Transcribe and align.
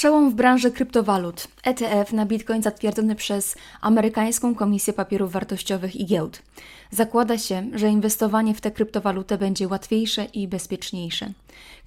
Przełom 0.00 0.30
w 0.30 0.34
branży 0.34 0.70
kryptowalut. 0.70 1.48
ETF 1.64 2.12
na 2.12 2.26
Bitcoin 2.26 2.62
zatwierdzony 2.62 3.14
przez 3.14 3.56
amerykańską 3.80 4.54
Komisję 4.54 4.92
Papierów 4.92 5.32
Wartościowych 5.32 5.96
i 5.96 6.06
Giełd. 6.06 6.42
Zakłada 6.90 7.38
się, 7.38 7.70
że 7.74 7.88
inwestowanie 7.88 8.54
w 8.54 8.60
tę 8.60 8.70
kryptowalutę 8.70 9.38
będzie 9.38 9.68
łatwiejsze 9.68 10.24
i 10.24 10.48
bezpieczniejsze. 10.48 11.32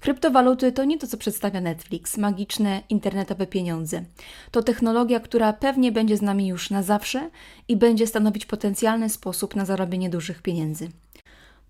Kryptowaluty 0.00 0.72
to 0.72 0.84
nie 0.84 0.98
to, 0.98 1.06
co 1.06 1.16
przedstawia 1.16 1.60
Netflix, 1.60 2.16
magiczne 2.16 2.82
internetowe 2.88 3.46
pieniądze. 3.46 4.04
To 4.50 4.62
technologia, 4.62 5.20
która 5.20 5.52
pewnie 5.52 5.92
będzie 5.92 6.16
z 6.16 6.22
nami 6.22 6.46
już 6.46 6.70
na 6.70 6.82
zawsze 6.82 7.30
i 7.68 7.76
będzie 7.76 8.06
stanowić 8.06 8.46
potencjalny 8.46 9.08
sposób 9.08 9.56
na 9.56 9.64
zarobienie 9.64 10.10
dużych 10.10 10.42
pieniędzy. 10.42 10.88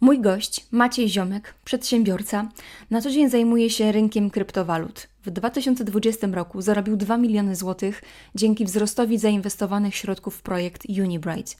Mój 0.00 0.20
gość, 0.20 0.66
Maciej 0.70 1.08
Ziomek, 1.08 1.54
przedsiębiorca, 1.64 2.48
na 2.90 3.00
co 3.00 3.10
dzień 3.10 3.30
zajmuje 3.30 3.70
się 3.70 3.92
rynkiem 3.92 4.30
kryptowalut. 4.30 5.08
W 5.24 5.30
2020 5.30 6.26
roku 6.26 6.62
zarobił 6.62 6.96
2 6.96 7.16
miliony 7.16 7.56
złotych 7.56 8.02
dzięki 8.34 8.64
wzrostowi 8.64 9.18
zainwestowanych 9.18 9.94
środków 9.94 10.36
w 10.36 10.42
projekt 10.42 10.82
Unibright. 10.88 11.56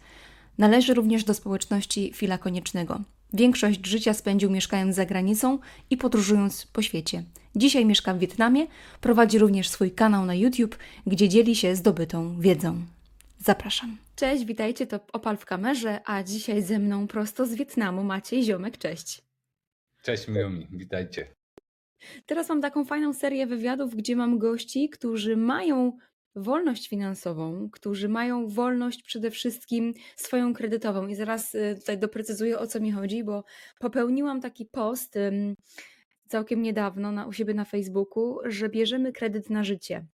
Należy 0.59 0.95
również 0.95 1.25
do 1.25 1.35
społeczności 1.35 2.13
Fila 2.15 2.39
Koniecznego. 2.39 3.01
Większość 3.33 3.87
życia 3.87 4.15
spędził 4.15 4.51
mieszkając 4.51 4.97
za 4.97 5.07
granicą 5.07 5.59
i 5.91 5.97
podróżując 5.97 6.67
po 6.67 6.83
świecie. 6.83 7.23
Dzisiaj 7.57 7.87
mieszka 7.87 8.15
w 8.15 8.19
Wietnamie, 8.19 8.67
prowadzi 9.01 9.39
również 9.39 9.69
swój 9.69 9.91
kanał 9.91 10.27
na 10.27 10.35
YouTube, 10.35 10.79
gdzie 11.07 11.29
dzieli 11.29 11.57
się 11.57 11.77
zdobytą 11.77 12.41
wiedzą. 12.41 12.83
Zapraszam. 13.39 14.04
Cześć, 14.17 14.45
witajcie, 14.45 14.87
to 14.87 15.01
Opal 15.13 15.37
w 15.37 15.45
kamerze, 15.45 16.01
a 16.05 16.23
dzisiaj 16.23 16.63
ze 16.63 16.79
mną 16.79 17.07
prosto 17.07 17.47
z 17.47 17.55
Wietnamu 17.55 18.05
Maciej 18.05 18.43
Ziomek, 18.43 18.79
cześć. 18.79 19.23
Cześć 20.03 20.29
miło 20.29 20.51
mi, 20.51 20.69
witajcie. 20.71 21.35
Teraz 22.27 22.49
mam 22.49 22.61
taką 22.61 22.85
fajną 22.85 23.13
serię 23.13 23.47
wywiadów, 23.47 23.95
gdzie 23.95 24.17
mam 24.17 24.39
gości, 24.39 24.89
którzy 24.89 25.37
mają 25.37 25.99
wolność 26.37 26.89
finansową, 26.89 27.71
którzy 27.73 28.09
mają 28.09 28.49
wolność 28.49 29.03
przede 29.03 29.31
wszystkim 29.31 29.95
swoją 30.17 30.55
kredytową. 30.55 31.09
I 31.09 31.15
zaraz 31.15 31.55
y, 31.55 31.77
tutaj 31.79 31.99
doprecyzuję 31.99 32.59
o 32.59 32.67
co 32.67 32.81
mi 32.81 32.93
chodzi, 32.93 33.25
bo 33.25 33.45
popełniłam 33.79 34.41
taki 34.41 34.67
post 34.67 35.19
całkiem 36.29 36.63
niedawno 36.63 37.13
na, 37.13 37.27
u 37.27 37.33
siebie 37.33 37.55
na 37.55 37.65
Facebooku, 37.65 38.39
że 38.45 38.69
bierzemy 38.69 39.13
kredyt 39.13 39.51
na 39.51 39.65
życie. 39.65 40.07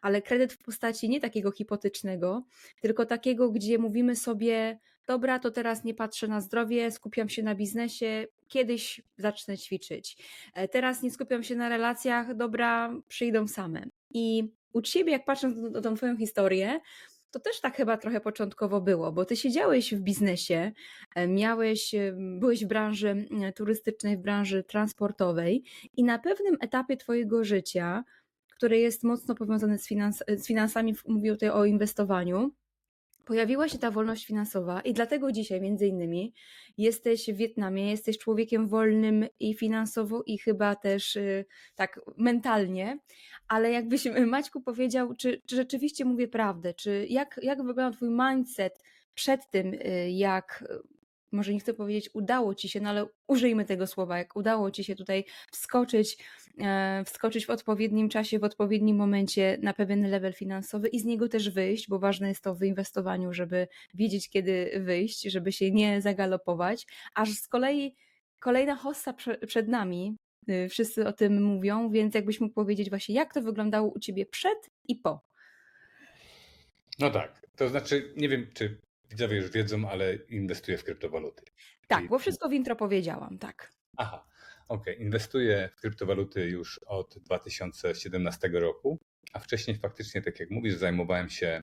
Ale 0.00 0.22
kredyt 0.22 0.52
w 0.52 0.58
postaci 0.58 1.08
nie 1.08 1.20
takiego 1.20 1.50
hipotecznego, 1.50 2.44
tylko 2.80 3.06
takiego, 3.06 3.50
gdzie 3.50 3.78
mówimy 3.78 4.16
sobie, 4.16 4.78
dobra, 5.06 5.38
to 5.38 5.50
teraz 5.50 5.84
nie 5.84 5.94
patrzę 5.94 6.28
na 6.28 6.40
zdrowie, 6.40 6.90
skupiam 6.90 7.28
się 7.28 7.42
na 7.42 7.54
biznesie, 7.54 8.26
kiedyś 8.48 9.02
zacznę 9.16 9.58
ćwiczyć. 9.58 10.16
E, 10.54 10.68
teraz 10.68 11.02
nie 11.02 11.10
skupiam 11.10 11.42
się 11.42 11.56
na 11.56 11.68
relacjach, 11.68 12.34
dobra, 12.34 12.94
przyjdą 13.08 13.48
same. 13.48 13.86
I 14.10 14.52
u 14.72 14.82
ciebie, 14.82 15.12
jak 15.12 15.24
patrzę 15.24 15.48
na 15.48 15.80
tą 15.80 15.94
twoją 15.94 16.16
historię, 16.16 16.80
to 17.30 17.40
też 17.40 17.60
tak 17.60 17.76
chyba 17.76 17.96
trochę 17.96 18.20
początkowo 18.20 18.80
było, 18.80 19.12
bo 19.12 19.24
ty 19.24 19.36
siedziałeś 19.36 19.94
w 19.94 20.00
biznesie, 20.00 20.72
e, 21.14 21.28
miałeś, 21.28 21.94
e, 21.94 22.14
byłeś 22.16 22.64
w 22.64 22.68
branży 22.68 23.28
turystycznej, 23.56 24.16
w 24.16 24.20
branży 24.20 24.64
transportowej 24.64 25.64
i 25.96 26.04
na 26.04 26.18
pewnym 26.18 26.56
etapie 26.60 26.96
twojego 26.96 27.44
życia, 27.44 28.04
które 28.56 28.78
jest 28.78 29.04
mocno 29.04 29.34
powiązane 29.34 29.78
z, 29.78 29.86
finans, 29.86 30.24
z 30.28 30.46
finansami, 30.46 30.94
mówię 31.06 31.32
tutaj 31.32 31.50
o 31.50 31.64
inwestowaniu, 31.64 32.50
pojawiła 33.26 33.68
się 33.68 33.78
ta 33.78 33.90
wolność 33.90 34.26
finansowa 34.26 34.80
i 34.80 34.94
dlatego 34.94 35.32
dzisiaj 35.32 35.60
między 35.60 35.86
innymi 35.86 36.34
jesteś 36.78 37.26
w 37.26 37.36
Wietnamie, 37.36 37.90
jesteś 37.90 38.18
człowiekiem 38.18 38.68
wolnym 38.68 39.26
i 39.40 39.54
finansowo 39.54 40.22
i 40.26 40.38
chyba 40.38 40.76
też 40.76 41.16
y, 41.16 41.44
tak 41.74 42.00
mentalnie, 42.16 42.98
ale 43.48 43.70
jakbyś 43.70 44.04
Maćku 44.26 44.60
powiedział, 44.60 45.14
czy, 45.14 45.42
czy 45.46 45.56
rzeczywiście 45.56 46.04
mówię 46.04 46.28
prawdę, 46.28 46.74
czy 46.74 47.06
jak, 47.08 47.40
jak 47.42 47.58
wygląda 47.58 47.96
twój 47.96 48.08
mindset 48.10 48.82
przed 49.14 49.50
tym, 49.50 49.74
y, 49.74 50.10
jak 50.10 50.64
może 51.36 51.54
nie 51.54 51.60
chcę 51.60 51.74
powiedzieć 51.74 52.10
udało 52.14 52.54
ci 52.54 52.68
się, 52.68 52.80
no 52.80 52.90
ale 52.90 53.06
użyjmy 53.26 53.64
tego 53.64 53.86
słowa, 53.86 54.18
jak 54.18 54.36
udało 54.36 54.70
ci 54.70 54.84
się 54.84 54.96
tutaj 54.96 55.24
wskoczyć, 55.52 56.18
e, 56.60 57.02
wskoczyć 57.06 57.46
w 57.46 57.50
odpowiednim 57.50 58.08
czasie, 58.08 58.38
w 58.38 58.44
odpowiednim 58.44 58.96
momencie 58.96 59.58
na 59.62 59.74
pewien 59.74 60.10
level 60.10 60.32
finansowy 60.32 60.88
i 60.88 61.00
z 61.00 61.04
niego 61.04 61.28
też 61.28 61.50
wyjść, 61.50 61.88
bo 61.88 61.98
ważne 61.98 62.28
jest 62.28 62.44
to 62.44 62.54
w 62.54 62.62
inwestowaniu, 62.62 63.32
żeby 63.32 63.68
wiedzieć 63.94 64.30
kiedy 64.30 64.70
wyjść, 64.80 65.22
żeby 65.22 65.52
się 65.52 65.70
nie 65.70 66.00
zagalopować, 66.00 66.86
aż 67.14 67.30
z 67.30 67.48
kolei 67.48 67.94
kolejna 68.38 68.76
hossa 68.76 69.14
przed 69.46 69.68
nami, 69.68 70.16
y, 70.50 70.68
wszyscy 70.68 71.06
o 71.06 71.12
tym 71.12 71.42
mówią, 71.42 71.90
więc 71.90 72.14
jakbyś 72.14 72.40
mógł 72.40 72.54
powiedzieć 72.54 72.90
właśnie, 72.90 73.14
jak 73.14 73.34
to 73.34 73.42
wyglądało 73.42 73.92
u 73.92 73.98
ciebie 73.98 74.26
przed 74.26 74.70
i 74.88 74.96
po. 74.96 75.20
No 76.98 77.10
tak, 77.10 77.46
to 77.56 77.68
znaczy, 77.68 78.12
nie 78.16 78.28
wiem, 78.28 78.46
czy 78.54 78.78
widzowie 79.10 79.36
już 79.36 79.50
wiedzą, 79.50 79.90
ale 79.90 80.14
inwestuję 80.14 80.78
w 80.78 80.84
kryptowaluty. 80.84 81.44
Tak, 81.88 81.98
Czyli... 81.98 82.08
bo 82.08 82.18
wszystko 82.18 82.48
w 82.48 82.52
intro 82.52 82.76
powiedziałam, 82.76 83.38
tak. 83.38 83.72
Aha, 83.96 84.26
okej. 84.68 84.94
Okay. 84.94 85.04
Inwestuję 85.04 85.70
w 85.76 85.80
kryptowaluty 85.80 86.48
już 86.48 86.80
od 86.86 87.18
2017 87.18 88.48
roku, 88.48 88.98
a 89.32 89.38
wcześniej 89.38 89.78
faktycznie, 89.78 90.22
tak 90.22 90.40
jak 90.40 90.50
mówisz, 90.50 90.74
zajmowałem 90.74 91.28
się 91.28 91.60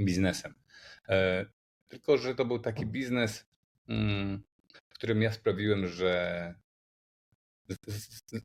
biznesem. 0.00 0.54
E, 1.08 1.46
tylko, 1.88 2.18
że 2.18 2.34
to 2.34 2.44
był 2.44 2.58
taki 2.58 2.86
biznes, 2.86 3.46
mm, 3.88 4.42
w 4.88 4.94
którym 4.94 5.22
ja 5.22 5.32
sprawiłem, 5.32 5.86
że 5.86 6.54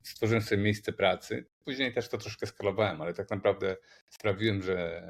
stworzyłem 0.04 0.42
sobie 0.42 0.62
miejsce 0.62 0.94
pracy. 0.94 1.46
Później 1.66 1.94
też 1.94 2.10
to 2.10 2.18
troszkę 2.18 2.48
skalowałem, 2.48 3.02
ale 3.02 3.14
tak 3.14 3.30
naprawdę 3.30 3.78
sprawiłem, 4.10 4.62
że 4.62 5.02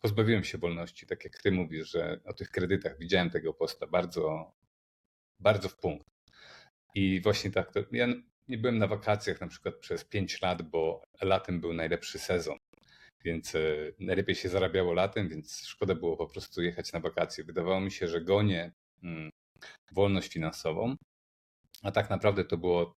pozbawiłem 0.00 0.44
się 0.44 0.58
wolności, 0.58 1.06
tak 1.06 1.24
jak 1.24 1.38
ty 1.42 1.52
mówisz, 1.52 1.90
że 1.90 2.20
o 2.24 2.32
tych 2.32 2.50
kredytach 2.50 2.98
widziałem 2.98 3.30
tego 3.30 3.54
posta 3.54 3.86
bardzo, 3.86 4.52
bardzo 5.40 5.68
w 5.68 5.76
punkt. 5.76 6.06
I 6.94 7.20
właśnie 7.20 7.50
tak, 7.50 7.72
to 7.72 7.80
ja 7.92 8.06
nie 8.48 8.58
byłem 8.58 8.78
na 8.78 8.86
wakacjach 8.86 9.40
na 9.40 9.48
przykład 9.48 9.74
przez 9.74 10.04
5 10.04 10.42
lat, 10.42 10.62
bo 10.62 11.02
latem 11.22 11.60
był 11.60 11.72
najlepszy 11.72 12.18
sezon. 12.18 12.58
Więc 13.24 13.54
e, 13.54 13.60
najlepiej 14.00 14.34
się 14.34 14.48
zarabiało 14.48 14.92
latem, 14.92 15.28
więc 15.28 15.62
szkoda 15.66 15.94
było 15.94 16.16
po 16.16 16.26
prostu 16.26 16.62
jechać 16.62 16.92
na 16.92 17.00
wakacje. 17.00 17.44
Wydawało 17.44 17.80
mi 17.80 17.90
się, 17.90 18.08
że 18.08 18.20
gonię 18.20 18.72
mm, 19.02 19.30
wolność 19.92 20.32
finansową, 20.32 20.96
a 21.82 21.92
tak 21.92 22.10
naprawdę 22.10 22.44
to 22.44 22.56
było 22.56 22.94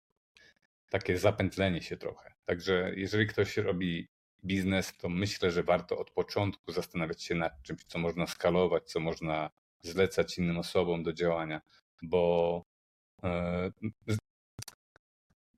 takie 0.91 1.19
zapętlenie 1.19 1.83
się 1.83 1.97
trochę. 1.97 2.35
Także 2.45 2.93
jeżeli 2.97 3.27
ktoś 3.27 3.57
robi 3.57 4.09
biznes, 4.45 4.97
to 4.97 5.09
myślę, 5.09 5.51
że 5.51 5.63
warto 5.63 5.99
od 5.99 6.11
początku 6.11 6.73
zastanawiać 6.73 7.23
się 7.23 7.35
nad 7.35 7.63
czymś, 7.63 7.85
co 7.85 7.99
można 7.99 8.27
skalować, 8.27 8.91
co 8.91 9.01
można 9.01 9.51
zlecać 9.83 10.39
innym 10.39 10.59
osobom 10.59 11.03
do 11.03 11.13
działania, 11.13 11.61
bo 12.03 12.63
e, 13.25 13.71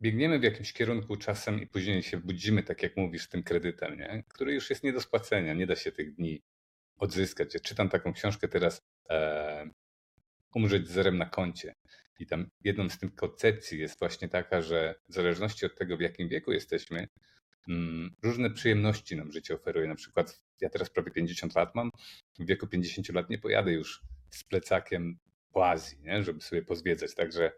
biegniemy 0.02 0.38
w 0.38 0.42
jakimś 0.42 0.72
kierunku 0.72 1.16
czasem 1.16 1.62
i 1.62 1.66
później 1.66 2.02
się 2.02 2.16
budzimy, 2.16 2.62
tak 2.62 2.82
jak 2.82 2.96
mówisz, 2.96 3.28
tym 3.28 3.42
kredytem, 3.42 3.98
nie? 3.98 4.24
który 4.28 4.54
już 4.54 4.70
jest 4.70 4.84
nie 4.84 4.92
do 4.92 5.00
spłacenia, 5.00 5.54
nie 5.54 5.66
da 5.66 5.76
się 5.76 5.92
tych 5.92 6.14
dni 6.14 6.42
odzyskać. 6.98 7.54
Ja 7.54 7.60
czytam 7.60 7.88
taką 7.88 8.12
książkę 8.12 8.48
teraz 8.48 8.82
e, 9.10 9.70
Umrzeć 10.54 10.88
zerem 10.88 11.18
na 11.18 11.26
koncie. 11.26 11.74
I 12.18 12.26
tam 12.26 12.50
jedną 12.64 12.88
z 12.88 12.98
tych 12.98 13.14
koncepcji 13.14 13.80
jest 13.80 13.98
właśnie 13.98 14.28
taka, 14.28 14.62
że 14.62 14.94
w 15.08 15.14
zależności 15.14 15.66
od 15.66 15.74
tego, 15.74 15.96
w 15.96 16.00
jakim 16.00 16.28
wieku 16.28 16.52
jesteśmy, 16.52 17.08
różne 18.22 18.50
przyjemności 18.50 19.16
nam 19.16 19.32
życie 19.32 19.54
oferuje. 19.54 19.88
Na 19.88 19.94
przykład 19.94 20.42
ja 20.60 20.70
teraz 20.70 20.90
prawie 20.90 21.10
50 21.10 21.54
lat 21.54 21.74
mam, 21.74 21.90
w 22.38 22.46
wieku 22.46 22.66
50 22.66 23.08
lat 23.08 23.30
nie 23.30 23.38
pojadę 23.38 23.72
już 23.72 24.02
z 24.30 24.44
plecakiem 24.44 25.18
po 25.52 25.68
Azji, 25.68 25.98
nie? 26.00 26.22
żeby 26.22 26.40
sobie 26.40 26.62
pozwiedzać. 26.62 27.14
Także 27.14 27.52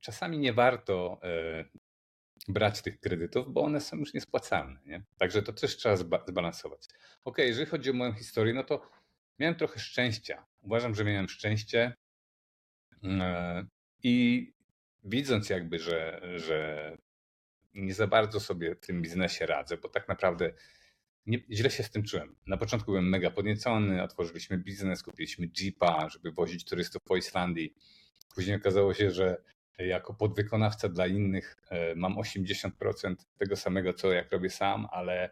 czasami 0.00 0.38
nie 0.38 0.52
warto 0.52 1.20
e, 1.22 1.64
brać 2.48 2.82
tych 2.82 3.00
kredytów, 3.00 3.52
bo 3.52 3.62
one 3.62 3.80
są 3.80 3.96
już 3.96 4.14
niespłacalne. 4.14 4.80
Nie? 4.86 5.02
Także 5.18 5.42
to 5.42 5.52
też 5.52 5.76
trzeba 5.76 5.96
zbalansować. 6.26 6.86
Ok, 7.24 7.38
jeżeli 7.38 7.66
chodzi 7.66 7.90
o 7.90 7.92
moją 7.92 8.12
historię, 8.12 8.54
no 8.54 8.64
to 8.64 8.90
miałem 9.38 9.54
trochę 9.54 9.80
szczęścia. 9.80 10.46
Uważam, 10.62 10.94
że 10.94 11.04
miałem 11.04 11.28
szczęście 11.28 11.94
e, 13.04 13.66
i 14.02 14.46
widząc 15.04 15.50
jakby, 15.50 15.78
że, 15.78 16.20
że 16.36 16.96
nie 17.74 17.94
za 17.94 18.06
bardzo 18.06 18.40
sobie 18.40 18.74
w 18.74 18.80
tym 18.80 19.02
biznesie 19.02 19.46
radzę, 19.46 19.76
bo 19.76 19.88
tak 19.88 20.08
naprawdę 20.08 20.52
nie, 21.26 21.38
źle 21.50 21.70
się 21.70 21.82
z 21.82 21.90
tym 21.90 22.02
czułem. 22.02 22.36
Na 22.46 22.56
początku 22.56 22.90
byłem 22.90 23.08
mega 23.08 23.30
podniecony, 23.30 24.02
otworzyliśmy 24.02 24.58
biznes, 24.58 25.02
kupiliśmy 25.02 25.48
Jeepa, 25.60 26.08
żeby 26.08 26.32
wozić 26.32 26.64
turystów 26.64 27.02
po 27.02 27.16
Islandii. 27.16 27.74
Później 28.34 28.56
okazało 28.56 28.94
się, 28.94 29.10
że 29.10 29.42
jako 29.78 30.14
podwykonawca 30.14 30.88
dla 30.88 31.06
innych 31.06 31.56
e, 31.70 31.94
mam 31.94 32.14
80% 32.14 32.70
tego 33.38 33.56
samego, 33.56 33.92
co 33.92 34.12
jak 34.12 34.32
robię 34.32 34.50
sam, 34.50 34.86
ale 34.92 35.30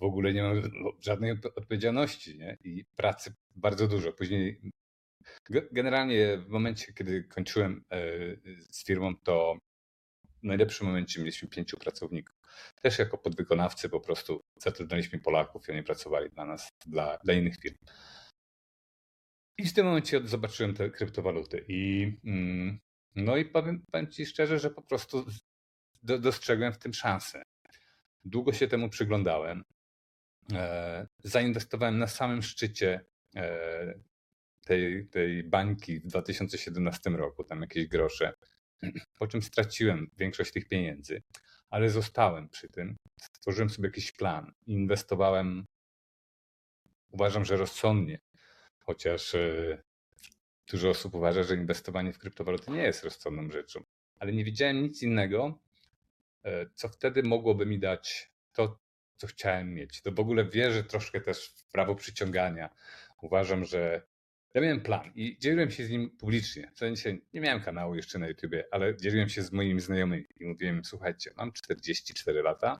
w 0.00 0.04
ogóle 0.04 0.32
nie 0.32 0.42
mam 0.42 0.62
żadnej 1.00 1.32
odpowiedzialności 1.32 2.38
nie? 2.38 2.58
i 2.64 2.84
pracy 2.84 3.34
bardzo 3.56 3.88
dużo. 3.88 4.12
Później 4.12 4.60
generalnie 5.72 6.38
w 6.38 6.48
momencie, 6.48 6.92
kiedy 6.92 7.24
kończyłem 7.24 7.84
e, 7.90 7.96
z 8.70 8.84
firmą, 8.84 9.16
to 9.16 9.58
w 10.42 10.46
najlepszym 10.46 10.86
momencie 10.86 11.20
mieliśmy 11.20 11.48
pięciu 11.48 11.76
pracowników. 11.76 12.36
też 12.82 12.98
jako 12.98 13.18
podwykonawcy 13.18 13.88
po 13.88 14.00
prostu 14.00 14.40
zatrudnialiśmy 14.56 15.18
Polaków 15.18 15.68
i 15.68 15.72
oni 15.72 15.82
pracowali 15.82 16.30
dla 16.30 16.44
nas, 16.44 16.72
dla, 16.86 17.18
dla 17.24 17.34
innych 17.34 17.56
firm. 17.56 17.76
I 19.58 19.66
w 19.66 19.72
tym 19.72 19.86
momencie 19.86 20.20
zobaczyłem 20.24 20.74
te 20.74 20.90
kryptowaluty 20.90 21.64
i 21.68 22.12
mm, 22.24 22.80
no 23.14 23.36
i 23.36 23.44
powiem, 23.44 23.84
powiem 23.92 24.10
Ci 24.10 24.26
szczerze, 24.26 24.58
że 24.58 24.70
po 24.70 24.82
prostu 24.82 25.26
do, 26.02 26.18
dostrzegłem 26.18 26.72
w 26.72 26.78
tym 26.78 26.94
szansę. 26.94 27.42
Długo 28.24 28.52
się 28.52 28.68
temu 28.68 28.88
przyglądałem. 28.88 29.64
E, 30.52 31.06
zainwestowałem 31.24 31.98
na 31.98 32.06
samym 32.06 32.42
szczycie 32.42 33.04
e, 33.36 33.94
tej, 34.64 35.08
tej 35.08 35.44
bańki 35.44 36.00
w 36.00 36.06
2017 36.06 37.10
roku, 37.10 37.44
tam 37.44 37.60
jakieś 37.60 37.88
grosze, 37.88 38.32
po 39.18 39.26
czym 39.26 39.42
straciłem 39.42 40.10
większość 40.16 40.52
tych 40.52 40.68
pieniędzy, 40.68 41.22
ale 41.70 41.90
zostałem 41.90 42.48
przy 42.48 42.68
tym. 42.68 42.96
Stworzyłem 43.20 43.70
sobie 43.70 43.88
jakiś 43.88 44.12
plan. 44.12 44.52
Inwestowałem, 44.66 45.66
uważam, 47.10 47.44
że 47.44 47.56
rozsądnie, 47.56 48.18
chociaż 48.78 49.34
e, 49.34 49.82
dużo 50.70 50.90
osób 50.90 51.14
uważa, 51.14 51.42
że 51.42 51.54
inwestowanie 51.54 52.12
w 52.12 52.18
kryptowaluty 52.18 52.70
nie 52.70 52.82
jest 52.82 53.04
rozsądną 53.04 53.50
rzeczą, 53.50 53.84
ale 54.18 54.32
nie 54.32 54.44
widziałem 54.44 54.82
nic 54.82 55.02
innego, 55.02 55.58
e, 56.44 56.66
co 56.74 56.88
wtedy 56.88 57.22
mogłoby 57.22 57.66
mi 57.66 57.78
dać 57.78 58.32
to, 58.52 58.78
co 59.16 59.26
chciałem 59.26 59.74
mieć. 59.74 60.02
To 60.02 60.12
w 60.12 60.20
ogóle 60.20 60.44
wierzę 60.44 60.84
troszkę 60.84 61.20
też 61.20 61.46
w 61.46 61.64
prawo 61.64 61.94
przyciągania. 61.94 62.70
Uważam, 63.22 63.64
że 63.64 64.02
ja 64.54 64.60
miałem 64.60 64.80
plan 64.80 65.12
i 65.14 65.38
dzieliłem 65.38 65.70
się 65.70 65.84
z 65.84 65.90
nim 65.90 66.10
publicznie. 66.10 66.70
W 66.74 66.78
sensie 66.78 67.16
nie 67.32 67.40
miałem 67.40 67.62
kanału 67.62 67.94
jeszcze 67.94 68.18
na 68.18 68.28
YouTubie, 68.28 68.64
ale 68.70 68.96
dzieliłem 68.96 69.28
się 69.28 69.42
z 69.42 69.52
moimi 69.52 69.80
znajomymi 69.80 70.24
i 70.40 70.46
mówiłem: 70.46 70.84
Słuchajcie, 70.84 71.30
mam 71.36 71.52
44 71.52 72.42
lata, 72.42 72.78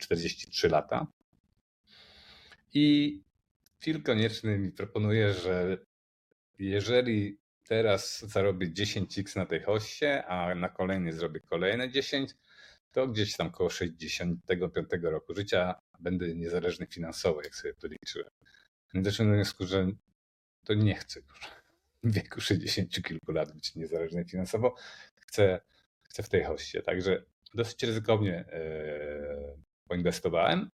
43 0.00 0.68
lata 0.68 1.06
i 2.74 3.20
Phil 3.80 4.02
Konieczny 4.02 4.58
mi 4.58 4.72
proponuje, 4.72 5.32
że 5.32 5.78
jeżeli 6.58 7.38
teraz 7.68 8.20
zarobię 8.20 8.70
10x 8.70 9.36
na 9.36 9.46
tej 9.46 9.62
hoście, 9.62 10.26
a 10.26 10.54
na 10.54 10.68
kolejny 10.68 11.12
zrobię 11.12 11.40
kolejne 11.40 11.90
10, 11.90 12.34
to 12.92 13.08
gdzieś 13.08 13.36
tam 13.36 13.50
koło 13.50 13.70
65 13.70 14.86
roku 15.02 15.34
życia 15.34 15.74
będę 16.00 16.34
niezależny 16.34 16.86
finansowo, 16.86 17.42
jak 17.42 17.54
sobie 17.54 17.74
to 17.74 17.88
liczyłem. 17.88 18.30
I 18.94 19.02
doszedłem 19.02 19.28
do 19.28 19.36
wniosku, 19.36 19.66
że 19.66 19.86
to 20.64 20.74
nie 20.74 20.94
chcę 20.94 21.20
już 21.20 21.62
w 22.04 22.12
wieku 22.14 22.40
60 22.40 23.02
kilku 23.02 23.32
lat 23.32 23.52
być 23.52 23.74
niezależny 23.74 24.24
finansowo. 24.24 24.74
Chcę, 25.14 25.60
chcę 26.02 26.22
w 26.22 26.28
tej 26.28 26.44
hoście. 26.44 26.82
Także 26.82 27.22
dosyć 27.54 27.82
ryzykownie 27.82 28.44
yy, 28.52 29.56
poinwestowałem, 29.88 30.70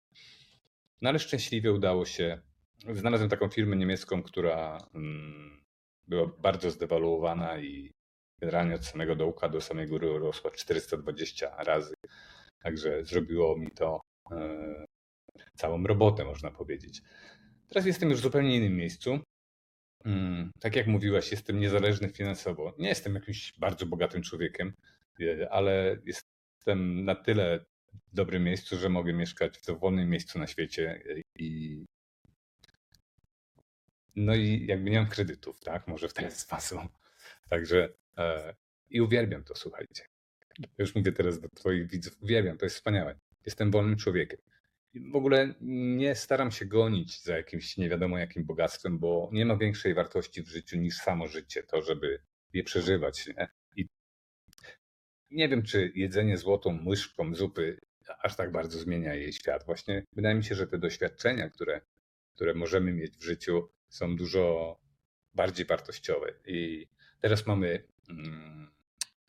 no 1.02 1.10
ale 1.10 1.20
szczęśliwie 1.20 1.74
udało 1.74 2.06
się. 2.06 2.42
Znalazłem 2.94 3.30
taką 3.30 3.50
firmę 3.50 3.76
niemiecką, 3.76 4.24
która 4.24 4.78
yy, 4.94 5.02
była 6.08 6.28
bardzo 6.28 6.72
zdewaluowana 6.72 7.60
i 7.60 7.92
generalnie 8.42 8.76
od 8.76 8.86
samego 8.86 9.16
dołka 9.16 9.50
do 9.50 9.62
samej 9.62 9.88
góry 9.88 10.20
rosła 10.20 10.52
420 10.52 11.64
razy. 11.64 11.94
Także 12.64 13.06
zrobiło 13.06 13.58
mi 13.58 13.72
to 13.72 14.02
yy, 14.32 14.86
całą 15.56 15.84
robotę, 15.84 16.26
można 16.26 16.52
powiedzieć. 16.52 17.02
Teraz 17.70 17.86
jestem 17.86 18.10
już 18.10 18.20
w 18.20 18.24
zupełnie 18.24 18.58
innym 18.58 18.76
miejscu. 18.76 19.20
Mm, 20.06 20.52
tak 20.60 20.76
jak 20.76 20.88
mówiłaś, 20.88 21.32
jestem 21.32 21.60
niezależny 21.60 22.10
finansowo. 22.10 22.76
Nie 22.80 22.90
jestem 22.90 23.16
jakimś 23.16 23.54
bardzo 23.60 23.86
bogatym 23.86 24.22
człowiekiem, 24.22 24.74
e, 25.22 25.50
ale 25.52 25.98
jestem 26.06 27.06
na 27.06 27.16
tyle 27.16 27.66
w 28.12 28.16
dobrym 28.16 28.44
miejscu, 28.44 28.78
że 28.78 28.90
mogę 28.90 29.14
mieszkać 29.14 29.58
w 29.58 29.66
dowolnym 29.66 30.10
miejscu 30.10 30.40
na 30.40 30.48
świecie 30.48 31.02
e, 31.10 31.22
i 31.40 31.86
no 34.16 34.36
i 34.36 34.66
jakby 34.66 34.90
nie 34.90 35.00
mam 35.00 35.10
kredytów, 35.10 35.60
tak? 35.60 35.88
Może 35.88 36.08
w 36.08 36.14
ten 36.14 36.32
sposób. 36.46 36.82
Także 37.50 37.94
e, 38.18 38.56
i 38.90 39.02
uwielbiam 39.02 39.44
to, 39.44 39.56
słuchajcie. 39.56 40.04
Już 40.78 40.96
mówię 40.96 41.12
teraz 41.12 41.40
do 41.40 41.50
Twoich 41.50 41.88
widzów, 41.88 42.22
uwielbiam, 42.22 42.58
to 42.58 42.66
jest 42.66 42.76
wspaniałe. 42.76 43.20
Jestem 43.46 43.72
wolnym 43.72 43.98
człowiekiem 43.98 44.40
w 44.96 45.16
ogóle 45.16 45.54
nie 45.62 46.16
staram 46.16 46.52
się 46.52 46.66
gonić 46.66 47.24
za 47.24 47.38
jakimś 47.38 47.78
nie 47.78 47.90
wiadomo 47.90 48.18
jakim 48.18 48.46
bogactwem, 48.46 49.00
bo 49.00 49.30
nie 49.34 49.46
ma 49.46 49.58
większej 49.58 49.94
wartości 49.94 50.44
w 50.44 50.50
życiu 50.50 50.78
niż 50.78 50.98
samo 50.98 51.28
życie, 51.28 51.64
to 51.64 51.82
żeby 51.82 52.20
je 52.54 52.64
przeżywać. 52.64 53.28
Nie? 53.28 53.48
I 53.76 53.88
nie 55.32 55.50
wiem, 55.50 55.64
czy 55.64 55.92
jedzenie 55.96 56.38
złotą 56.38 56.86
łyżką 56.86 57.36
zupy 57.36 57.80
aż 58.20 58.36
tak 58.36 58.52
bardzo 58.52 58.80
zmienia 58.80 59.14
jej 59.14 59.34
świat. 59.34 59.66
Właśnie 59.66 60.04
wydaje 60.12 60.36
mi 60.36 60.44
się, 60.44 60.56
że 60.56 60.68
te 60.68 60.78
doświadczenia, 60.78 61.50
które, 61.50 61.82
które 62.36 62.54
możemy 62.54 62.94
mieć 62.94 63.18
w 63.18 63.24
życiu, 63.24 63.70
są 63.90 64.16
dużo 64.16 64.78
bardziej 65.34 65.66
wartościowe. 65.66 66.34
I 66.46 66.88
teraz 67.22 67.48
mamy. 67.48 67.84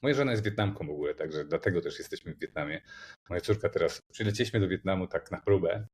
Moja 0.05 0.15
żona 0.15 0.31
jest 0.31 0.45
Wietnamką 0.45 0.87
w 0.87 0.91
ogóle, 0.91 1.15
także 1.15 1.45
dlatego 1.45 1.81
też 1.81 1.99
jesteśmy 1.99 2.35
w 2.35 2.39
Wietnamie. 2.39 2.81
Moja 3.29 3.41
córka 3.41 3.69
teraz, 3.69 4.03
przylecieliśmy 4.13 4.61
do 4.61 4.69
Wietnamu 4.69 5.07
tak 5.07 5.31
na 5.31 5.41
próbę, 5.41 5.87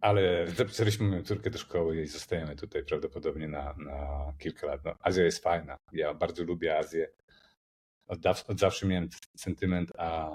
ale 0.00 0.46
zapisaliśmy 0.46 1.06
moją 1.06 1.22
córkę 1.22 1.50
do 1.50 1.58
szkoły 1.58 2.02
i 2.02 2.06
zostajemy 2.06 2.56
tutaj 2.56 2.84
prawdopodobnie 2.84 3.48
na, 3.48 3.74
na 3.78 4.32
kilka 4.38 4.66
lat. 4.66 4.84
No, 4.84 4.94
Azja 5.00 5.24
jest 5.24 5.42
fajna. 5.42 5.76
Ja 5.92 6.14
bardzo 6.14 6.44
lubię 6.44 6.78
Azję. 6.78 7.10
Od, 8.06 8.26
od 8.48 8.60
zawsze 8.60 8.86
miałem 8.86 9.08
sentyment, 9.36 9.92
a 9.98 10.30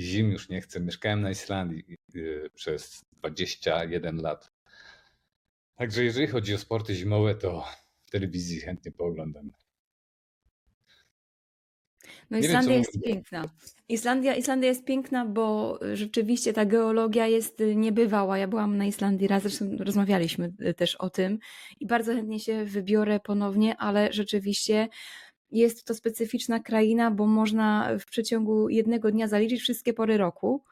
zim 0.00 0.32
już 0.32 0.48
nie 0.48 0.60
chcę. 0.60 0.80
Mieszkałem 0.80 1.20
na 1.22 1.30
Islandii 1.30 1.96
y, 2.14 2.50
przez 2.54 3.04
21 3.12 4.16
lat. 4.16 4.52
Także 5.74 6.04
jeżeli 6.04 6.26
chodzi 6.26 6.54
o 6.54 6.58
sporty 6.58 6.94
zimowe, 6.94 7.34
to 7.34 7.64
w 8.02 8.10
telewizji 8.10 8.60
chętnie 8.60 8.92
pooglądam. 8.92 9.52
No 12.32 12.38
Islandia 12.38 12.76
jest 12.76 13.00
piękna. 13.04 13.44
Islandia, 13.88 14.34
Islandia 14.34 14.68
jest 14.68 14.84
piękna, 14.84 15.26
bo 15.26 15.78
rzeczywiście 15.94 16.52
ta 16.52 16.64
geologia 16.64 17.26
jest 17.26 17.62
niebywała. 17.74 18.38
Ja 18.38 18.48
byłam 18.48 18.76
na 18.76 18.86
Islandii 18.86 19.28
raz, 19.28 19.42
zresztą 19.42 19.76
rozmawialiśmy 19.78 20.52
y, 20.66 20.74
też 20.74 20.96
o 20.96 21.10
tym 21.10 21.38
i 21.80 21.86
bardzo 21.86 22.14
chętnie 22.14 22.40
się 22.40 22.64
wybiorę 22.64 23.20
ponownie, 23.20 23.76
ale 23.76 24.12
rzeczywiście 24.12 24.88
jest 25.50 25.84
to 25.84 25.94
specyficzna 25.94 26.60
kraina, 26.60 27.10
bo 27.10 27.26
można 27.26 27.90
w 27.98 28.06
przeciągu 28.06 28.68
jednego 28.68 29.10
dnia 29.10 29.28
zaliczyć 29.28 29.60
wszystkie 29.60 29.92
pory 29.92 30.16
roku. 30.16 30.64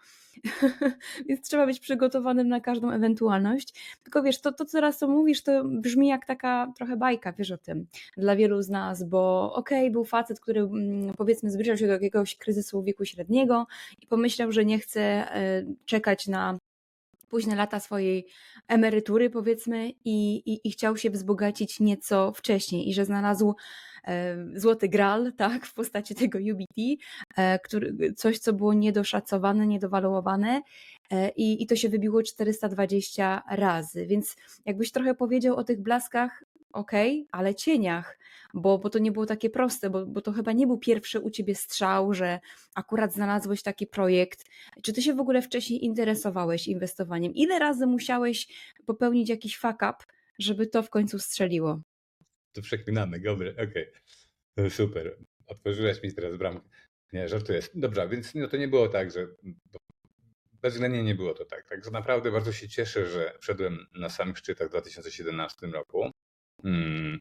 Więc 1.29 1.49
trzeba 1.49 1.67
być 1.67 1.81
przygotowanym 1.81 2.49
na 2.49 2.61
każdą 2.61 2.91
ewentualność. 2.91 3.99
Tylko 4.03 4.23
wiesz, 4.23 4.41
to, 4.41 4.53
to 4.53 4.65
co 4.65 4.73
teraz 4.73 4.99
to 4.99 5.09
mówisz, 5.09 5.43
to 5.43 5.65
brzmi 5.65 6.09
jak 6.09 6.27
taka 6.27 6.73
trochę 6.77 6.97
bajka, 6.97 7.33
wiesz 7.33 7.51
o 7.51 7.59
tym, 7.59 7.87
dla 8.17 8.37
wielu 8.37 8.63
z 8.63 8.69
nas, 8.69 9.05
bo 9.05 9.53
okej, 9.55 9.81
okay, 9.81 9.91
był 9.91 10.05
facet, 10.05 10.41
który 10.41 10.61
mm, 10.61 11.15
powiedzmy 11.15 11.51
zbliżał 11.51 11.77
się 11.77 11.87
do 11.87 11.93
jakiegoś 11.93 12.37
kryzysu 12.37 12.83
wieku 12.83 13.05
średniego 13.05 13.67
i 14.01 14.07
pomyślał, 14.07 14.53
że 14.53 14.65
nie 14.65 14.79
chce 14.79 15.01
e, 15.01 15.65
czekać 15.87 16.27
na 16.27 16.59
późne 17.29 17.55
lata 17.55 17.81
swojej 17.81 18.27
emerytury, 18.69 19.31
powiedzmy, 19.31 19.91
i, 20.05 20.37
i, 20.37 20.69
i 20.69 20.71
chciał 20.71 20.97
się 20.97 21.11
wzbogacić 21.11 21.81
nieco 21.81 22.33
wcześniej, 22.33 22.89
i 22.89 22.95
że 22.95 23.05
znalazł 23.05 23.55
złoty 24.55 24.89
gral, 24.89 25.33
tak, 25.37 25.67
w 25.67 25.75
postaci 25.75 26.15
tego 26.15 26.39
UBT, 26.39 27.03
e, 27.37 27.59
który, 27.59 28.15
coś, 28.17 28.39
co 28.39 28.53
było 28.53 28.75
niedoszacowane, 28.75 29.67
niedowaluowane 29.67 30.63
e, 31.11 31.29
i, 31.29 31.63
i 31.63 31.67
to 31.67 31.77
się 31.77 31.89
wybiło 31.89 32.23
420 32.23 33.43
razy. 33.51 34.07
Więc 34.07 34.37
jakbyś 34.67 34.93
trochę 34.93 35.15
powiedział 35.15 35.57
o 35.57 35.65
tych 35.65 35.83
blaskach 35.83 36.45
okej, 36.73 37.27
ale 37.33 37.55
cieniach, 37.55 38.19
bo, 38.55 38.79
bo 38.79 38.91
to 38.91 38.99
nie 38.99 39.13
było 39.13 39.27
takie 39.27 39.51
proste, 39.51 39.91
bo, 39.91 40.07
bo 40.07 40.21
to 40.21 40.33
chyba 40.33 40.53
nie 40.53 40.67
był 40.67 40.79
pierwszy 40.79 41.21
u 41.21 41.31
ciebie 41.31 41.55
strzał, 41.55 42.15
że 42.15 42.41
akurat 42.75 43.13
znalazłeś 43.13 43.63
taki 43.63 43.87
projekt. 43.87 44.45
Czy 44.83 44.93
ty 44.93 45.03
się 45.03 45.15
w 45.15 45.21
ogóle 45.21 45.43
wcześniej 45.43 45.85
interesowałeś 45.85 46.69
inwestowaniem? 46.69 47.35
Ile 47.35 47.59
razy 47.59 47.87
musiałeś 47.87 48.49
popełnić 48.87 49.29
jakiś 49.29 49.59
fuck 49.59 49.77
up, 49.77 49.95
żeby 50.39 50.67
to 50.67 50.83
w 50.83 50.91
końcu 50.91 51.19
strzeliło? 51.19 51.81
To 52.53 52.63
przeklinamy, 52.63 53.21
dobry, 53.21 53.53
okej. 53.53 53.93
Okay. 54.57 54.71
Super. 54.71 55.19
Otworzyłeś 55.47 56.03
mi 56.03 56.15
teraz 56.15 56.37
bramkę. 56.37 56.69
Nie, 57.13 57.29
żartuję. 57.29 57.61
Dobrze, 57.75 58.09
więc 58.09 58.35
no 58.35 58.49
to 58.49 58.57
nie 58.57 58.69
było 58.69 58.89
tak, 58.89 59.11
że 59.11 59.27
bezwzględnie 60.53 61.03
nie 61.03 61.15
było 61.15 61.35
to 61.35 61.45
tak. 61.45 61.69
Także 61.69 61.91
naprawdę 61.91 62.31
bardzo 62.31 62.53
się 62.53 62.69
cieszę, 62.69 63.07
że 63.07 63.35
wszedłem 63.41 63.87
na 63.95 64.09
samych 64.09 64.39
szczytach 64.39 64.69
w 64.69 64.71
2017 64.71 65.67
roku 65.67 66.11
hmm, 66.63 67.21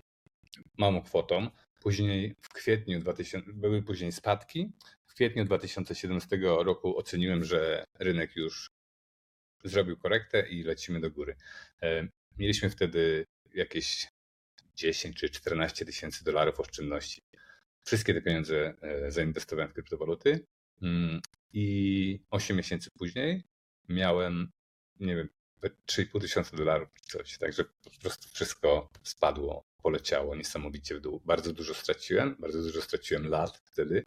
małą 0.77 1.01
kwotą. 1.01 1.49
Później 1.81 2.35
w 2.41 2.49
kwietniu 2.49 2.99
2000, 2.99 3.53
były 3.53 3.83
później 3.83 4.11
spadki. 4.11 4.71
W 5.07 5.13
kwietniu 5.13 5.45
2017 5.45 6.39
roku 6.41 6.97
oceniłem, 6.97 7.43
że 7.43 7.85
rynek 7.99 8.35
już 8.35 8.69
zrobił 9.63 9.97
korektę 9.97 10.49
i 10.49 10.63
lecimy 10.63 10.99
do 10.99 11.11
góry. 11.11 11.35
E, 11.81 12.07
mieliśmy 12.37 12.69
wtedy 12.69 13.25
jakieś 13.53 14.07
10 14.79 15.17
czy 15.17 15.29
14 15.29 15.85
tysięcy 15.85 16.23
dolarów 16.23 16.59
oszczędności. 16.59 17.21
Wszystkie 17.85 18.13
te 18.13 18.21
pieniądze 18.21 18.73
e, 18.81 19.11
zainwestowałem 19.11 19.71
w 19.71 19.73
kryptowaluty. 19.73 20.45
Hmm, 20.79 21.21
i 21.53 22.19
8 22.29 22.57
miesięcy 22.57 22.91
później 22.91 23.43
miałem, 23.89 24.51
nie 24.99 25.15
wiem, 25.15 25.29
3,5 25.87 26.21
tysiąca 26.21 26.57
dolarów 26.57 26.89
czy 26.93 27.17
coś. 27.17 27.37
Także 27.37 27.63
po 27.63 27.99
prostu 28.01 28.29
wszystko 28.33 28.89
spadło, 29.03 29.65
poleciało 29.83 30.35
niesamowicie 30.35 30.95
w 30.95 31.01
dół. 31.01 31.21
Bardzo 31.25 31.53
dużo 31.53 31.73
straciłem, 31.73 32.35
bardzo 32.39 32.61
dużo 32.61 32.81
straciłem 32.81 33.27
lat 33.27 33.61
wtedy. 33.65 34.05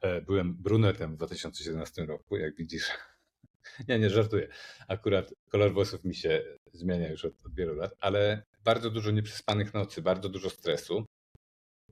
E, 0.00 0.20
byłem 0.20 0.54
brunetem 0.54 1.14
w 1.14 1.16
2017 1.16 2.06
roku, 2.06 2.36
jak 2.36 2.56
widzisz. 2.56 2.88
Nie, 3.88 3.98
nie 3.98 4.10
żartuję. 4.10 4.48
Akurat 4.88 5.34
kolor 5.48 5.72
włosów 5.72 6.04
mi 6.04 6.14
się 6.14 6.44
zmienia 6.72 7.10
już 7.10 7.24
od, 7.24 7.46
od 7.46 7.54
wielu 7.54 7.74
lat, 7.74 7.94
ale 8.00 8.42
bardzo 8.64 8.90
dużo 8.90 9.10
nieprzespanych 9.10 9.74
nocy, 9.74 10.02
bardzo 10.02 10.28
dużo 10.28 10.50
stresu. 10.50 11.04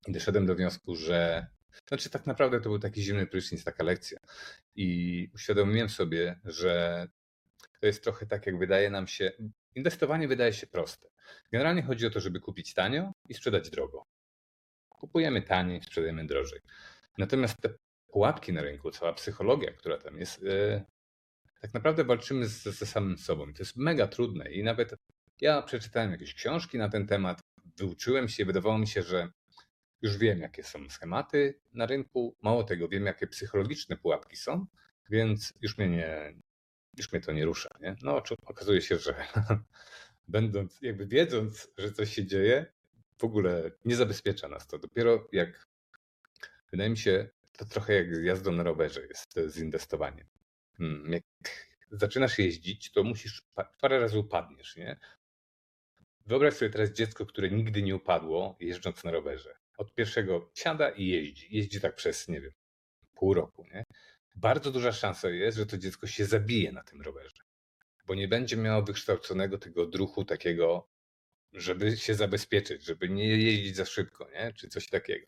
I 0.09 0.13
doszedłem 0.13 0.47
do 0.47 0.55
wniosku, 0.55 0.97
że 0.97 1.47
znaczy 1.89 2.11
tak 2.11 2.27
naprawdę 2.27 2.61
to 2.61 2.69
był 2.69 2.79
taki 2.79 3.03
zimny 3.03 3.27
prysznic, 3.27 3.65
taka 3.65 3.85
lekcja. 3.85 4.19
I 4.75 5.29
uświadomiłem 5.35 5.89
sobie, 5.89 6.41
że 6.45 7.07
to 7.81 7.87
jest 7.87 8.03
trochę 8.03 8.27
tak, 8.27 8.47
jak 8.47 8.59
wydaje 8.59 8.91
nam 8.91 9.07
się. 9.07 9.33
Inwestowanie 9.75 10.29
wydaje 10.29 10.53
się 10.53 10.67
proste. 10.67 11.09
Generalnie 11.53 11.83
chodzi 11.83 12.07
o 12.07 12.11
to, 12.11 12.21
żeby 12.21 12.41
kupić 12.41 12.75
tanio 12.75 13.13
i 13.29 13.35
sprzedać 13.35 13.71
drogo. 13.71 14.05
Kupujemy 14.89 15.43
taniej, 15.43 15.83
sprzedajemy 15.83 16.27
drożej. 16.27 16.61
Natomiast 17.19 17.57
te 17.61 17.75
pułapki 18.09 18.53
na 18.53 18.63
rynku, 18.63 18.91
cała 18.91 19.13
psychologia, 19.13 19.73
która 19.73 19.99
tam 19.99 20.19
jest, 20.19 20.43
yy, 20.43 20.83
tak 21.61 21.75
naprawdę 21.75 22.05
walczymy 22.05 22.47
ze, 22.47 22.87
samym 22.87 23.19
sobą. 23.19 23.53
To 23.55 23.63
jest 23.63 23.77
mega 23.77 24.07
trudne 24.07 24.53
i 24.53 24.63
nawet 24.63 24.95
ja 25.41 25.63
przeczytałem 25.63 26.11
jakieś 26.11 26.35
książki 26.35 26.79
na 26.79 26.89
ten 26.89 27.07
temat, 27.07 27.41
wyuczyłem 27.77 28.29
się, 28.29 28.45
wydawało 28.45 28.79
mi 28.79 28.87
się, 28.87 29.03
że 29.03 29.29
już 30.03 30.17
wiem, 30.17 30.41
jakie 30.41 30.63
są 30.65 30.91
schematy 30.91 31.61
na 31.73 31.87
rynku. 31.87 32.37
Mało 32.43 32.65
tego, 32.65 32.89
wiem, 32.89 33.07
jakie 33.07 33.27
psychologiczne 33.27 33.97
pułapki 33.97 34.37
są, 34.37 34.67
więc 35.11 35.53
już 35.61 35.79
mnie, 35.79 35.89
nie, 35.89 36.35
już 36.99 37.13
mnie 37.13 37.21
to 37.21 37.33
nie 37.33 37.45
rusza. 37.45 37.69
Nie? 37.81 37.97
No, 38.03 38.23
okazuje 38.47 38.83
się, 38.83 38.99
że 38.99 39.15
będąc, 40.29 40.79
jakby 40.83 41.07
wiedząc, 41.07 41.69
że 41.79 41.93
coś 41.93 42.15
się 42.15 42.27
dzieje, 42.27 42.67
w 43.19 43.25
ogóle 43.25 43.71
nie 43.85 43.97
zabezpiecza 43.97 44.49
nas 44.49 44.67
to. 44.67 44.79
Dopiero 44.79 45.29
jak, 45.33 45.67
wydaje 46.71 46.91
mi 46.91 46.99
się, 46.99 47.29
to 47.53 47.65
trochę 47.65 47.95
jak 47.95 48.25
jazdą 48.25 48.53
na 48.53 48.63
rowerze 48.63 49.01
jest 49.07 49.35
z 49.47 49.59
inwestowaniem. 49.59 50.27
Hmm, 50.79 51.13
jak 51.13 51.23
zaczynasz 51.91 52.39
jeździć, 52.39 52.93
to 52.93 53.03
musisz, 53.03 53.43
parę 53.81 54.01
razy 54.01 54.19
upadniesz, 54.19 54.77
nie? 54.77 54.97
Wyobraź 56.31 56.55
sobie 56.55 56.71
teraz 56.71 56.91
dziecko, 56.91 57.27
które 57.27 57.51
nigdy 57.51 57.83
nie 57.83 57.97
upadło 57.97 58.57
jeżdżąc 58.61 59.05
na 59.05 59.11
rowerze. 59.11 59.55
Od 59.79 59.95
pierwszego 59.95 60.51
siada 60.55 60.91
i 60.91 61.07
jeździ. 61.07 61.57
Jeździ 61.57 61.81
tak 61.81 61.95
przez, 61.95 62.29
nie 62.29 62.41
wiem, 62.41 62.53
pół 63.15 63.35
roku, 63.35 63.65
nie? 63.75 63.85
Bardzo 64.37 64.71
duża 64.71 64.93
szansa 64.93 65.31
jest, 65.31 65.59
że 65.59 65.67
to 65.67 65.79
dziecko 65.79 66.07
się 66.07 66.25
zabije 66.25 66.73
na 66.73 66.83
tym 66.83 67.03
rowerze, 67.03 67.43
bo 68.07 68.15
nie 68.15 68.29
będzie 68.29 68.57
miało 68.57 68.83
wykształconego 68.83 69.59
tego 69.59 69.87
druchu 69.87 70.25
takiego, 70.25 70.89
żeby 71.53 71.97
się 71.97 72.15
zabezpieczyć, 72.15 72.85
żeby 72.85 73.09
nie 73.09 73.29
jeździć 73.29 73.77
za 73.77 73.85
szybko, 73.85 74.31
nie? 74.31 74.53
czy 74.53 74.69
coś 74.69 74.87
takiego. 74.87 75.27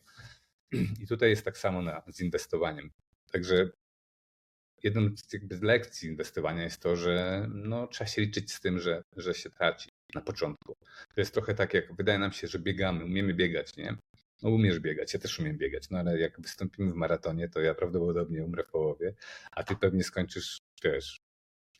I 1.01 1.07
tutaj 1.07 1.29
jest 1.29 1.45
tak 1.45 1.57
samo 1.57 1.81
na, 1.81 2.03
z 2.07 2.21
inwestowaniem. 2.21 2.91
Także 3.31 3.69
jedną 4.83 5.17
z 5.17 5.33
jakby 5.33 5.59
lekcji 5.61 6.09
inwestowania 6.09 6.63
jest 6.63 6.81
to, 6.81 6.95
że 6.95 7.47
no, 7.53 7.87
trzeba 7.87 8.07
się 8.07 8.21
liczyć 8.21 8.53
z 8.53 8.59
tym, 8.59 8.79
że, 8.79 9.03
że 9.17 9.33
się 9.33 9.49
traci 9.49 9.89
na 10.15 10.21
początku. 10.21 10.75
To 11.15 11.21
jest 11.21 11.33
trochę 11.33 11.53
tak, 11.53 11.73
jak 11.73 11.95
wydaje 11.95 12.19
nam 12.19 12.31
się, 12.31 12.47
że 12.47 12.59
biegamy, 12.59 13.05
umiemy 13.05 13.33
biegać, 13.33 13.77
nie? 13.77 13.97
No 14.41 14.49
umiesz 14.49 14.79
biegać, 14.79 15.13
ja 15.13 15.19
też 15.19 15.39
umiem 15.39 15.57
biegać, 15.57 15.89
no 15.89 15.99
ale 15.99 16.19
jak 16.19 16.41
wystąpimy 16.41 16.91
w 16.91 16.95
maratonie, 16.95 17.49
to 17.49 17.61
ja 17.61 17.73
prawdopodobnie 17.73 18.45
umrę 18.45 18.63
w 18.63 18.71
połowie, 18.71 19.13
a 19.51 19.63
ty 19.63 19.75
pewnie 19.75 20.03
skończysz, 20.03 20.61
wiesz, 20.83 21.21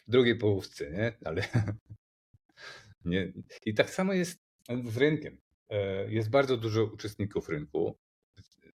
w 0.07 0.11
drugiej 0.11 0.35
połówce, 0.35 0.91
nie? 0.91 1.13
Ale 1.25 1.43
nie. 3.05 3.33
I 3.65 3.73
tak 3.73 3.89
samo 3.89 4.13
jest 4.13 4.39
z 4.85 4.97
rynkiem. 4.97 5.37
E, 5.69 6.11
jest 6.11 6.29
bardzo 6.29 6.57
dużo 6.57 6.83
uczestników 6.83 7.49
rynku. 7.49 7.97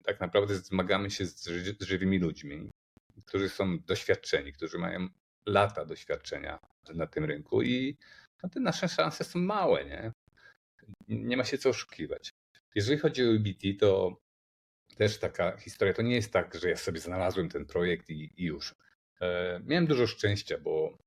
Tak 0.04 0.20
naprawdę 0.20 0.56
zmagamy 0.56 1.12
się 1.12 1.26
z 1.26 1.50
żywymi 1.82 2.20
ludźmi, 2.20 2.70
którzy 3.26 3.50
są 3.50 3.80
doświadczeni, 3.80 4.54
którzy 4.54 4.78
mają 4.78 5.08
lata 5.46 5.86
doświadczenia 5.86 6.60
na 6.96 7.08
tym 7.08 7.26
rynku 7.26 7.62
i 7.62 7.98
no 8.44 8.50
te 8.50 8.60
nasze 8.60 8.88
szanse 8.88 9.24
są 9.24 9.40
małe, 9.40 9.86
nie? 9.86 10.12
Nie 11.08 11.38
ma 11.38 11.44
się 11.44 11.58
co 11.58 11.70
oszukiwać. 11.70 12.34
Jeżeli 12.76 12.98
chodzi 13.00 13.24
o 13.24 13.36
EBT, 13.36 13.80
to 13.80 14.18
też 14.98 15.20
taka 15.20 15.58
historia. 15.58 15.94
To 15.94 16.02
nie 16.02 16.16
jest 16.16 16.34
tak, 16.34 16.56
że 16.56 16.70
ja 16.70 16.78
sobie 16.78 17.00
znalazłem 17.00 17.50
ten 17.50 17.66
projekt 17.66 18.10
i, 18.10 18.34
i 18.38 18.44
już. 18.46 18.76
E, 19.22 19.60
miałem 19.66 19.88
dużo 19.88 20.08
szczęścia, 20.08 20.58
bo 20.58 20.98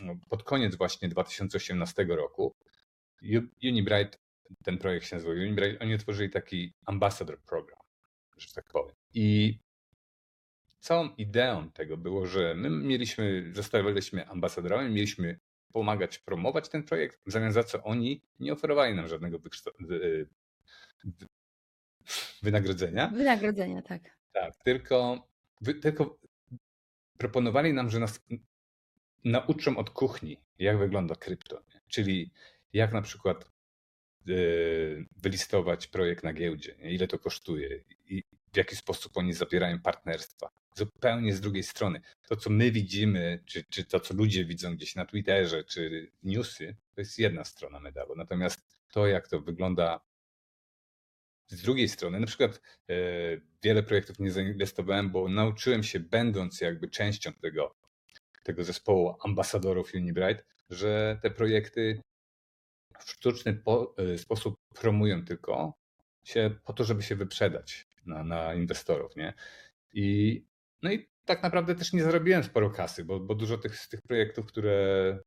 no, 0.00 0.16
pod 0.28 0.42
koniec 0.42 0.76
właśnie 0.76 1.08
2018 1.08 2.04
roku 2.04 2.54
Unibright, 3.62 4.18
ten 4.64 4.78
projekt 4.78 5.06
się 5.06 5.16
nazywał 5.16 5.34
Unibright, 5.34 5.82
oni 5.82 5.94
otworzyli 5.94 6.30
taki 6.30 6.72
ambassador 6.86 7.40
program, 7.42 7.80
że 8.36 8.52
tak 8.54 8.64
powiem. 8.72 8.96
I 9.14 9.58
całą 10.80 11.08
ideą 11.08 11.70
tego 11.70 11.96
było, 11.96 12.26
że 12.26 12.54
my 12.54 12.70
mieliśmy, 12.70 13.52
zostawiliśmy 13.54 14.28
ambasadorami, 14.28 14.94
mieliśmy 14.94 15.38
pomagać 15.72 16.18
promować 16.18 16.68
ten 16.68 16.82
projekt, 16.82 17.20
w 17.26 17.32
zamian 17.32 17.52
za 17.52 17.64
co 17.64 17.82
oni 17.82 18.22
nie 18.40 18.52
oferowali 18.52 18.94
nam 18.94 19.08
żadnego 19.08 19.38
wynagrodzenia. 22.42 23.08
Wynagrodzenia, 23.08 23.82
tak. 23.82 24.02
Tak, 24.32 24.56
tylko, 24.64 25.28
tylko 25.82 26.18
proponowali 27.18 27.72
nam, 27.72 27.90
że 27.90 27.98
nas 27.98 28.20
nauczą 29.24 29.76
od 29.76 29.90
kuchni, 29.90 30.40
jak 30.58 30.78
wygląda 30.78 31.14
krypto. 31.14 31.62
Czyli 31.88 32.30
jak 32.72 32.92
na 32.92 33.02
przykład 33.02 33.44
e, 33.44 34.32
wylistować 35.16 35.86
projekt 35.86 36.24
na 36.24 36.32
giełdzie, 36.32 36.76
ile 36.82 37.06
to 37.06 37.18
kosztuje 37.18 37.84
i 38.06 38.22
w 38.52 38.56
jaki 38.56 38.76
sposób 38.76 39.16
oni 39.16 39.32
zabierają 39.32 39.80
partnerstwa. 39.80 40.50
Zupełnie 40.74 41.34
z 41.34 41.40
drugiej 41.40 41.62
strony. 41.62 42.00
To, 42.28 42.36
co 42.36 42.50
my 42.50 42.70
widzimy, 42.70 43.42
czy, 43.46 43.64
czy 43.64 43.84
to, 43.84 44.00
co 44.00 44.14
ludzie 44.14 44.44
widzą 44.44 44.76
gdzieś 44.76 44.94
na 44.94 45.06
Twitterze, 45.06 45.64
czy 45.64 46.12
newsy, 46.22 46.76
to 46.94 47.00
jest 47.00 47.18
jedna 47.18 47.44
strona 47.44 47.80
medalu. 47.80 48.14
Natomiast 48.16 48.60
to, 48.92 49.06
jak 49.06 49.28
to 49.28 49.40
wygląda 49.40 50.00
z 51.46 51.62
drugiej 51.62 51.88
strony, 51.88 52.20
na 52.20 52.26
przykład 52.26 52.60
e, 52.90 52.94
wiele 53.62 53.82
projektów 53.82 54.18
nie 54.18 54.30
zainwestowałem, 54.30 55.10
bo 55.10 55.28
nauczyłem 55.28 55.82
się, 55.82 56.00
będąc 56.00 56.60
jakby 56.60 56.88
częścią 56.88 57.32
tego, 57.32 57.76
tego 58.42 58.64
zespołu 58.64 59.14
ambasadorów 59.24 59.94
Unibright, 59.94 60.46
że 60.70 61.18
te 61.22 61.30
projekty 61.30 62.00
w 62.98 63.10
sztuczny 63.10 63.54
po, 63.54 63.94
e, 63.98 64.18
sposób 64.18 64.56
promują 64.74 65.24
tylko 65.24 65.74
się 66.24 66.50
po 66.64 66.72
to, 66.72 66.84
żeby 66.84 67.02
się 67.02 67.16
wyprzedać 67.16 67.89
na, 68.10 68.24
na 68.24 68.54
inwestorów. 68.54 69.16
Nie? 69.16 69.34
I, 69.92 70.42
no 70.82 70.92
i 70.92 71.08
tak 71.24 71.42
naprawdę 71.42 71.74
też 71.74 71.92
nie 71.92 72.02
zarobiłem 72.02 72.44
sporo 72.44 72.70
kasy, 72.70 73.04
bo, 73.04 73.20
bo 73.20 73.34
dużo 73.34 73.58
tych, 73.58 73.76
z 73.76 73.88
tych 73.88 74.02
projektów, 74.02 74.46
które 74.46 75.18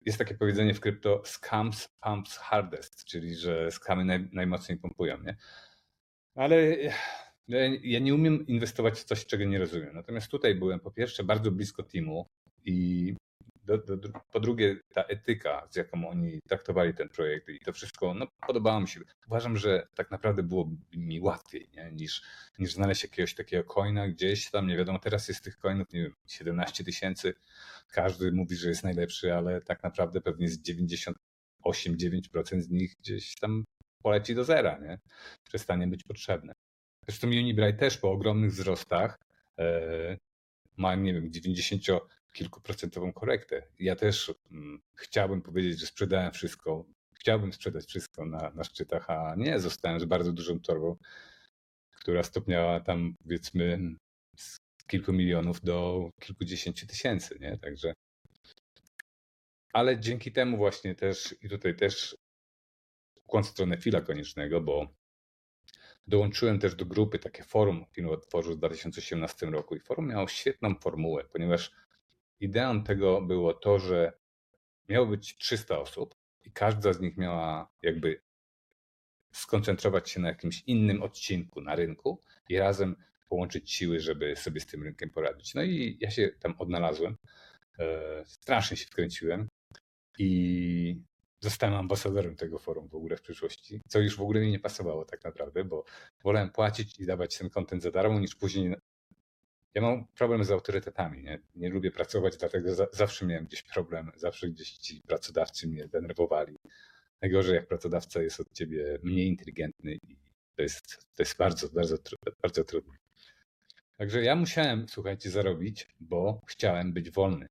jest 0.00 0.18
takie 0.18 0.34
powiedzenie 0.34 0.74
w 0.74 0.80
krypto, 0.80 1.22
scams 1.24 1.88
pumps 2.00 2.36
hardest, 2.36 3.04
czyli 3.04 3.34
że 3.34 3.70
skamy 3.70 4.04
naj, 4.04 4.28
najmocniej 4.32 4.78
pompują, 4.78 5.22
nie? 5.22 5.36
Ale 6.34 6.76
ja 7.82 7.98
nie 7.98 8.14
umiem 8.14 8.46
inwestować 8.46 8.98
w 8.98 9.04
coś, 9.04 9.26
czego 9.26 9.44
nie 9.44 9.58
rozumiem. 9.58 9.94
Natomiast 9.94 10.30
tutaj 10.30 10.54
byłem 10.54 10.80
po 10.80 10.90
pierwsze 10.90 11.24
bardzo 11.24 11.50
blisko 11.50 11.82
teamu 11.82 12.28
i 12.64 13.14
do, 13.64 13.78
do, 13.78 14.08
po 14.32 14.40
drugie, 14.40 14.76
ta 14.94 15.02
etyka, 15.02 15.68
z 15.70 15.76
jaką 15.76 16.08
oni 16.08 16.40
traktowali 16.48 16.94
ten 16.94 17.08
projekt 17.08 17.48
i 17.48 17.60
to 17.60 17.72
wszystko, 17.72 18.14
no, 18.14 18.26
podobało 18.46 18.80
mi 18.80 18.88
się. 18.88 19.00
Uważam, 19.26 19.56
że 19.56 19.86
tak 19.94 20.10
naprawdę 20.10 20.42
było 20.42 20.70
mi 20.96 21.20
łatwiej 21.20 21.68
nie? 21.76 21.92
Niż, 21.92 22.22
niż 22.58 22.72
znaleźć 22.72 23.02
jakiegoś 23.02 23.34
takiego 23.34 23.64
coina 23.64 24.08
gdzieś 24.08 24.50
tam, 24.50 24.66
nie 24.66 24.76
wiadomo, 24.76 24.98
teraz 24.98 25.28
jest 25.28 25.44
tych 25.44 25.56
coinów, 25.56 25.92
nie 25.92 26.02
wiem, 26.02 26.14
17 26.26 26.84
tysięcy. 26.84 27.34
Każdy 27.92 28.32
mówi, 28.32 28.56
że 28.56 28.68
jest 28.68 28.84
najlepszy, 28.84 29.34
ale 29.34 29.60
tak 29.60 29.82
naprawdę 29.82 30.20
pewnie 30.20 30.48
z 30.48 30.62
98-9% 31.66 32.60
z 32.60 32.70
nich 32.70 32.94
gdzieś 33.00 33.34
tam 33.34 33.64
poleci 34.02 34.34
do 34.34 34.44
zera, 34.44 34.78
nie? 34.78 34.98
Przestanie 35.44 35.86
być 35.86 36.02
potrzebne. 36.02 36.52
Zresztą 37.08 37.28
Unibright 37.28 37.80
też 37.80 37.98
po 37.98 38.10
ogromnych 38.10 38.50
wzrostach 38.50 39.18
ma, 40.76 40.94
nie 40.94 41.14
wiem, 41.14 41.32
90 41.32 41.82
kilkuprocentową 42.34 43.12
korektę. 43.12 43.62
Ja 43.78 43.96
też 43.96 44.34
mm, 44.50 44.82
chciałbym 44.94 45.42
powiedzieć, 45.42 45.80
że 45.80 45.86
sprzedałem 45.86 46.32
wszystko. 46.32 46.84
Chciałbym 47.14 47.52
sprzedać 47.52 47.86
wszystko 47.86 48.26
na, 48.26 48.50
na 48.50 48.64
szczytach, 48.64 49.10
a 49.10 49.34
nie 49.36 49.60
zostałem 49.60 50.00
z 50.00 50.04
bardzo 50.04 50.32
dużą 50.32 50.60
torbą, 50.60 50.96
która 51.90 52.22
stopniała 52.22 52.80
tam 52.80 53.14
powiedzmy 53.22 53.96
z 54.36 54.58
kilku 54.86 55.12
milionów 55.12 55.60
do 55.60 56.10
kilkudziesięciu 56.20 56.86
tysięcy, 56.86 57.38
nie? 57.40 57.58
Także. 57.58 57.92
Ale 59.72 60.00
dzięki 60.00 60.32
temu 60.32 60.56
właśnie 60.56 60.94
też 60.94 61.34
i 61.42 61.48
tutaj 61.48 61.76
też 61.76 62.16
ukłon 63.16 63.44
w 63.44 63.46
stronę 63.46 63.76
fila 63.76 64.00
koniecznego, 64.00 64.60
bo 64.60 64.94
dołączyłem 66.06 66.58
też 66.58 66.74
do 66.74 66.86
grupy, 66.86 67.18
takie 67.18 67.42
forum 67.42 67.84
Firmy 67.92 68.10
otworzył 68.10 68.54
w 68.54 68.58
2018 68.58 69.46
roku 69.46 69.76
i 69.76 69.80
forum 69.80 70.08
miało 70.08 70.28
świetną 70.28 70.74
formułę, 70.74 71.24
ponieważ 71.24 71.70
ideą 72.40 72.82
tego 72.84 73.22
było 73.22 73.54
to, 73.54 73.78
że 73.78 74.12
miało 74.88 75.06
być 75.06 75.36
300 75.36 75.78
osób 75.78 76.14
i 76.44 76.52
każda 76.52 76.92
z 76.92 77.00
nich 77.00 77.16
miała 77.16 77.70
jakby 77.82 78.20
skoncentrować 79.32 80.10
się 80.10 80.20
na 80.20 80.28
jakimś 80.28 80.62
innym 80.66 81.02
odcinku 81.02 81.60
na 81.60 81.74
rynku 81.74 82.20
i 82.48 82.58
razem 82.58 82.96
połączyć 83.28 83.72
siły, 83.72 84.00
żeby 84.00 84.36
sobie 84.36 84.60
z 84.60 84.66
tym 84.66 84.82
rynkiem 84.82 85.10
poradzić. 85.10 85.54
No 85.54 85.62
i 85.62 85.96
ja 86.00 86.10
się 86.10 86.30
tam 86.40 86.54
odnalazłem. 86.58 87.16
E, 87.78 88.24
strasznie 88.26 88.76
się 88.76 88.86
wkręciłem 88.86 89.48
i 90.18 91.02
zostałem 91.40 91.74
ambasadorem 91.74 92.36
tego 92.36 92.58
forum 92.58 92.88
w 92.88 92.94
ogóle 92.94 93.16
w 93.16 93.22
przyszłości, 93.22 93.80
co 93.88 94.00
już 94.00 94.16
w 94.16 94.20
ogóle 94.20 94.40
mi 94.40 94.50
nie 94.50 94.58
pasowało 94.58 95.04
tak 95.04 95.24
naprawdę, 95.24 95.64
bo 95.64 95.84
wolałem 96.24 96.50
płacić 96.50 97.00
i 97.00 97.06
dawać 97.06 97.38
ten 97.38 97.50
kontent 97.50 97.82
za 97.82 97.90
darmo, 97.90 98.20
niż 98.20 98.34
później. 98.34 98.74
Ja 99.74 99.82
mam 99.82 100.06
problem 100.06 100.44
z 100.44 100.50
autorytetami, 100.50 101.22
nie, 101.22 101.38
nie 101.54 101.68
lubię 101.68 101.90
pracować, 101.90 102.36
dlatego 102.36 102.74
za, 102.74 102.86
zawsze 102.92 103.26
miałem 103.26 103.46
gdzieś 103.46 103.62
problem, 103.62 104.10
zawsze 104.16 104.48
gdzieś 104.48 104.72
ci 104.72 105.02
pracodawcy 105.06 105.68
mnie 105.68 105.88
denerwowali. 105.88 106.56
Najgorzej, 107.22 107.54
jak 107.54 107.66
pracodawca 107.66 108.22
jest 108.22 108.40
od 108.40 108.52
ciebie 108.52 108.98
mniej 109.02 109.28
inteligentny 109.28 109.94
i 109.94 110.16
to 110.56 110.62
jest, 110.62 110.96
to 111.16 111.22
jest 111.22 111.36
bardzo, 111.36 111.68
bardzo, 111.68 111.96
bardzo 112.42 112.64
trudne. 112.64 112.94
Także 113.96 114.22
ja 114.22 114.36
musiałem, 114.36 114.88
słuchajcie, 114.88 115.30
zarobić, 115.30 115.88
bo 116.00 116.40
chciałem 116.46 116.92
być 116.92 117.10
wolny 117.10 117.46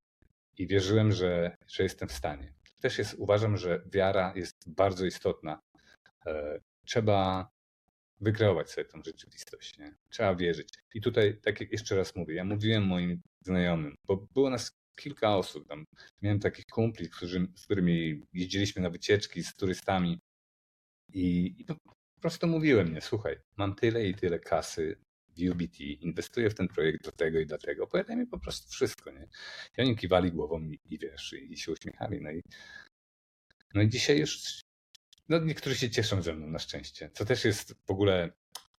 i 0.57 0.67
wierzyłem, 0.67 1.11
że, 1.11 1.57
że 1.67 1.83
jestem 1.83 2.07
w 2.07 2.13
stanie. 2.13 2.53
Też 2.81 2.97
jest, 2.97 3.15
uważam, 3.17 3.57
że 3.57 3.83
wiara 3.85 4.33
jest 4.35 4.69
bardzo 4.69 5.05
istotna. 5.05 5.61
E, 6.25 6.59
trzeba 6.85 7.49
wykreować 8.19 8.71
sobie 8.71 8.85
tą 8.85 9.01
rzeczywistość. 9.05 9.77
Nie? 9.77 9.95
Trzeba 10.09 10.35
wierzyć. 10.35 10.69
I 10.93 11.01
tutaj, 11.01 11.39
tak 11.41 11.59
jak 11.61 11.71
jeszcze 11.71 11.95
raz 11.95 12.15
mówię, 12.15 12.35
ja 12.35 12.43
mówiłem 12.43 12.83
moim 12.83 13.21
znajomym, 13.45 13.95
bo 14.07 14.27
było 14.33 14.49
nas 14.49 14.71
kilka 14.95 15.37
osób. 15.37 15.67
Tam 15.67 15.85
miałem 16.21 16.39
takich 16.39 16.65
kumpli, 16.65 17.09
którzy, 17.09 17.47
z 17.55 17.65
którymi 17.65 18.21
jeździliśmy 18.33 18.81
na 18.81 18.89
wycieczki 18.89 19.43
z 19.43 19.55
turystami 19.55 20.19
i, 21.13 21.55
i 21.57 21.65
po 21.65 21.75
prostu 22.21 22.47
mówiłem, 22.47 22.93
nie, 22.93 23.01
słuchaj, 23.01 23.37
mam 23.57 23.75
tyle 23.75 24.07
i 24.07 24.15
tyle 24.15 24.39
kasy 24.39 24.97
w 25.37 25.51
UBT, 25.51 25.79
inwestuję 25.79 26.49
w 26.49 26.55
ten 26.55 26.67
projekt 26.67 27.03
do 27.03 27.11
tego 27.11 27.39
i 27.39 27.45
dlatego. 27.45 27.83
Opowiadaj 27.83 28.17
mi 28.17 28.27
po 28.27 28.39
prostu 28.39 28.69
wszystko, 28.69 29.11
nie? 29.11 29.27
I 29.77 29.81
oni 29.81 29.95
kiwali 29.95 30.31
głową 30.31 30.61
i, 30.61 30.79
i 30.85 30.97
wiesz, 30.99 31.33
i, 31.33 31.53
i 31.53 31.57
się 31.57 31.71
uśmiechali. 31.71 32.21
No 32.21 32.31
i, 32.31 32.41
no 33.73 33.81
i 33.81 33.89
dzisiaj 33.89 34.19
już 34.19 34.61
no 35.29 35.39
niektórzy 35.39 35.75
się 35.75 35.89
cieszą 35.89 36.21
ze 36.21 36.33
mną 36.33 36.47
na 36.47 36.59
szczęście, 36.59 37.09
co 37.13 37.25
też 37.25 37.45
jest 37.45 37.75
w 37.85 37.91
ogóle 37.91 38.29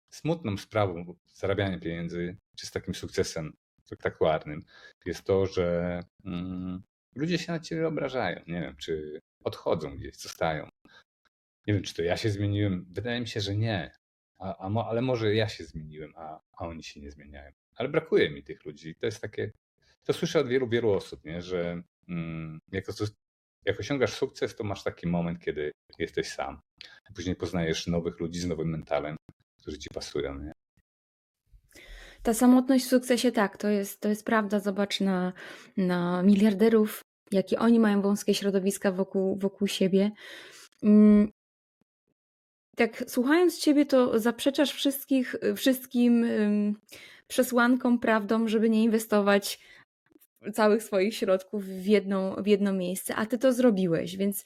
smutną 0.09 0.57
sprawą 0.57 1.15
zarabiania 1.33 1.79
pieniędzy, 1.79 2.37
czy 2.55 2.67
z 2.67 2.71
takim 2.71 2.95
sukcesem 2.95 3.53
spektakularnym, 3.85 4.65
jest 5.05 5.23
to, 5.23 5.45
że 5.45 5.99
mm, 6.25 6.83
ludzie 7.15 7.37
się 7.37 7.51
na 7.51 7.59
ciebie 7.59 7.87
obrażają. 7.87 8.41
Nie 8.47 8.61
wiem, 8.61 8.75
czy 8.77 9.21
odchodzą 9.43 9.97
gdzieś, 9.97 10.15
zostają. 10.15 10.69
Nie 11.67 11.73
wiem, 11.73 11.83
czy 11.83 11.93
to 11.93 12.01
ja 12.01 12.17
się 12.17 12.29
zmieniłem. 12.29 12.85
Wydaje 12.89 13.21
mi 13.21 13.27
się, 13.27 13.41
że 13.41 13.55
nie. 13.55 13.91
A, 14.39 14.65
a 14.65 14.69
mo, 14.69 14.87
ale 14.89 15.01
może 15.01 15.35
ja 15.35 15.49
się 15.49 15.65
zmieniłem, 15.65 16.13
a, 16.15 16.39
a 16.57 16.67
oni 16.67 16.83
się 16.83 17.01
nie 17.01 17.11
zmieniają. 17.11 17.51
Ale 17.75 17.89
brakuje 17.89 18.29
mi 18.29 18.43
tych 18.43 18.65
ludzi. 18.65 18.95
To 18.95 19.05
jest 19.05 19.21
takie. 19.21 19.51
To 20.03 20.13
słyszę 20.13 20.39
od 20.39 20.47
wielu, 20.47 20.69
wielu 20.69 20.91
osób, 20.91 21.25
nie? 21.25 21.41
że 21.41 21.81
mm, 22.09 22.59
jak 23.65 23.79
osiągasz 23.79 24.13
sukces, 24.13 24.55
to 24.55 24.63
masz 24.63 24.83
taki 24.83 25.07
moment, 25.07 25.39
kiedy 25.39 25.71
jesteś 25.99 26.27
sam. 26.27 26.59
Później 27.15 27.35
poznajesz 27.35 27.87
nowych 27.87 28.19
ludzi 28.19 28.39
z 28.39 28.45
nowym 28.45 28.69
mentalem, 28.69 29.15
którzy 29.61 29.77
ci 29.77 29.89
pasują. 29.93 30.39
Nie? 30.39 30.51
Ta 32.23 32.33
samotność 32.33 32.85
w 32.85 32.89
sukcesie, 32.89 33.31
tak, 33.31 33.57
to 33.57 33.67
jest, 33.67 34.01
to 34.01 34.09
jest 34.09 34.25
prawda. 34.25 34.59
Zobacz 34.59 35.01
na, 35.01 35.33
na 35.77 36.23
miliarderów, 36.23 37.01
jakie 37.31 37.59
oni 37.59 37.79
mają 37.79 38.01
wąskie 38.01 38.33
środowiska 38.33 38.91
wokół, 38.91 39.39
wokół 39.39 39.67
siebie. 39.67 40.11
Mm, 40.83 41.31
tak, 42.75 43.03
słuchając 43.07 43.59
Ciebie, 43.59 43.85
to 43.85 44.19
zaprzeczasz 44.19 44.71
wszystkich, 44.71 45.35
wszystkim 45.55 46.25
przesłankom, 47.27 47.99
prawdom, 47.99 48.49
żeby 48.49 48.69
nie 48.69 48.83
inwestować 48.83 49.59
całych 50.53 50.83
swoich 50.83 51.15
środków 51.15 51.65
w, 51.65 51.85
jedną, 51.85 52.35
w 52.35 52.47
jedno 52.47 52.73
miejsce, 52.73 53.15
a 53.15 53.25
Ty 53.25 53.37
to 53.37 53.53
zrobiłeś, 53.53 54.17
więc 54.17 54.43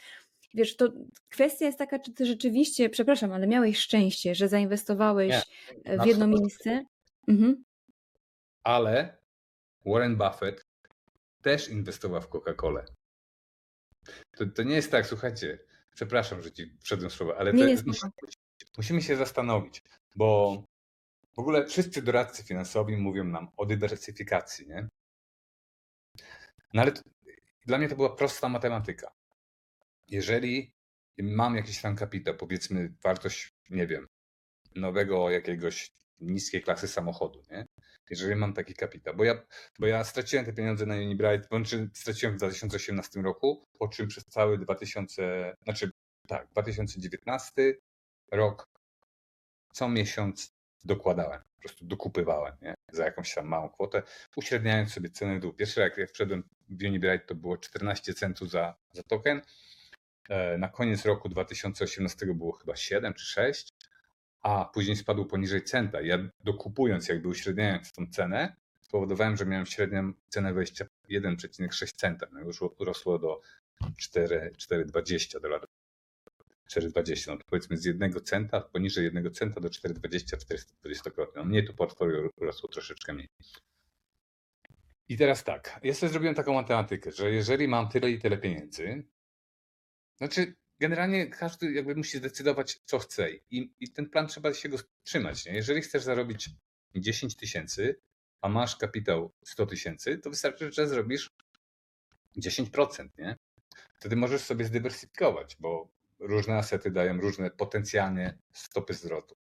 wiesz, 0.54 0.76
to 0.76 0.94
kwestia 1.30 1.66
jest 1.66 1.78
taka, 1.78 2.00
czy 2.00 2.14
Ty 2.14 2.26
rzeczywiście, 2.26 2.90
przepraszam, 2.90 3.32
ale 3.32 3.48
miałeś 3.48 3.78
szczęście, 3.78 4.36
że 4.36 4.48
zainwestowałeś 4.48 5.36
nie, 5.86 6.00
w 6.00 6.06
jedno 6.06 6.28
miejsce. 6.28 6.86
Mhm. 7.28 7.64
Ale 8.64 9.18
Warren 9.86 10.18
Buffett 10.18 10.66
też 11.42 11.70
inwestował 11.70 12.22
w 12.22 12.30
Coca-Colę. 12.30 12.86
To, 14.38 14.46
to 14.46 14.64
nie 14.64 14.76
jest 14.76 14.92
tak, 14.92 15.08
słuchajcie, 15.08 15.60
przepraszam, 15.96 16.42
że 16.42 16.52
ci 16.52 16.78
wszedłem 16.82 17.12
słowo, 17.12 17.38
ale 17.38 17.54
nie 17.54 17.78
to, 17.78 17.84
musimy, 17.86 18.12
musimy 18.78 19.02
się 19.02 19.16
zastanowić, 19.16 19.84
bo 20.16 20.64
w 21.36 21.40
ogóle 21.40 21.66
wszyscy 21.66 22.02
doradcy 22.02 22.44
finansowi 22.44 22.98
mówią 22.98 23.24
nam 23.24 23.48
o 23.58 23.66
dywersyfikacji, 23.66 24.68
nie? 24.68 24.88
No 26.74 26.82
ale 26.82 26.92
to, 26.92 27.02
dla 27.66 27.78
mnie 27.78 27.90
to 27.90 27.96
była 27.96 28.16
prosta 28.16 28.50
matematyka. 28.50 29.12
Jeżeli 30.08 30.74
mam 31.18 31.56
jakiś 31.56 31.82
tam 31.82 31.96
kapitał, 31.96 32.36
powiedzmy 32.36 32.94
wartość, 33.04 33.54
nie 33.70 33.88
wiem, 33.88 34.08
nowego 34.76 35.30
jakiegoś 35.30 35.92
niskiej 36.20 36.62
klasy 36.62 36.88
samochodu, 36.88 37.44
nie? 37.52 37.66
jeżeli 38.10 38.36
mam 38.36 38.54
taki 38.54 38.74
kapitał. 38.74 39.16
Bo 39.16 39.24
ja, 39.24 39.46
bo 39.80 39.88
ja 39.88 40.04
straciłem 40.04 40.46
te 40.46 40.54
pieniądze 40.54 40.86
na 40.86 40.96
Unibright, 40.96 41.48
znaczy 41.48 41.90
straciłem 41.94 42.36
w 42.36 42.38
2018 42.38 43.22
roku, 43.22 43.68
po 43.80 43.88
czym 43.88 44.08
przez 44.08 44.26
cały 44.26 44.58
2000, 44.58 45.56
znaczy 45.64 45.92
tak, 46.28 46.48
2019 46.52 47.76
rok 48.32 48.70
co 49.74 49.90
miesiąc 49.90 50.54
dokładałem, 50.86 51.42
po 51.56 51.60
prostu 51.60 51.86
dokupywałem 51.86 52.54
nie? 52.62 52.76
Za 52.92 53.06
jakąś 53.06 53.34
tam 53.34 53.48
małą 53.48 53.70
kwotę, 53.70 54.04
uśredniając 54.36 54.94
sobie 54.94 55.10
cenę 55.10 55.40
dół. 55.40 55.54
Pierwszy 55.54 55.80
jak, 55.80 55.98
jak 55.98 56.12
wszedłem 56.12 56.44
w 56.70 56.84
Unibright 56.84 57.28
to 57.28 57.36
było 57.36 57.58
14 57.58 58.14
centów 58.14 58.50
za, 58.50 58.76
za 58.94 59.04
token, 59.04 59.42
e, 60.30 60.58
na 60.58 60.70
koniec 60.70 61.06
roku 61.06 61.30
2018 61.30 62.26
było 62.26 62.52
chyba 62.52 62.76
7 62.76 63.14
czy 63.14 63.26
6, 63.26 63.74
a 64.42 64.66
później 64.66 64.96
spadł 64.96 65.26
poniżej 65.26 65.64
centa. 65.64 66.02
Ja 66.02 66.18
dokupując, 66.44 67.10
jakby 67.10 67.28
uśredniając 67.28 67.92
tą 67.92 68.08
cenę, 68.12 68.56
spowodowałem, 68.82 69.38
że 69.38 69.46
miałem 69.46 69.66
średnią 69.66 70.14
cenę 70.30 70.54
wejścia 70.54 70.86
1,6 71.10 71.96
centa. 71.96 72.28
No 72.32 72.40
już 72.40 72.62
urosło 72.62 73.20
do 73.20 73.42
4,20 73.82 75.42
dolarów. 75.42 75.79
4,20, 76.72 77.28
no 77.28 77.38
to 77.38 77.44
powiedzmy 77.50 77.78
z 77.78 77.86
jednego 77.86 78.22
centa, 78.22 78.62
poniżej 78.62 79.04
jednego 79.04 79.32
centa 79.32 79.62
do 79.62 79.70
4,20, 79.70 80.38
420-krotnie. 80.86 81.36
No 81.36 81.46
mnie 81.46 81.64
to 81.64 81.74
portfolio 81.74 82.30
urosło 82.36 82.70
troszeczkę 82.70 83.14
mniej. 83.14 83.30
I 85.10 85.18
teraz 85.18 85.44
tak, 85.44 85.80
ja 85.84 85.94
sobie 85.94 86.10
zrobiłem 86.10 86.36
taką 86.36 86.54
matematykę, 86.54 87.12
że 87.12 87.32
jeżeli 87.32 87.68
mam 87.68 87.90
tyle 87.90 88.12
i 88.12 88.20
tyle 88.20 88.38
pieniędzy, 88.38 89.04
znaczy 90.18 90.56
generalnie 90.80 91.28
każdy 91.28 91.72
jakby 91.72 91.96
musi 91.96 92.18
zdecydować, 92.18 92.80
co 92.86 93.00
chce 93.00 93.32
i, 93.32 93.74
i 93.80 93.92
ten 93.92 94.10
plan 94.10 94.28
trzeba 94.28 94.54
się 94.54 94.70
go 94.70 94.78
trzymać. 95.04 95.46
Nie? 95.46 95.54
Jeżeli 95.54 95.82
chcesz 95.82 96.04
zarobić 96.04 96.50
10 96.96 97.36
tysięcy, 97.36 98.00
a 98.42 98.50
masz 98.50 98.76
kapitał 98.76 99.34
100 99.46 99.66
tysięcy, 99.66 100.18
to 100.18 100.30
wystarczy, 100.30 100.72
że 100.72 100.88
zrobisz 100.88 101.30
10%, 102.38 103.10
nie? 103.18 103.38
Wtedy 104.00 104.16
możesz 104.16 104.42
sobie 104.42 104.66
zdywersyfikować, 104.66 105.58
bo 105.60 105.92
różne 106.20 106.58
asety 106.58 106.92
dają 106.92 107.22
różne 107.22 107.52
potencjalnie 107.52 108.38
stopy 108.54 108.94
zwrotu. 108.94 109.36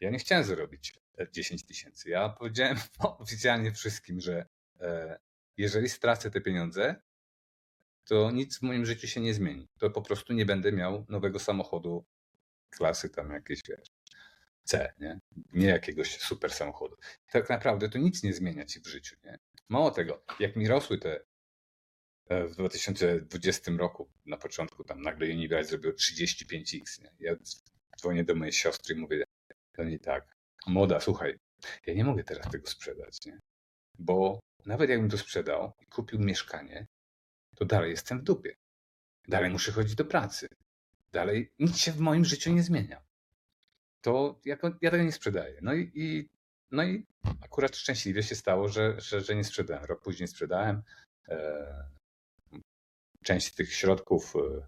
Ja 0.00 0.10
nie 0.10 0.18
chciałem 0.18 0.44
zarobić 0.44 0.94
10 1.32 1.66
tysięcy. 1.66 2.10
Ja 2.10 2.28
powiedziałem 2.28 2.76
oficjalnie 3.18 3.72
wszystkim, 3.72 4.20
że 4.20 4.46
e, 4.80 5.18
jeżeli 5.56 5.88
stracę 5.88 6.30
te 6.30 6.40
pieniądze, 6.40 7.02
to 8.04 8.30
nic 8.30 8.58
w 8.58 8.62
moim 8.62 8.86
życiu 8.86 9.06
się 9.06 9.20
nie 9.20 9.34
zmieni. 9.34 9.68
To 9.78 9.90
po 9.90 10.02
prostu 10.02 10.32
nie 10.32 10.46
będę 10.46 10.72
miał 10.72 11.06
nowego 11.08 11.38
samochodu 11.38 12.04
klasy 12.70 13.10
tam 13.10 13.30
jakieś, 13.30 13.60
wiesz, 13.68 13.88
C, 14.64 14.92
nie? 15.00 15.20
Nie 15.52 15.66
jakiegoś 15.66 16.18
super 16.18 16.52
samochodu. 16.52 16.96
Tak 17.32 17.48
naprawdę 17.50 17.88
to 17.88 17.98
nic 17.98 18.22
nie 18.22 18.32
zmienia 18.32 18.64
ci 18.64 18.80
w 18.80 18.86
życiu, 18.86 19.16
nie? 19.24 19.38
Mało 19.68 19.90
tego, 19.90 20.24
jak 20.40 20.56
mi 20.56 20.68
rosły 20.68 20.98
te 20.98 21.16
e, 21.16 21.24
w 22.48 22.56
2020 22.56 23.72
roku 23.78 24.08
na 24.26 24.36
początku 24.36 24.84
tam 24.84 25.02
nagle 25.02 25.26
Universe 25.26 25.70
zrobił 25.70 25.92
35x, 25.92 27.02
nie? 27.02 27.10
Ja 27.20 27.36
dzwonię 27.98 28.24
do 28.24 28.34
mojej 28.34 28.52
siostry 28.52 28.94
i 28.94 28.98
mówię 28.98 29.24
to 29.72 29.84
nie 29.84 29.98
tak. 29.98 30.36
Moda, 30.66 31.00
słuchaj, 31.00 31.38
ja 31.86 31.94
nie 31.94 32.04
mogę 32.04 32.24
teraz 32.24 32.50
tego 32.50 32.66
sprzedać, 32.66 33.26
nie? 33.26 33.38
Bo 33.98 34.40
nawet 34.66 34.90
jakbym 34.90 35.10
to 35.10 35.18
sprzedał 35.18 35.72
i 35.80 35.86
kupił 35.86 36.18
mieszkanie, 36.18 36.86
to 37.56 37.64
dalej 37.64 37.90
jestem 37.90 38.20
w 38.20 38.22
dupie. 38.22 38.54
Dalej 39.28 39.50
muszę 39.50 39.72
chodzić 39.72 39.94
do 39.94 40.04
pracy. 40.04 40.48
Dalej 41.12 41.52
nic 41.58 41.76
się 41.76 41.92
w 41.92 41.98
moim 41.98 42.24
życiu 42.24 42.52
nie 42.52 42.62
zmienia. 42.62 43.02
to 44.00 44.40
ja, 44.44 44.56
ja 44.80 44.90
tego 44.90 45.04
nie 45.04 45.12
sprzedaję. 45.12 45.58
No 45.62 45.74
i, 45.74 45.90
i, 45.94 46.28
no 46.70 46.84
i 46.84 47.06
akurat 47.44 47.76
szczęśliwie 47.76 48.22
się 48.22 48.34
stało, 48.34 48.68
że, 48.68 49.00
że, 49.00 49.20
że 49.20 49.36
nie 49.36 49.44
sprzedałem. 49.44 49.84
Rok 49.84 50.02
później 50.02 50.28
sprzedałem. 50.28 50.82
Część 53.22 53.54
tych 53.54 53.74
środków 53.74 54.36
e, 54.36 54.66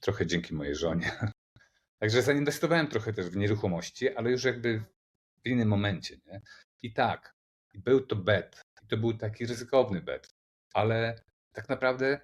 trochę 0.00 0.26
dzięki 0.26 0.54
mojej 0.54 0.74
żonie. 0.74 1.10
Także 2.00 2.22
zainwestowałem 2.22 2.86
trochę 2.86 3.12
też 3.12 3.26
w 3.26 3.36
nieruchomości, 3.36 4.16
ale 4.16 4.30
już 4.30 4.44
jakby 4.44 4.84
w 5.44 5.48
innym 5.48 5.68
momencie. 5.68 6.16
Nie? 6.26 6.40
I 6.82 6.92
tak, 6.92 7.34
był 7.74 8.06
to 8.06 8.16
bet. 8.16 8.62
I 8.82 8.86
to 8.86 8.96
był 8.96 9.18
taki 9.18 9.46
ryzykowny 9.46 10.00
bet, 10.00 10.28
ale 10.74 11.24
tak 11.52 11.68
naprawdę 11.68 12.20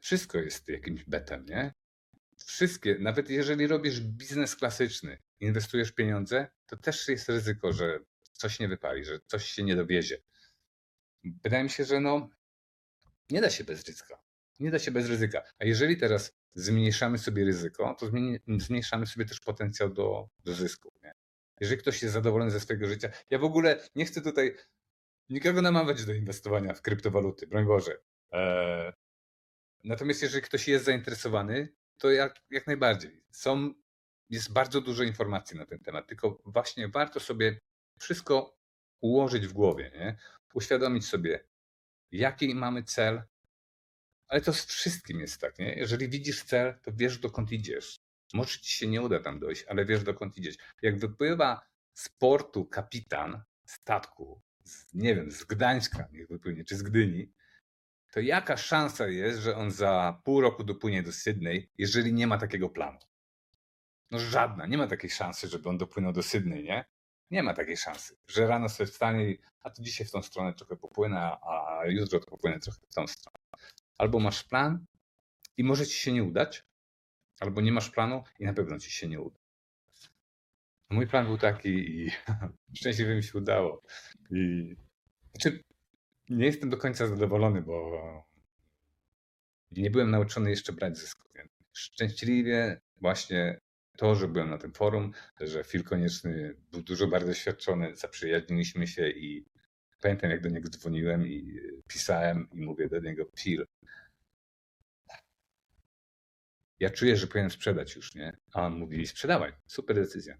wszystko 0.00 0.38
jest 0.38 0.68
jakimś 0.68 1.04
betem, 1.04 1.46
nie? 1.46 1.72
Wszystkie, 2.36 2.98
nawet 2.98 3.30
jeżeli 3.30 3.66
robisz 3.66 4.00
biznes 4.00 4.56
klasyczny, 4.56 5.18
inwestujesz 5.40 5.92
pieniądze, 5.92 6.48
to 6.66 6.76
też 6.76 7.08
jest 7.08 7.28
ryzyko, 7.28 7.72
że 7.72 7.98
coś 8.32 8.60
nie 8.60 8.68
wypali, 8.68 9.04
że 9.04 9.20
coś 9.26 9.44
się 9.44 9.62
nie 9.62 9.76
dowiezie. 9.76 10.22
Wydaje 11.24 11.64
mi 11.64 11.70
się, 11.70 11.84
że 11.84 12.00
no, 12.00 12.28
nie 13.30 13.40
da 13.40 13.50
się 13.50 13.64
bez 13.64 13.86
ryzyka. 13.86 14.29
Nie 14.60 14.70
da 14.70 14.78
się 14.78 14.90
bez 14.90 15.08
ryzyka. 15.08 15.42
A 15.58 15.64
jeżeli 15.64 15.96
teraz 15.96 16.32
zmniejszamy 16.54 17.18
sobie 17.18 17.44
ryzyko, 17.44 17.96
to 17.98 18.10
zmniejszamy 18.58 19.06
sobie 19.06 19.24
też 19.24 19.40
potencjał 19.40 19.90
do, 19.90 20.28
do 20.44 20.54
zysku. 20.54 20.92
Nie? 21.02 21.12
Jeżeli 21.60 21.80
ktoś 21.80 22.02
jest 22.02 22.14
zadowolony 22.14 22.50
ze 22.50 22.60
swojego 22.60 22.86
życia, 22.86 23.10
ja 23.30 23.38
w 23.38 23.44
ogóle 23.44 23.88
nie 23.94 24.04
chcę 24.04 24.22
tutaj 24.22 24.56
nikogo 25.28 25.62
namawiać 25.62 26.04
do 26.04 26.14
inwestowania 26.14 26.74
w 26.74 26.82
kryptowaluty, 26.82 27.46
broń 27.46 27.66
Boże. 27.66 27.96
Eee, 28.30 28.92
natomiast 29.84 30.22
jeżeli 30.22 30.42
ktoś 30.42 30.68
jest 30.68 30.84
zainteresowany, 30.84 31.68
to 31.98 32.10
jak, 32.10 32.34
jak 32.50 32.66
najbardziej. 32.66 33.22
Są, 33.30 33.74
jest 34.30 34.52
bardzo 34.52 34.80
dużo 34.80 35.02
informacji 35.02 35.56
na 35.56 35.66
ten 35.66 35.78
temat, 35.78 36.06
tylko 36.06 36.42
właśnie 36.44 36.88
warto 36.88 37.20
sobie 37.20 37.60
wszystko 37.98 38.56
ułożyć 39.00 39.46
w 39.46 39.52
głowie, 39.52 39.90
nie? 39.94 40.16
uświadomić 40.54 41.06
sobie, 41.06 41.44
jaki 42.12 42.54
mamy 42.54 42.82
cel, 42.82 43.22
ale 44.30 44.40
to 44.40 44.52
z 44.52 44.66
wszystkim 44.66 45.20
jest 45.20 45.40
tak, 45.40 45.58
nie? 45.58 45.74
Jeżeli 45.74 46.08
widzisz 46.08 46.44
cel, 46.44 46.78
to 46.82 46.90
wiesz 46.94 47.18
dokąd 47.18 47.52
idziesz. 47.52 48.00
Może 48.34 48.58
ci 48.58 48.70
się 48.70 48.86
nie 48.86 49.02
uda 49.02 49.20
tam 49.20 49.40
dojść, 49.40 49.64
ale 49.68 49.84
wiesz 49.84 50.04
dokąd 50.04 50.38
idziesz. 50.38 50.56
Jak 50.82 50.98
wypływa 50.98 51.66
z 51.94 52.08
portu 52.08 52.64
kapitan 52.64 53.42
statku, 53.66 54.42
z, 54.64 54.94
nie 54.94 55.14
wiem, 55.14 55.30
z 55.30 55.44
Gdańska, 55.44 56.08
niech 56.12 56.28
wypłynie, 56.28 56.64
czy 56.64 56.76
z 56.76 56.82
Gdyni, 56.82 57.32
to 58.12 58.20
jaka 58.20 58.56
szansa 58.56 59.08
jest, 59.08 59.40
że 59.40 59.56
on 59.56 59.70
za 59.70 60.20
pół 60.24 60.40
roku 60.40 60.64
dopłynie 60.64 61.02
do 61.02 61.12
Sydney, 61.12 61.70
jeżeli 61.78 62.12
nie 62.12 62.26
ma 62.26 62.38
takiego 62.38 62.68
planu? 62.68 62.98
No 64.10 64.18
żadna, 64.18 64.66
nie 64.66 64.78
ma 64.78 64.86
takiej 64.86 65.10
szansy, 65.10 65.48
żeby 65.48 65.68
on 65.68 65.78
dopłynął 65.78 66.12
do 66.12 66.22
Sydney, 66.22 66.64
nie? 66.64 66.84
Nie 67.30 67.42
ma 67.42 67.54
takiej 67.54 67.76
szansy, 67.76 68.16
że 68.28 68.46
rano 68.46 68.68
sobie 68.68 68.90
wstanie 68.90 69.36
a 69.62 69.70
to 69.70 69.82
dzisiaj 69.82 70.06
w 70.06 70.10
tą 70.10 70.22
stronę 70.22 70.54
trochę 70.54 70.76
popłynę, 70.76 71.20
a 71.20 71.80
jutro 71.86 72.20
to 72.20 72.26
popłynę 72.26 72.60
trochę 72.60 72.78
w 72.90 72.94
tą 72.94 73.06
stronę. 73.06 73.39
Albo 74.00 74.20
masz 74.20 74.44
plan 74.44 74.86
i 75.56 75.64
może 75.64 75.86
ci 75.86 75.94
się 75.94 76.12
nie 76.12 76.24
udać, 76.24 76.64
albo 77.40 77.60
nie 77.60 77.72
masz 77.72 77.90
planu 77.90 78.24
i 78.38 78.44
na 78.44 78.54
pewno 78.54 78.78
ci 78.78 78.90
się 78.90 79.08
nie 79.08 79.20
uda. 79.20 79.38
Mój 80.90 81.06
plan 81.06 81.26
był 81.26 81.38
taki 81.38 81.68
i 81.68 82.10
szczęśliwie 82.78 83.16
mi 83.16 83.22
się 83.22 83.38
udało. 83.38 83.82
I 84.30 84.74
znaczy, 85.32 85.62
nie 86.28 86.46
jestem 86.46 86.70
do 86.70 86.76
końca 86.76 87.06
zadowolony, 87.06 87.62
bo 87.62 88.00
nie 89.70 89.90
byłem 89.90 90.10
nauczony 90.10 90.50
jeszcze 90.50 90.72
brać 90.72 90.98
zysku. 90.98 91.28
Szczęśliwie 91.72 92.80
właśnie 93.00 93.60
to, 93.96 94.14
że 94.14 94.28
byłem 94.28 94.50
na 94.50 94.58
tym 94.58 94.72
forum, 94.72 95.12
że 95.40 95.64
Phil 95.64 95.84
Konieczny 95.84 96.56
był 96.72 96.82
dużo 96.82 97.06
bardziej 97.06 97.30
doświadczony, 97.30 97.96
zaprzyjaźniliśmy 97.96 98.86
się 98.86 99.08
i 99.10 99.44
pamiętam 100.00 100.30
jak 100.30 100.40
do 100.42 100.48
niego 100.48 100.68
dzwoniłem 100.68 101.26
i 101.26 101.60
pisałem 101.88 102.48
i 102.52 102.60
mówię 102.60 102.88
do 102.88 103.00
niego 103.00 103.24
Phil, 103.38 103.66
ja 106.80 106.90
czuję, 106.90 107.16
że 107.16 107.26
powinienem 107.26 107.50
sprzedać 107.50 107.96
już, 107.96 108.14
nie? 108.14 108.36
A 108.52 108.66
on 108.66 108.78
mówi, 108.78 109.06
sprzedawaj, 109.06 109.52
super 109.66 109.96
decyzja. 109.96 110.38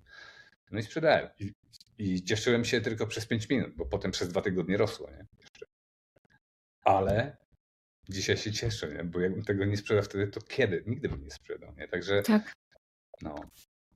No 0.70 0.78
i 0.78 0.82
sprzedałem. 0.82 1.28
I, 1.38 1.52
I, 1.98 2.24
cieszyłem 2.24 2.64
się 2.64 2.80
tylko 2.80 3.06
przez 3.06 3.26
5 3.26 3.48
minut, 3.48 3.74
bo 3.76 3.86
potem 3.86 4.10
przez 4.10 4.28
dwa 4.28 4.42
tygodnie 4.42 4.76
rosło, 4.76 5.10
nie? 5.10 5.26
Jeszcze. 5.40 5.66
Ale 6.84 7.36
dzisiaj 8.08 8.36
się 8.36 8.52
cieszę, 8.52 8.94
nie? 8.94 9.04
bo 9.04 9.20
jakbym 9.20 9.44
tego 9.44 9.64
nie 9.64 9.76
sprzedał 9.76 10.04
wtedy, 10.04 10.26
to 10.26 10.40
kiedy? 10.40 10.84
Nigdy 10.86 11.08
bym 11.08 11.24
nie 11.24 11.30
sprzedał, 11.30 11.74
nie? 11.76 11.88
Także 11.88 12.22
tak. 12.22 12.52
no, 13.22 13.34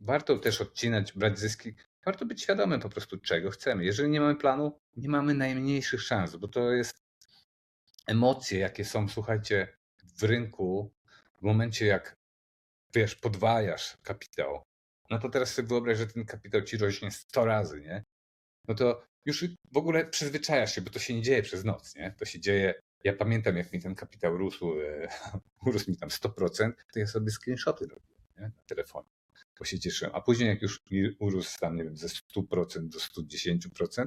warto 0.01 0.39
też 0.39 0.61
odcinać, 0.61 1.13
brać 1.13 1.39
zyski. 1.39 1.75
Warto 2.05 2.27
być 2.27 2.43
świadomym 2.43 2.81
po 2.81 2.89
prostu, 2.89 3.19
czego 3.19 3.51
chcemy. 3.51 3.85
Jeżeli 3.85 4.11
nie 4.11 4.21
mamy 4.21 4.37
planu, 4.37 4.81
nie 4.97 5.09
mamy 5.09 5.35
najmniejszych 5.35 6.03
szans, 6.03 6.37
bo 6.37 6.49
to 6.49 6.73
jest 6.73 7.05
emocje, 8.07 8.59
jakie 8.59 8.85
są, 8.85 9.09
słuchajcie, 9.09 9.77
w 10.19 10.23
rynku 10.23 10.93
w 11.39 11.43
momencie, 11.43 11.87
jak 11.87 12.17
wiesz, 12.95 13.15
podwajasz 13.15 13.97
kapitał, 14.03 14.63
no 15.11 15.19
to 15.19 15.29
teraz 15.29 15.55
sobie 15.55 15.69
wyobraź, 15.69 15.99
że 15.99 16.07
ten 16.07 16.25
kapitał 16.25 16.63
ci 16.63 16.77
rośnie 16.77 17.11
100 17.11 17.45
razy, 17.45 17.81
nie? 17.81 18.05
No 18.69 18.75
to 18.75 19.03
już 19.25 19.45
w 19.73 19.77
ogóle 19.77 20.07
przyzwyczajasz 20.07 20.75
się, 20.75 20.83
bo 20.83 20.91
to 20.91 20.99
się 20.99 21.15
nie 21.15 21.23
dzieje 21.23 21.43
przez 21.43 21.65
noc, 21.65 21.95
nie? 21.95 22.15
To 22.19 22.25
się 22.25 22.41
dzieje, 22.41 22.75
ja 23.05 23.13
pamiętam 23.13 23.57
jak 23.57 23.73
mi 23.73 23.83
ten 23.83 23.95
kapitał 23.95 24.39
rósł, 24.39 24.81
e, 24.81 25.09
urósł 25.67 25.91
mi 25.91 25.97
tam 25.97 26.09
100%, 26.09 26.73
to 26.93 26.99
ja 26.99 27.07
sobie 27.07 27.31
screenshoty 27.31 27.87
robiłem 27.87 28.23
nie? 28.39 28.43
na 28.43 28.63
telefonie, 28.67 29.09
bo 29.59 29.65
się 29.65 29.79
cieszyłem. 29.79 30.15
A 30.15 30.21
później 30.21 30.49
jak 30.49 30.63
już 30.63 30.83
urósł 31.19 31.59
tam, 31.61 31.77
nie 31.77 31.85
wiem, 31.85 31.97
ze 31.97 32.07
100% 32.09 32.89
do 32.89 32.99
110%, 32.99 34.07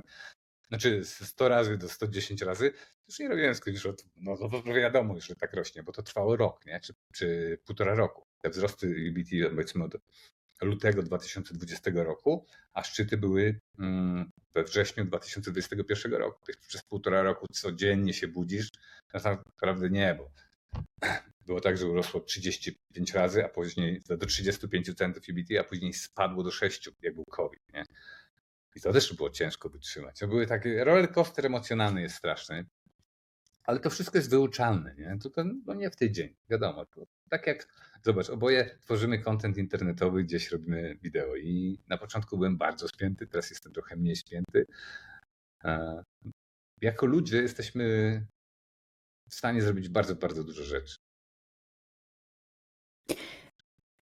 znaczy 0.68 1.02
100 1.06 1.50
razy 1.50 1.78
do 1.78 1.90
110 1.90 2.42
razy, 2.42 2.74
już 3.08 3.20
nie 3.20 3.28
robiłem 3.28 3.56
screenshotów, 3.56 4.10
no 4.16 4.38
to 4.38 4.64
wiadomo, 4.64 5.20
że 5.20 5.36
tak 5.36 5.54
rośnie, 5.54 5.84
bo 5.84 5.92
to 5.92 6.04
trwało 6.04 6.36
rok, 6.36 6.66
nie? 6.66 6.80
Czy, 6.80 6.94
czy 7.14 7.58
półtora 7.66 7.96
roku. 7.96 8.26
Te 8.42 8.50
wzrosty 8.50 9.12
UBT 9.12 9.50
powiedzmy 9.50 9.84
od 9.84 9.96
lutego 10.62 11.04
2020 11.04 11.92
roku, 11.96 12.46
a 12.74 12.84
szczyty 12.84 13.18
były 13.18 13.60
mm, 13.80 14.32
we 14.54 14.64
wrześniu 14.64 15.06
2021 15.06 16.14
roku. 16.14 16.42
Przez 16.68 16.84
półtora 16.84 17.24
roku 17.24 17.46
codziennie 17.52 18.14
się 18.14 18.28
budzisz, 18.28 18.70
tak 19.12 19.24
naprawdę 19.24 19.90
nie, 19.90 20.16
bo 20.16 20.32
było 21.48 21.62
tak, 21.62 21.78
że 21.78 21.88
urosło 21.88 22.20
35 22.20 23.14
razy, 23.14 23.46
a 23.46 23.50
później 23.50 24.02
do 24.10 24.26
35 24.26 24.96
centów 24.96 25.24
UBT, 25.30 25.60
a 25.60 25.64
później 25.64 25.94
spadło 25.94 26.44
do 26.44 26.52
6, 26.52 26.90
jak 27.02 27.16
był 27.16 27.26
COVID. 27.26 27.62
Nie? 27.74 27.84
I 28.76 28.82
to 28.82 28.94
też 28.94 29.14
było 29.14 29.30
ciężko 29.30 29.70
wytrzymać. 29.70 30.20
To 30.20 30.28
były 30.28 30.48
takie, 30.48 30.84
roller 30.84 31.12
coaster 31.12 31.46
emocjonalny 31.46 32.02
jest 32.02 32.16
straszny, 32.16 32.66
ale 33.64 33.80
to 33.80 33.90
wszystko 33.90 34.18
jest 34.18 34.30
wyuczalne, 34.30 34.96
nie? 34.96 35.18
Tylko 35.22 35.44
no 35.66 35.74
nie 35.74 35.90
w 35.90 35.96
tej 35.96 36.12
dzień, 36.12 36.36
wiadomo. 36.50 36.86
tak 37.30 37.48
jak 37.48 37.68
Zobacz, 38.04 38.30
oboje 38.30 38.78
tworzymy 38.82 39.20
kontent 39.20 39.58
internetowy, 39.58 40.24
gdzieś 40.24 40.52
robimy 40.52 40.98
wideo 41.02 41.36
i 41.36 41.80
na 41.88 41.98
początku 41.98 42.38
byłem 42.38 42.58
bardzo 42.58 42.88
spięty, 42.88 43.28
teraz 43.28 43.50
jestem 43.50 43.74
trochę 43.74 43.96
mniej 43.96 44.16
spięty. 44.16 44.66
Jako 46.82 47.06
ludzie 47.06 47.42
jesteśmy 47.42 48.26
w 49.30 49.36
stanie 49.36 49.62
zrobić 49.62 49.90
bardzo, 49.90 50.16
bardzo 50.16 50.44
dużo 50.44 50.64
rzeczy. 50.64 50.96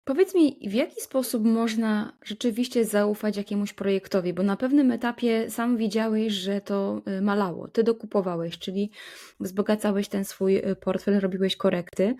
Powiedz 0.04 0.36
mi, 0.36 0.60
w 0.70 0.74
jaki 0.74 1.02
sposób 1.02 1.44
można 1.46 2.18
rzeczywiście 2.24 2.86
zaufać 2.86 3.38
jakiemuś 3.38 3.74
projektowi? 3.74 4.34
Bo 4.34 4.44
na 4.44 4.58
pewnym 4.58 4.92
etapie 4.92 5.50
sam 5.50 5.78
widziałeś, 5.78 6.34
że 6.34 6.62
to 6.62 7.02
y, 7.18 7.22
malało. 7.22 7.68
Ty 7.68 7.84
dokupowałeś, 7.84 8.60
czyli 8.60 8.92
wzbogacałeś 9.40 10.08
ten 10.08 10.26
swój 10.26 10.58
y, 10.58 10.76
portfel, 10.76 11.20
robiłeś 11.20 11.56
korekty. 11.56 12.16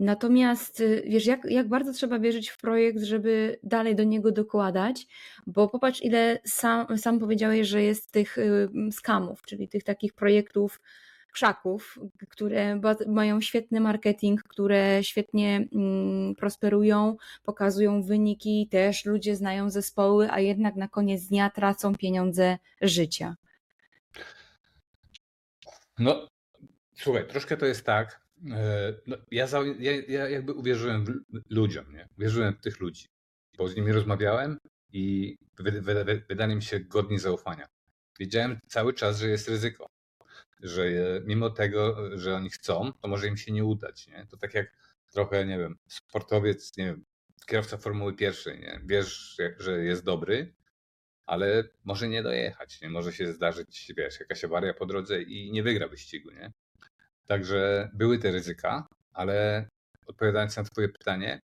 Natomiast 0.00 0.80
y, 0.80 1.02
wiesz, 1.06 1.26
jak, 1.26 1.50
jak 1.50 1.68
bardzo 1.68 1.92
trzeba 1.92 2.18
wierzyć 2.18 2.50
w 2.50 2.58
projekt, 2.58 3.02
żeby 3.02 3.58
dalej 3.62 3.96
do 3.96 4.04
niego 4.04 4.32
dokładać, 4.32 5.06
bo 5.46 5.68
popatrz, 5.68 6.02
ile 6.02 6.38
sam, 6.44 6.98
sam 6.98 7.18
powiedziałeś, 7.18 7.68
że 7.68 7.82
jest 7.82 8.12
tych 8.12 8.36
skamów, 8.90 9.42
czyli 9.42 9.68
tych 9.68 9.84
takich 9.84 10.14
projektów 10.14 10.80
krzaków, 11.32 11.98
które 12.28 12.80
mają 13.06 13.40
świetny 13.40 13.80
marketing, 13.80 14.42
które 14.42 15.04
świetnie 15.04 15.68
mm, 15.72 16.34
prosperują, 16.34 17.16
pokazują 17.42 18.02
wyniki, 18.02 18.68
też 18.70 19.04
ludzie 19.04 19.36
znają 19.36 19.70
zespoły, 19.70 20.30
a 20.30 20.40
jednak 20.40 20.76
na 20.76 20.88
koniec 20.88 21.26
dnia 21.28 21.50
tracą 21.50 21.94
pieniądze 21.94 22.58
życia. 22.80 23.36
No, 25.98 26.28
słuchaj, 26.94 27.28
troszkę 27.28 27.56
to 27.56 27.66
jest 27.66 27.86
tak, 27.86 28.22
E, 28.50 28.94
no, 29.06 29.16
ja, 29.30 29.46
za, 29.46 29.60
ja, 29.78 29.92
ja, 30.08 30.28
jakby 30.28 30.52
uwierzyłem 30.52 31.04
w 31.04 31.10
ludziom, 31.50 31.92
nie? 31.92 32.08
Uwierzyłem 32.18 32.54
w 32.54 32.60
tych 32.60 32.80
ludzi, 32.80 33.06
bo 33.58 33.68
z 33.68 33.76
nimi 33.76 33.92
rozmawiałem 33.92 34.58
i 34.92 35.36
wydali 36.28 36.56
mi 36.56 36.62
się 36.62 36.80
godni 36.80 37.18
zaufania. 37.18 37.66
Wiedziałem 38.18 38.58
cały 38.68 38.94
czas, 38.94 39.18
że 39.18 39.28
jest 39.28 39.48
ryzyko, 39.48 39.86
że 40.62 40.84
mimo 41.24 41.50
tego, 41.50 41.96
że 42.18 42.34
oni 42.34 42.50
chcą, 42.50 42.92
to 43.00 43.08
może 43.08 43.28
im 43.28 43.36
się 43.36 43.52
nie 43.52 43.64
udać, 43.64 44.06
nie? 44.06 44.26
To 44.30 44.36
tak 44.36 44.54
jak 44.54 44.76
trochę, 45.12 45.46
nie 45.46 45.58
wiem, 45.58 45.78
sportowiec, 45.88 46.76
nie 46.76 46.84
wiem, 46.84 47.04
kierowca 47.46 47.76
Formuły 47.76 48.14
pierwszej, 48.14 48.60
nie? 48.60 48.80
Wiesz, 48.84 49.36
że 49.58 49.84
jest 49.84 50.04
dobry, 50.04 50.54
ale 51.26 51.64
może 51.84 52.08
nie 52.08 52.22
dojechać, 52.22 52.80
nie? 52.80 52.90
Może 52.90 53.12
się 53.12 53.32
zdarzyć, 53.32 53.92
wiesz, 53.96 54.20
jakaś 54.20 54.44
awaria 54.44 54.74
po 54.74 54.86
drodze 54.86 55.22
i 55.22 55.52
nie 55.52 55.62
wygra 55.62 55.88
wyścigu, 55.88 56.30
nie? 56.30 56.52
Także 57.26 57.90
były 57.94 58.18
te 58.18 58.32
ryzyka, 58.32 58.86
ale 59.12 59.68
odpowiadając 60.06 60.56
na 60.56 60.64
twoje 60.64 60.88
pytanie, 60.88 61.40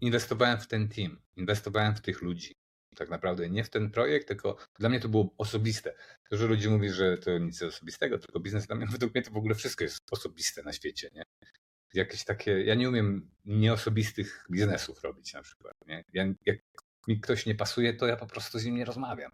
inwestowałem 0.00 0.58
w 0.58 0.66
ten 0.66 0.88
team, 0.88 1.18
inwestowałem 1.36 1.94
w 1.96 2.00
tych 2.00 2.22
ludzi. 2.22 2.59
Tak 2.96 3.08
naprawdę 3.08 3.50
nie 3.50 3.64
w 3.64 3.70
ten 3.70 3.90
projekt, 3.90 4.28
tylko 4.28 4.56
dla 4.78 4.88
mnie 4.88 5.00
to 5.00 5.08
było 5.08 5.34
osobiste. 5.38 5.94
Dużo 6.30 6.46
ludzi 6.46 6.68
mówi, 6.68 6.90
że 6.90 7.18
to 7.18 7.38
nic 7.38 7.62
osobistego, 7.62 8.18
tylko 8.18 8.40
biznes. 8.40 8.66
Dla 8.66 8.76
mnie, 8.76 8.86
według 8.92 9.14
mnie 9.14 9.22
to 9.22 9.30
w 9.30 9.36
ogóle 9.36 9.54
wszystko 9.54 9.84
jest 9.84 10.02
osobiste 10.10 10.62
na 10.62 10.72
świecie. 10.72 11.10
Nie? 11.14 11.22
Jakieś 11.94 12.24
takie, 12.24 12.62
ja 12.62 12.74
nie 12.74 12.88
umiem 12.88 13.30
nieosobistych 13.44 14.46
biznesów 14.50 15.02
robić 15.02 15.32
na 15.32 15.42
przykład. 15.42 15.74
Nie? 15.86 16.04
Ja, 16.12 16.24
jak 16.46 16.58
mi 17.08 17.20
ktoś 17.20 17.46
nie 17.46 17.54
pasuje, 17.54 17.94
to 17.94 18.06
ja 18.06 18.16
po 18.16 18.26
prostu 18.26 18.58
z 18.58 18.64
nim 18.64 18.74
nie 18.74 18.84
rozmawiam. 18.84 19.32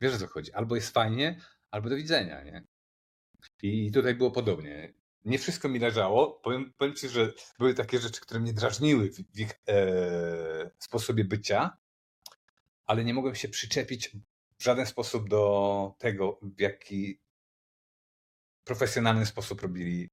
Wiesz 0.00 0.14
o 0.14 0.18
co 0.18 0.26
chodzi? 0.26 0.52
Albo 0.52 0.74
jest 0.74 0.94
fajnie, 0.94 1.40
albo 1.70 1.88
do 1.88 1.96
widzenia. 1.96 2.42
Nie? 2.44 2.64
I 3.62 3.92
tutaj 3.92 4.14
było 4.14 4.30
podobnie. 4.30 4.94
Nie 5.24 5.38
wszystko 5.38 5.68
mi 5.68 5.78
leżało. 5.78 6.40
Powiem, 6.44 6.72
powiem 6.78 6.94
ci, 6.94 7.08
że 7.08 7.32
były 7.58 7.74
takie 7.74 7.98
rzeczy, 7.98 8.20
które 8.20 8.40
mnie 8.40 8.52
drażniły 8.52 9.10
w, 9.10 9.38
ich 9.38 9.50
e, 9.68 10.70
sposobie 10.78 11.24
bycia, 11.24 11.76
ale 12.88 13.04
nie 13.04 13.14
mogłem 13.14 13.34
się 13.34 13.48
przyczepić 13.48 14.16
w 14.58 14.62
żaden 14.62 14.86
sposób 14.86 15.28
do 15.28 15.94
tego, 15.98 16.40
w 16.42 16.60
jaki 16.60 17.20
profesjonalny 18.64 19.26
sposób 19.26 19.62
robili. 19.62 20.10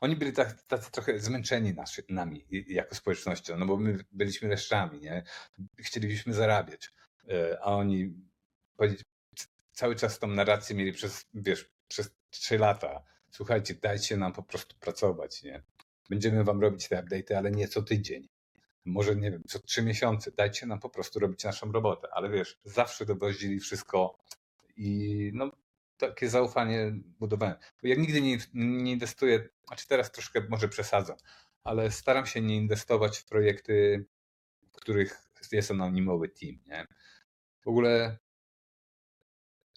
Oni 0.00 0.16
byli 0.16 0.32
tak, 0.32 0.62
tacy 0.62 0.90
trochę 0.90 1.18
zmęczeni 1.18 1.74
naszy, 1.74 2.02
nami 2.08 2.46
jako 2.66 2.94
społecznością, 2.94 3.58
no 3.58 3.66
bo 3.66 3.76
my 3.76 4.04
byliśmy 4.12 4.48
leszczami, 4.48 5.00
nie? 5.00 5.24
Chcielibyśmy 5.78 6.34
zarabiać, 6.34 6.90
e, 7.28 7.58
a 7.60 7.64
oni 7.64 8.14
cały 9.72 9.96
czas 9.96 10.18
tą 10.18 10.26
narrację 10.26 10.76
mieli 10.76 10.92
przez, 10.92 11.26
wiesz, 11.34 11.70
przez 11.88 12.10
trzy 12.30 12.58
lata. 12.58 13.04
Słuchajcie, 13.30 13.74
dajcie 13.74 14.16
nam 14.16 14.32
po 14.32 14.42
prostu 14.42 14.76
pracować, 14.78 15.42
nie? 15.42 15.62
Będziemy 16.10 16.44
wam 16.44 16.60
robić 16.60 16.88
te 16.88 17.02
update'y, 17.02 17.34
ale 17.34 17.50
nie 17.50 17.68
co 17.68 17.82
tydzień 17.82 18.28
może 18.86 19.16
nie 19.16 19.30
wiem, 19.30 19.42
co 19.48 19.58
trzy 19.58 19.82
miesiące, 19.82 20.30
dajcie 20.30 20.66
nam 20.66 20.80
po 20.80 20.90
prostu 20.90 21.18
robić 21.18 21.44
naszą 21.44 21.72
robotę, 21.72 22.08
ale 22.12 22.30
wiesz, 22.30 22.58
zawsze 22.64 23.06
dowozili 23.06 23.60
wszystko 23.60 24.18
i 24.76 25.30
no, 25.34 25.50
takie 25.96 26.28
zaufanie 26.28 26.92
budowałem. 27.18 27.56
Ja 27.82 27.94
nigdy 27.94 28.20
nie, 28.20 28.38
nie 28.54 28.92
inwestuję, 28.92 29.48
znaczy 29.66 29.88
teraz 29.88 30.12
troszkę 30.12 30.40
może 30.48 30.68
przesadzam, 30.68 31.16
ale 31.64 31.90
staram 31.90 32.26
się 32.26 32.40
nie 32.40 32.56
inwestować 32.56 33.18
w 33.18 33.24
projekty, 33.24 34.06
w 34.72 34.76
których 34.76 35.22
jest 35.52 35.70
anonimowy 35.70 36.28
team, 36.28 36.58
nie? 36.66 36.86
W 37.64 37.68
ogóle 37.68 38.18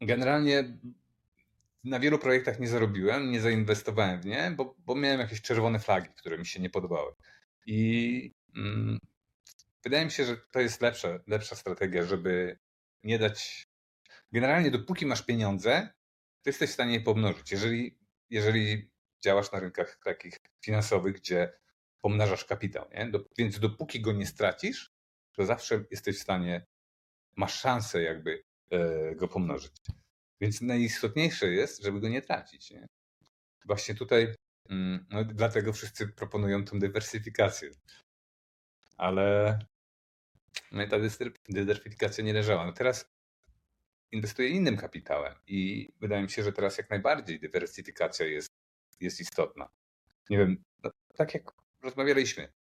generalnie 0.01 0.77
na 1.83 1.99
wielu 1.99 2.19
projektach 2.19 2.59
nie 2.59 2.67
zarobiłem, 2.67 3.31
nie 3.31 3.41
zainwestowałem 3.41 4.21
w 4.21 4.25
nie, 4.25 4.53
bo, 4.57 4.75
bo 4.77 4.95
miałem 4.95 5.19
jakieś 5.19 5.41
czerwone 5.41 5.79
flagi, 5.79 6.09
które 6.17 6.37
mi 6.37 6.45
się 6.45 6.59
nie 6.59 6.69
podobały. 6.69 7.11
I 7.65 8.33
wydaje 9.83 10.05
mi 10.05 10.11
się, 10.11 10.25
że 10.25 10.37
to 10.37 10.59
jest 10.59 10.81
lepsza, 10.81 11.19
lepsza 11.27 11.55
strategia, 11.55 12.05
żeby 12.05 12.59
nie 13.03 13.19
dać. 13.19 13.67
Generalnie, 14.31 14.71
dopóki 14.71 15.05
masz 15.05 15.21
pieniądze, 15.21 15.89
to 16.41 16.49
jesteś 16.49 16.69
w 16.69 16.73
stanie 16.73 16.93
je 16.93 17.01
pomnożyć. 17.01 17.51
Jeżeli, 17.51 17.97
jeżeli 18.29 18.91
działasz 19.23 19.51
na 19.51 19.59
rynkach 19.59 19.99
takich 20.03 20.37
finansowych, 20.61 21.15
gdzie 21.15 21.53
pomnażasz 22.01 22.45
kapitał, 22.45 22.89
nie? 22.93 23.11
Więc 23.37 23.59
dopóki 23.59 24.01
go 24.01 24.11
nie 24.11 24.25
stracisz, 24.25 24.91
to 25.31 25.45
zawsze 25.45 25.83
jesteś 25.91 26.17
w 26.17 26.21
stanie, 26.21 26.65
masz 27.35 27.59
szansę 27.59 28.01
jakby 28.01 28.43
e, 28.71 29.15
go 29.15 29.27
pomnożyć. 29.27 29.71
Więc 30.41 30.61
najistotniejsze 30.61 31.47
jest, 31.47 31.83
żeby 31.83 31.99
go 31.99 32.09
nie 32.09 32.21
tracić. 32.21 32.71
Nie? 32.71 32.87
Właśnie 33.65 33.95
tutaj, 33.95 34.33
mm, 34.69 35.05
no, 35.09 35.23
dlatego 35.23 35.73
wszyscy 35.73 36.07
proponują 36.07 36.65
tą 36.65 36.79
dywersyfikację 36.79 37.69
ale 38.99 39.59
no 40.71 40.83
i 40.83 40.89
ta 40.89 40.97
dywersyfikacja 41.49 42.23
nie 42.23 42.33
leżała. 42.33 42.65
No 42.65 42.73
teraz 42.73 43.11
inwestuję 44.11 44.49
innym 44.49 44.77
kapitałem 44.77 45.35
i 45.47 45.89
wydaje 45.99 46.23
mi 46.23 46.29
się, 46.29 46.43
że 46.43 46.53
teraz 46.53 46.77
jak 46.77 46.89
najbardziej 46.89 47.39
dywersyfikacja 47.39 48.25
jest, 48.25 48.51
jest 48.99 49.19
istotna. 49.19 49.69
Nie 50.29 50.37
wiem, 50.37 50.63
no, 50.83 50.91
tak 51.15 51.33
jak 51.33 51.51
rozmawialiśmy, 51.81 52.53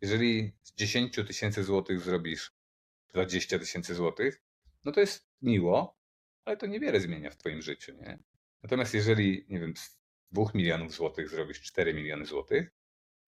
jeżeli 0.00 0.52
z 0.62 0.74
10 0.74 1.16
tysięcy 1.26 1.64
złotych 1.64 2.00
zrobisz 2.00 2.52
20 3.08 3.58
tysięcy 3.58 3.94
złotych, 3.94 4.42
no 4.84 4.92
to 4.92 5.00
jest 5.00 5.26
miło, 5.42 5.98
ale 6.44 6.56
to 6.56 6.66
niewiele 6.66 7.00
zmienia 7.00 7.30
w 7.30 7.36
twoim 7.36 7.62
życiu, 7.62 7.92
nie? 7.94 8.18
Natomiast 8.62 8.94
jeżeli, 8.94 9.46
nie 9.48 9.60
wiem, 9.60 9.76
z 9.76 9.98
2 10.30 10.44
milionów 10.54 10.92
złotych 10.92 11.28
zrobisz 11.28 11.62
4 11.62 11.94
miliony 11.94 12.26
złotych, 12.26 12.75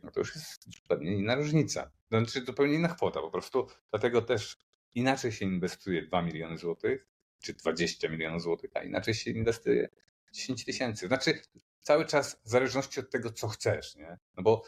no 0.02 0.10
to 0.10 0.20
już 0.20 0.34
jest 0.34 0.72
zupełnie 0.72 1.16
inna 1.16 1.34
różnica. 1.34 1.90
Znaczy 2.08 2.44
zupełnie 2.44 2.74
inna 2.74 2.88
kwota 2.88 3.20
po 3.20 3.30
prostu. 3.30 3.66
Dlatego 3.90 4.22
też 4.22 4.58
inaczej 4.94 5.32
się 5.32 5.44
inwestuje 5.44 6.02
2 6.02 6.22
miliony 6.22 6.58
złotych, 6.58 7.06
czy 7.40 7.54
20 7.54 8.08
milionów 8.08 8.42
złotych, 8.42 8.70
a 8.74 8.82
inaczej 8.82 9.14
się 9.14 9.30
inwestuje 9.30 9.88
10 10.32 10.64
tysięcy. 10.64 11.06
Znaczy 11.06 11.40
cały 11.82 12.06
czas 12.06 12.40
w 12.44 12.48
zależności 12.48 13.00
od 13.00 13.10
tego, 13.10 13.32
co 13.32 13.48
chcesz, 13.48 13.96
nie? 13.96 14.18
No 14.36 14.42
bo 14.42 14.62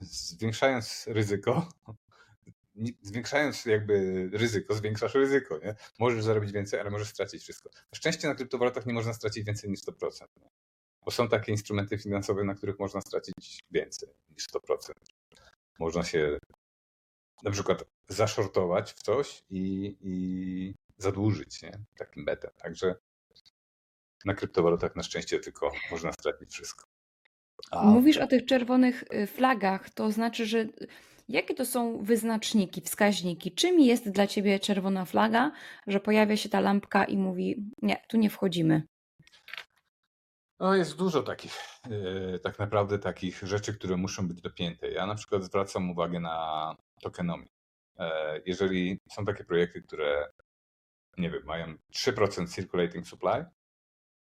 zwiększając 0.00 1.04
ryzyko, 1.06 1.68
zwiększając 3.02 3.64
jakby 3.64 4.28
ryzyko, 4.32 4.74
zwiększasz 4.74 5.14
ryzyko, 5.14 5.58
nie? 5.58 5.74
Możesz 5.98 6.24
zarobić 6.24 6.52
więcej, 6.52 6.80
ale 6.80 6.90
możesz 6.90 7.08
stracić 7.08 7.42
wszystko. 7.42 7.70
Na 7.92 7.96
szczęście 7.96 8.28
na 8.28 8.34
kryptowalutach 8.34 8.86
nie 8.86 8.94
można 8.94 9.12
stracić 9.12 9.44
więcej 9.44 9.70
niż 9.70 9.80
100%. 9.80 10.26
Nie? 10.36 10.50
Bo 11.06 11.12
są 11.12 11.28
takie 11.28 11.52
instrumenty 11.52 11.98
finansowe, 11.98 12.44
na 12.44 12.54
których 12.54 12.78
można 12.78 13.00
stracić 13.00 13.60
więcej 13.70 14.08
niż 14.36 14.48
100%. 14.48 14.92
Można 15.78 16.04
się 16.04 16.38
na 17.42 17.50
przykład 17.50 17.84
zaszortować 18.08 18.92
w 18.92 19.02
coś 19.02 19.42
i, 19.50 19.96
i 20.00 20.74
zadłużyć 20.98 21.62
nie? 21.62 21.72
takim 21.98 22.24
betem. 22.24 22.50
Także 22.58 22.94
na 24.24 24.34
kryptowalutach 24.34 24.96
na 24.96 25.02
szczęście 25.02 25.40
tylko 25.40 25.72
można 25.90 26.12
stracić 26.12 26.52
wszystko. 26.52 26.84
A... 27.70 27.84
Mówisz 27.84 28.16
o 28.16 28.26
tych 28.26 28.44
czerwonych 28.44 29.04
y, 29.14 29.26
flagach, 29.26 29.90
to 29.90 30.12
znaczy, 30.12 30.46
że 30.46 30.66
jakie 31.28 31.54
to 31.54 31.66
są 31.66 32.02
wyznaczniki, 32.02 32.80
wskaźniki? 32.80 33.52
Czym 33.52 33.80
jest 33.80 34.10
dla 34.10 34.26
ciebie 34.26 34.60
czerwona 34.60 35.04
flaga, 35.04 35.52
że 35.86 36.00
pojawia 36.00 36.36
się 36.36 36.48
ta 36.48 36.60
lampka 36.60 37.04
i 37.04 37.16
mówi: 37.16 37.70
Nie, 37.82 37.96
tu 38.08 38.16
nie 38.16 38.30
wchodzimy? 38.30 38.82
No 40.60 40.74
jest 40.74 40.96
dużo 40.96 41.22
takich, 41.22 41.58
e, 41.84 42.38
tak 42.38 42.58
naprawdę 42.58 42.98
takich 42.98 43.42
rzeczy, 43.42 43.74
które 43.74 43.96
muszą 43.96 44.28
być 44.28 44.40
dopięte. 44.40 44.90
Ja 44.90 45.06
na 45.06 45.14
przykład 45.14 45.44
zwracam 45.44 45.90
uwagę 45.90 46.20
na 46.20 46.76
tokenomię. 47.02 47.46
E, 47.98 48.40
jeżeli 48.46 49.00
są 49.12 49.24
takie 49.24 49.44
projekty, 49.44 49.82
które, 49.82 50.28
nie 51.18 51.30
wiem, 51.30 51.44
mają 51.44 51.74
3% 51.90 52.54
circulating 52.54 53.06
supply 53.06 53.44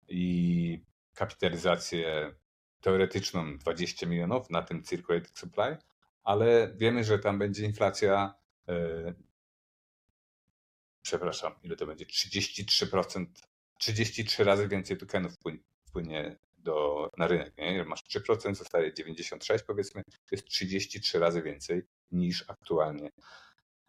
i 0.07 0.83
kapitalizację 1.13 2.35
teoretyczną 2.81 3.57
20 3.57 4.07
milionów 4.07 4.49
na 4.49 4.61
tym 4.61 4.83
circulating 4.83 5.37
supply, 5.37 5.77
ale 6.23 6.73
wiemy, 6.75 7.03
że 7.03 7.19
tam 7.19 7.39
będzie 7.39 7.65
inflacja, 7.65 8.35
e, 8.69 9.13
przepraszam, 11.01 11.53
ile 11.63 11.75
to 11.75 11.85
będzie? 11.85 12.05
33%, 12.05 13.25
33 13.79 14.43
razy 14.43 14.67
więcej 14.67 14.97
tokenów 14.97 15.37
wpłynie 15.95 16.37
do, 16.57 17.09
na 17.17 17.27
rynek. 17.27 17.57
Nie? 17.57 17.83
Masz 17.83 18.03
3%, 18.03 18.55
zostaje 18.55 18.93
96 18.93 19.63
powiedzmy, 19.63 20.03
to 20.03 20.35
jest 20.35 20.45
33 20.45 21.19
razy 21.19 21.41
więcej 21.41 21.83
niż 22.11 22.45
aktualnie. 22.47 23.09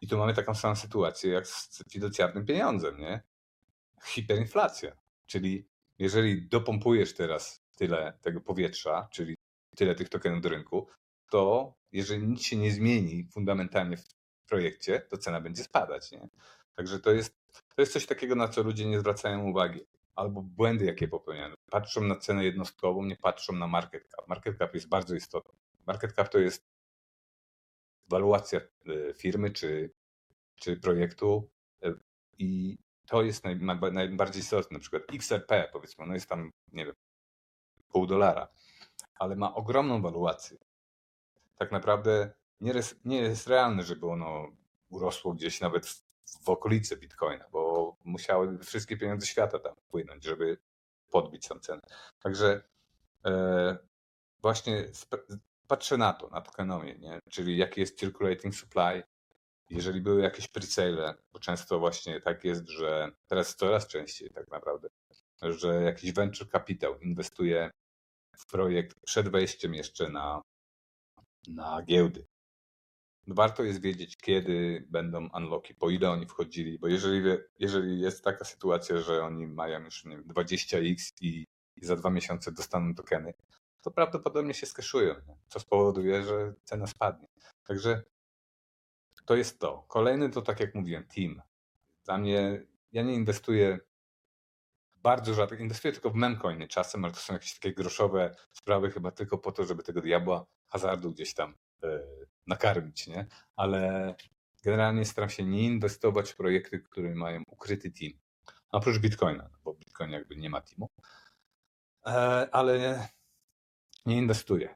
I 0.01 0.07
tu 0.07 0.17
mamy 0.17 0.33
taką 0.33 0.55
samą 0.55 0.75
sytuację 0.75 1.31
jak 1.31 1.47
z 1.47 1.83
fiducjarnym 1.91 2.45
pieniądzem, 2.45 2.97
nie? 2.97 3.21
Hiperinflacja. 4.03 4.91
Czyli 5.25 5.67
jeżeli 5.99 6.47
dopompujesz 6.47 7.13
teraz 7.13 7.63
tyle 7.77 8.17
tego 8.21 8.41
powietrza, 8.41 9.07
czyli 9.11 9.35
tyle 9.75 9.95
tych 9.95 10.09
tokenów 10.09 10.41
do 10.41 10.49
rynku, 10.49 10.87
to 11.29 11.73
jeżeli 11.91 12.27
nic 12.27 12.43
się 12.43 12.55
nie 12.55 12.71
zmieni 12.71 13.27
fundamentalnie 13.33 13.97
w 13.97 14.05
projekcie, 14.49 14.99
to 14.99 15.17
cena 15.17 15.41
będzie 15.41 15.63
spadać. 15.63 16.11
Nie? 16.11 16.29
Także 16.75 16.99
to 16.99 17.11
jest, 17.11 17.35
to 17.75 17.81
jest 17.81 17.93
coś 17.93 18.05
takiego, 18.05 18.35
na 18.35 18.47
co 18.47 18.63
ludzie 18.63 18.85
nie 18.85 18.99
zwracają 18.99 19.43
uwagi 19.43 19.79
albo 20.15 20.41
błędy, 20.41 20.85
jakie 20.85 21.07
popełniają. 21.07 21.56
Patrzą 21.71 22.01
na 22.01 22.15
cenę 22.15 22.45
jednostkową, 22.45 23.05
nie 23.05 23.15
patrzą 23.15 23.53
na 23.53 23.67
market 23.67 24.07
cap. 24.07 24.27
Market 24.27 24.57
cap 24.57 24.73
jest 24.73 24.87
bardzo 24.87 25.15
istotny. 25.15 25.59
Market 25.87 26.13
cap 26.13 26.29
to 26.29 26.39
jest 26.39 26.67
waluacja 28.09 28.59
e, 28.59 29.13
firmy 29.13 29.51
czy, 29.51 29.91
czy 30.55 30.77
projektu 30.77 31.49
e, 31.83 31.93
i 32.37 32.77
to 33.05 33.23
jest 33.23 33.43
naj, 33.43 33.59
najbardziej 33.91 34.41
istotne. 34.41 34.75
Na 34.75 34.81
przykład 34.81 35.03
XRP, 35.13 35.69
powiedzmy, 35.73 36.05
no 36.05 36.13
jest 36.13 36.29
tam, 36.29 36.51
nie 36.73 36.85
wiem, 36.85 36.95
pół 37.89 38.07
dolara, 38.07 38.47
ale 39.15 39.35
ma 39.35 39.55
ogromną 39.55 40.01
waluację. 40.01 40.57
Tak 41.55 41.71
naprawdę 41.71 42.33
nie, 42.61 42.73
nie 43.05 43.17
jest 43.17 43.47
realne, 43.47 43.83
żeby 43.83 44.07
ono 44.07 44.47
urosło 44.89 45.33
gdzieś 45.33 45.61
nawet 45.61 46.03
w 46.43 46.49
okolicy 46.49 46.97
Bitcoina, 46.97 47.45
bo 47.51 47.95
musiały 48.03 48.57
wszystkie 48.57 48.97
pieniądze 48.97 49.27
świata 49.27 49.59
tam 49.59 49.75
wpłynąć, 49.75 50.23
żeby 50.23 50.57
podbić 51.11 51.47
tą 51.47 51.59
cenę. 51.59 51.81
Także 52.19 52.63
e, 53.25 53.77
właśnie 54.41 54.85
patrzę 55.67 55.97
na 55.97 56.13
to, 56.13 56.29
na 56.29 56.41
tokenomię, 56.41 56.95
nie? 56.95 57.19
czyli 57.29 57.57
jaki 57.57 57.81
jest 57.81 57.99
circulating 57.99 58.55
supply, 58.55 59.03
jeżeli 59.69 60.01
były 60.01 60.21
jakieś 60.21 60.47
pre 60.47 60.63
bo 61.33 61.39
często 61.39 61.79
właśnie 61.79 62.21
tak 62.21 62.43
jest, 62.43 62.69
że 62.69 63.11
teraz 63.27 63.55
coraz 63.55 63.87
częściej 63.87 64.29
tak 64.29 64.51
naprawdę, 64.51 64.87
że 65.41 65.81
jakiś 65.83 66.13
venture 66.13 66.49
capital 66.49 66.99
inwestuje 67.01 67.71
w 68.37 68.45
projekt 68.45 68.99
przed 69.05 69.29
wejściem 69.29 69.73
jeszcze 69.73 70.09
na, 70.09 70.41
na 71.47 71.81
giełdy. 71.81 72.25
Warto 73.27 73.63
jest 73.63 73.81
wiedzieć, 73.81 74.17
kiedy 74.17 74.85
będą 74.89 75.29
unlocki, 75.33 75.75
po 75.75 75.89
ile 75.89 76.11
oni 76.11 76.25
wchodzili, 76.25 76.79
bo 76.79 76.87
jeżeli, 76.87 77.29
jeżeli 77.59 77.99
jest 77.99 78.23
taka 78.23 78.45
sytuacja, 78.45 78.97
że 78.97 79.23
oni 79.23 79.47
mają 79.47 79.83
już 79.83 80.05
nie 80.05 80.17
wiem, 80.17 80.27
20x 80.27 81.13
i, 81.21 81.45
i 81.75 81.85
za 81.85 81.95
dwa 81.95 82.09
miesiące 82.09 82.51
dostaną 82.51 82.95
tokeny, 82.95 83.33
to 83.81 83.91
prawdopodobnie 83.91 84.53
się 84.53 84.65
skeszują, 84.65 85.15
co 85.47 85.59
spowoduje, 85.59 86.23
że 86.23 86.53
cena 86.63 86.87
spadnie. 86.87 87.27
Także 87.67 88.03
to 89.25 89.35
jest 89.35 89.59
to. 89.59 89.85
Kolejny 89.87 90.29
to, 90.29 90.41
tak 90.41 90.59
jak 90.59 90.75
mówiłem, 90.75 91.07
team. 91.15 91.41
Dla 92.05 92.17
mnie, 92.17 92.65
ja 92.91 93.03
nie 93.03 93.13
inwestuję 93.13 93.79
bardzo 94.95 95.33
rzadko, 95.33 95.55
inwestuję 95.55 95.91
tylko 95.91 96.09
w 96.09 96.15
memcoiny 96.15 96.67
czasem, 96.67 97.05
ale 97.05 97.13
to 97.13 97.19
są 97.19 97.33
jakieś 97.33 97.59
takie 97.59 97.73
groszowe 97.73 98.35
sprawy 98.51 98.91
chyba 98.91 99.11
tylko 99.11 99.37
po 99.37 99.51
to, 99.51 99.65
żeby 99.65 99.83
tego 99.83 100.01
diabła 100.01 100.45
hazardu 100.67 101.11
gdzieś 101.11 101.33
tam 101.33 101.55
e, 101.83 101.99
nakarmić, 102.47 103.07
nie? 103.07 103.27
Ale 103.55 104.15
generalnie 104.63 105.05
staram 105.05 105.29
się 105.29 105.43
nie 105.43 105.63
inwestować 105.63 106.31
w 106.31 106.35
projekty, 106.35 106.79
które 106.79 107.15
mają 107.15 107.43
ukryty 107.47 107.91
team. 107.91 108.13
Oprócz 108.69 108.99
Bitcoina, 108.99 109.49
bo 109.63 109.73
Bitcoin 109.73 110.11
jakby 110.11 110.35
nie 110.35 110.49
ma 110.49 110.61
teamu. 110.61 110.89
E, 112.05 112.09
ale 112.51 113.07
nie 114.05 114.17
inwestuję. 114.17 114.75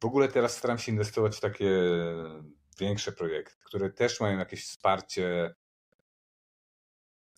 W 0.00 0.04
ogóle 0.04 0.28
teraz 0.28 0.56
staram 0.56 0.78
się 0.78 0.92
inwestować 0.92 1.36
w 1.36 1.40
takie 1.40 1.70
większe 2.78 3.12
projekty, 3.12 3.56
które 3.64 3.90
też 3.90 4.20
mają 4.20 4.38
jakieś 4.38 4.64
wsparcie 4.64 5.54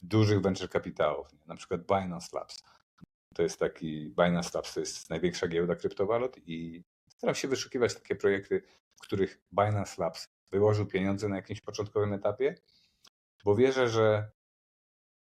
dużych 0.02 0.40
venture 0.40 0.68
kapitałów, 0.68 1.28
na 1.46 1.56
przykład 1.56 1.80
Binance 1.80 2.36
Labs. 2.36 2.62
To 3.34 3.42
jest 3.42 3.58
taki, 3.58 4.14
Binance 4.22 4.50
Labs 4.54 4.74
to 4.74 4.80
jest 4.80 5.10
największa 5.10 5.48
giełda 5.48 5.76
kryptowalut 5.76 6.38
i 6.46 6.84
staram 7.24 7.34
się 7.34 7.48
wyszukiwać 7.48 7.94
takie 7.94 8.16
projekty, 8.16 8.62
w 8.96 9.00
których 9.00 9.40
Binance 9.52 10.02
Labs 10.02 10.28
wyłożył 10.50 10.86
pieniądze 10.86 11.28
na 11.28 11.36
jakimś 11.36 11.60
początkowym 11.60 12.12
etapie, 12.12 12.54
bo 13.44 13.56
wierzę, 13.56 13.88
że 13.88 14.30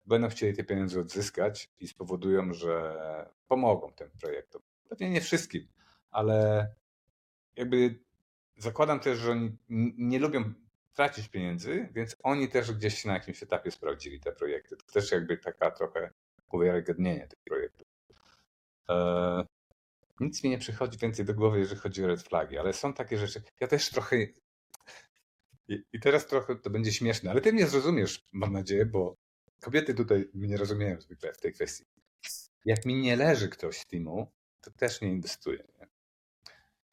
będą 0.07 0.29
chcieli 0.29 0.57
te 0.57 0.65
pieniądze 0.65 1.01
odzyskać 1.01 1.71
i 1.81 1.89
spowodują, 1.89 2.53
że 2.53 2.95
pomogą 3.49 3.93
tym 3.93 4.11
projektom. 4.21 4.63
Pewnie 4.89 5.11
nie 5.11 5.21
wszystkim, 5.21 5.69
ale 6.11 6.69
jakby 7.57 7.99
zakładam 8.57 9.01
też, 9.01 9.19
że 9.19 9.31
oni 9.31 9.57
nie 9.99 10.19
lubią 10.19 10.53
tracić 10.95 11.29
pieniędzy, 11.29 11.89
więc 11.93 12.17
oni 12.23 12.49
też 12.49 12.73
gdzieś 12.73 13.05
na 13.05 13.13
jakimś 13.13 13.43
etapie 13.43 13.71
sprawdzili 13.71 14.21
te 14.21 14.33
projekty. 14.33 14.77
To 14.77 14.93
też 14.93 15.13
jakby 15.13 15.37
taka 15.37 15.71
trochę 15.71 16.11
uwiarygodnienie 16.53 17.29
tych 17.29 17.41
projektów. 17.45 17.87
Eee, 18.89 19.45
nic 20.21 20.45
mi 20.45 20.51
nie 20.51 20.59
przychodzi 20.59 20.99
więcej 20.99 21.25
do 21.25 21.35
głowy, 21.35 21.59
jeżeli 21.59 21.81
chodzi 21.81 22.05
o 22.05 22.07
red 22.07 22.23
flagi, 22.23 22.59
ale 22.59 22.73
są 22.73 22.95
takie 22.95 23.19
rzeczy. 23.19 23.43
Ja 23.61 23.67
też 23.67 23.91
trochę. 23.91 24.17
I, 25.69 26.01
teraz 26.01 26.27
trochę 26.27 26.57
to 26.57 26.71
będzie 26.71 26.93
śmieszne, 26.93 27.31
ale 27.31 27.41
ty 27.41 27.53
mnie 27.53 27.67
zrozumiesz, 27.67 28.25
mam 28.33 28.53
nadzieję, 28.53 28.87
bo 28.87 29.17
kobiety 29.61 29.95
tutaj 29.95 30.31
mnie 30.35 30.57
rozumieją 30.57 31.01
zwykle 31.01 31.33
w 31.33 31.41
tej 31.41 31.53
kwestii. 31.53 31.85
Jak 32.65 32.87
mi 32.87 32.95
nie 32.95 33.17
leży 33.17 33.49
ktoś 33.49 33.77
z 33.79 33.87
teamu, 33.87 34.33
to 34.61 34.71
też 34.71 35.01
nie 35.01 35.09
inwestuję. 35.09 35.65
Nie? 35.81 35.89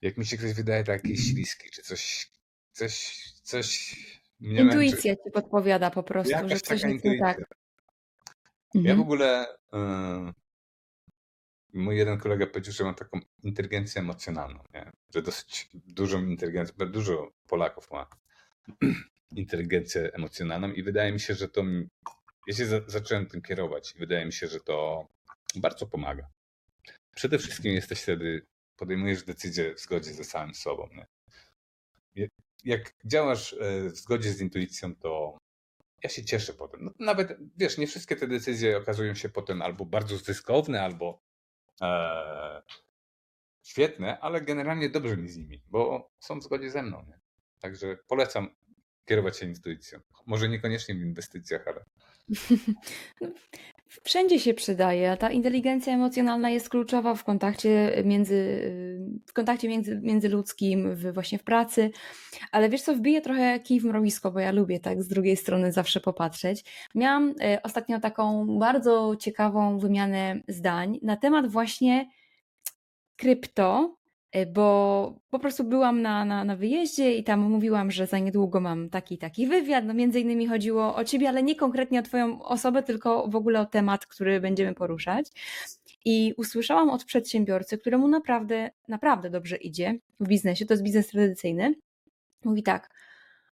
Jak 0.01 0.17
mi 0.17 0.25
się 0.25 0.38
ktoś 0.38 0.53
wydaje 0.53 0.84
taki 0.84 1.17
śliski, 1.17 1.69
czy 1.69 1.82
coś, 1.82 2.32
coś, 2.71 3.23
coś 3.43 3.95
mnie 4.39 4.62
Intuicja 4.62 5.12
męczy. 5.12 5.23
ci 5.23 5.32
podpowiada 5.32 5.91
po 5.91 6.03
prostu, 6.03 6.32
Jakaś 6.32 6.51
że 6.51 6.60
coś 6.60 6.84
jest 6.84 7.05
nie 7.05 7.19
tak. 7.19 7.39
Ja 8.73 8.82
w 8.82 8.88
mhm. 8.88 9.01
ogóle 9.01 9.45
mój 11.73 11.97
jeden 11.97 12.17
kolega 12.17 12.47
powiedział, 12.47 12.73
że 12.73 12.84
mam 12.84 12.95
taką 12.95 13.19
inteligencję 13.43 14.01
emocjonalną, 14.01 14.63
nie? 14.73 14.91
że 15.15 15.21
dosyć 15.21 15.69
dużą 15.73 16.25
inteligencję, 16.25 16.75
dużo 16.86 17.32
Polaków 17.47 17.91
ma 17.91 18.08
inteligencję 19.36 20.13
emocjonalną 20.13 20.71
i 20.71 20.84
wydaje 20.84 21.12
mi 21.12 21.19
się, 21.19 21.36
że 21.36 21.49
to 21.49 21.63
ja 22.47 22.55
się 22.55 22.65
za, 22.65 22.82
zacząłem 22.88 23.25
tym 23.25 23.41
kierować 23.41 23.95
i 23.95 23.99
wydaje 23.99 24.25
mi 24.25 24.34
się, 24.34 24.47
że 24.47 24.60
to 24.60 25.08
bardzo 25.55 25.88
pomaga. 25.88 26.29
Przede 27.15 27.38
wszystkim 27.38 27.73
jesteś 27.73 28.01
wtedy 28.01 28.45
podejmujesz 28.77 29.23
decyzję 29.23 29.75
w 29.75 29.79
zgodzie 29.79 30.13
ze 30.13 30.23
samym 30.23 30.55
sobą. 30.55 30.89
Nie? 30.95 32.27
Jak 32.63 32.93
działasz 33.05 33.53
e, 33.53 33.89
w 33.89 33.97
zgodzie 33.97 34.34
z 34.34 34.41
intuicją, 34.41 34.95
to 34.95 35.38
ja 36.03 36.10
się 36.10 36.25
cieszę 36.25 36.53
potem. 36.53 36.84
No, 36.84 36.91
nawet, 36.99 37.38
wiesz, 37.58 37.77
nie 37.77 37.88
wszystkie 37.88 38.15
te 38.15 38.27
decyzje 38.27 38.77
okazują 38.77 39.15
się 39.15 39.29
potem 39.29 39.62
albo 39.62 39.86
bardzo 39.86 40.17
zyskowne, 40.17 40.82
albo 40.82 41.19
e, 41.81 42.61
świetne, 43.63 44.19
ale 44.19 44.41
generalnie 44.41 44.89
dobrze 44.89 45.17
mi 45.17 45.29
z 45.29 45.37
nimi, 45.37 45.63
bo 45.67 46.11
są 46.19 46.39
w 46.39 46.43
zgodzie 46.43 46.71
ze 46.71 46.83
mną. 46.83 47.05
Nie? 47.07 47.19
Także 47.59 47.97
polecam 48.07 48.55
kierować 49.05 49.37
się 49.37 49.45
intuicją. 49.45 49.99
Może 50.25 50.49
niekoniecznie 50.49 50.95
w 50.95 51.01
inwestycjach, 51.01 51.67
ale. 51.67 51.85
Wszędzie 54.03 54.39
się 54.39 54.53
przydaje, 54.53 55.17
ta 55.17 55.31
inteligencja 55.31 55.93
emocjonalna 55.93 56.49
jest 56.49 56.69
kluczowa 56.69 57.15
w 57.15 57.23
kontakcie 57.23 58.03
między, 58.05 58.61
w 59.27 59.33
kontakcie 59.33 59.69
między, 59.69 59.99
międzyludzkim, 60.03 60.95
w, 60.95 61.13
właśnie 61.13 61.37
w 61.37 61.43
pracy. 61.43 61.91
Ale 62.51 62.69
wiesz 62.69 62.81
co, 62.81 62.95
wbiję 62.95 63.21
trochę 63.21 63.59
kij 63.59 63.79
w 63.79 63.85
mrowisko, 63.85 64.31
bo 64.31 64.39
ja 64.39 64.51
lubię 64.51 64.79
tak 64.79 65.03
z 65.03 65.07
drugiej 65.07 65.37
strony 65.37 65.71
zawsze 65.71 65.99
popatrzeć. 65.99 66.63
Miałam 66.95 67.33
e, 67.41 67.63
ostatnio 67.63 67.99
taką 67.99 68.47
bardzo 68.59 69.15
ciekawą 69.19 69.79
wymianę 69.79 70.41
zdań 70.47 70.99
na 71.01 71.17
temat 71.17 71.47
właśnie 71.47 72.09
krypto 73.15 73.98
bo 74.53 75.19
po 75.29 75.39
prostu 75.39 75.63
byłam 75.63 76.01
na, 76.01 76.25
na, 76.25 76.43
na 76.43 76.55
wyjeździe 76.55 77.15
i 77.15 77.23
tam 77.23 77.39
mówiłam, 77.39 77.91
że 77.91 78.07
za 78.07 78.19
niedługo 78.19 78.59
mam 78.59 78.89
taki 78.89 79.17
taki 79.17 79.47
wywiad. 79.47 79.85
No 79.85 79.93
między 79.93 80.19
innymi 80.19 80.47
chodziło 80.47 80.95
o 80.95 81.03
ciebie, 81.03 81.29
ale 81.29 81.43
nie 81.43 81.55
konkretnie 81.55 81.99
o 81.99 82.03
twoją 82.03 82.43
osobę, 82.43 82.83
tylko 82.83 83.27
w 83.27 83.35
ogóle 83.35 83.59
o 83.61 83.65
temat, 83.65 84.05
który 84.05 84.39
będziemy 84.39 84.73
poruszać. 84.73 85.27
I 86.05 86.33
usłyszałam 86.37 86.89
od 86.89 87.03
przedsiębiorcy, 87.03 87.77
któremu 87.77 88.07
naprawdę, 88.07 88.71
naprawdę 88.87 89.29
dobrze 89.29 89.55
idzie 89.55 89.99
w 90.19 90.27
biznesie, 90.27 90.65
to 90.65 90.73
jest 90.73 90.83
biznes 90.83 91.07
tradycyjny. 91.07 91.75
Mówi 92.45 92.63
tak, 92.63 92.89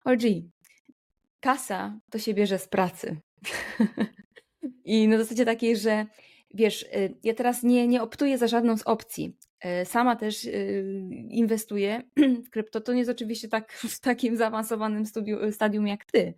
OG, 0.05 0.21
kasa 1.39 1.99
to 2.09 2.19
się 2.19 2.33
bierze 2.33 2.59
z 2.59 2.67
pracy. 2.67 3.17
I 4.85 5.07
na 5.07 5.17
zasadzie 5.17 5.45
takiej, 5.45 5.77
że 5.77 6.05
wiesz, 6.53 6.83
y, 6.83 7.15
ja 7.23 7.33
teraz 7.33 7.63
nie, 7.63 7.87
nie 7.87 8.01
optuję 8.01 8.37
za 8.37 8.47
żadną 8.47 8.77
z 8.77 8.83
opcji. 8.83 9.35
E, 9.65 9.85
sama 9.85 10.15
też 10.15 10.45
y, 10.45 10.85
inwestuję 11.29 12.01
w 12.45 12.49
krypto. 12.49 12.81
To 12.81 12.93
nie 12.93 12.99
jest 12.99 13.11
oczywiście 13.11 13.47
tak 13.47 13.71
w 13.95 13.99
takim 13.99 14.37
zaawansowanym 14.37 15.05
studiu, 15.05 15.51
stadium 15.51 15.87
jak 15.87 16.05
ty, 16.05 16.33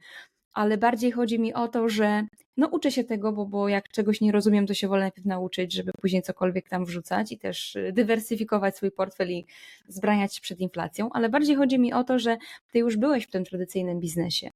ale 0.53 0.77
bardziej 0.77 1.11
chodzi 1.11 1.39
mi 1.39 1.53
o 1.53 1.67
to, 1.67 1.89
że 1.89 2.27
no 2.57 2.67
uczę 2.67 2.91
się 2.91 3.03
tego, 3.03 3.31
bo, 3.31 3.45
bo 3.45 3.69
jak 3.69 3.89
czegoś 3.89 4.21
nie 4.21 4.31
rozumiem, 4.31 4.67
to 4.67 4.73
się 4.73 4.87
wolę 4.87 5.01
najpierw 5.01 5.25
nauczyć, 5.25 5.73
żeby 5.73 5.91
później 6.01 6.21
cokolwiek 6.21 6.69
tam 6.69 6.85
wrzucać 6.85 7.31
i 7.31 7.37
też 7.37 7.75
y, 7.75 7.91
dywersyfikować 7.93 8.75
swój 8.75 8.91
portfel 8.91 9.31
i 9.31 9.45
zbraniać 9.87 10.35
się 10.35 10.41
przed 10.41 10.59
inflacją, 10.59 11.09
ale 11.13 11.29
bardziej 11.29 11.55
chodzi 11.55 11.79
mi 11.79 11.93
o 11.93 12.03
to, 12.03 12.19
że 12.19 12.37
ty 12.71 12.79
już 12.79 12.97
byłeś 12.97 13.23
w 13.23 13.31
tym 13.31 13.45
tradycyjnym 13.45 13.99
biznesie. 13.99 14.51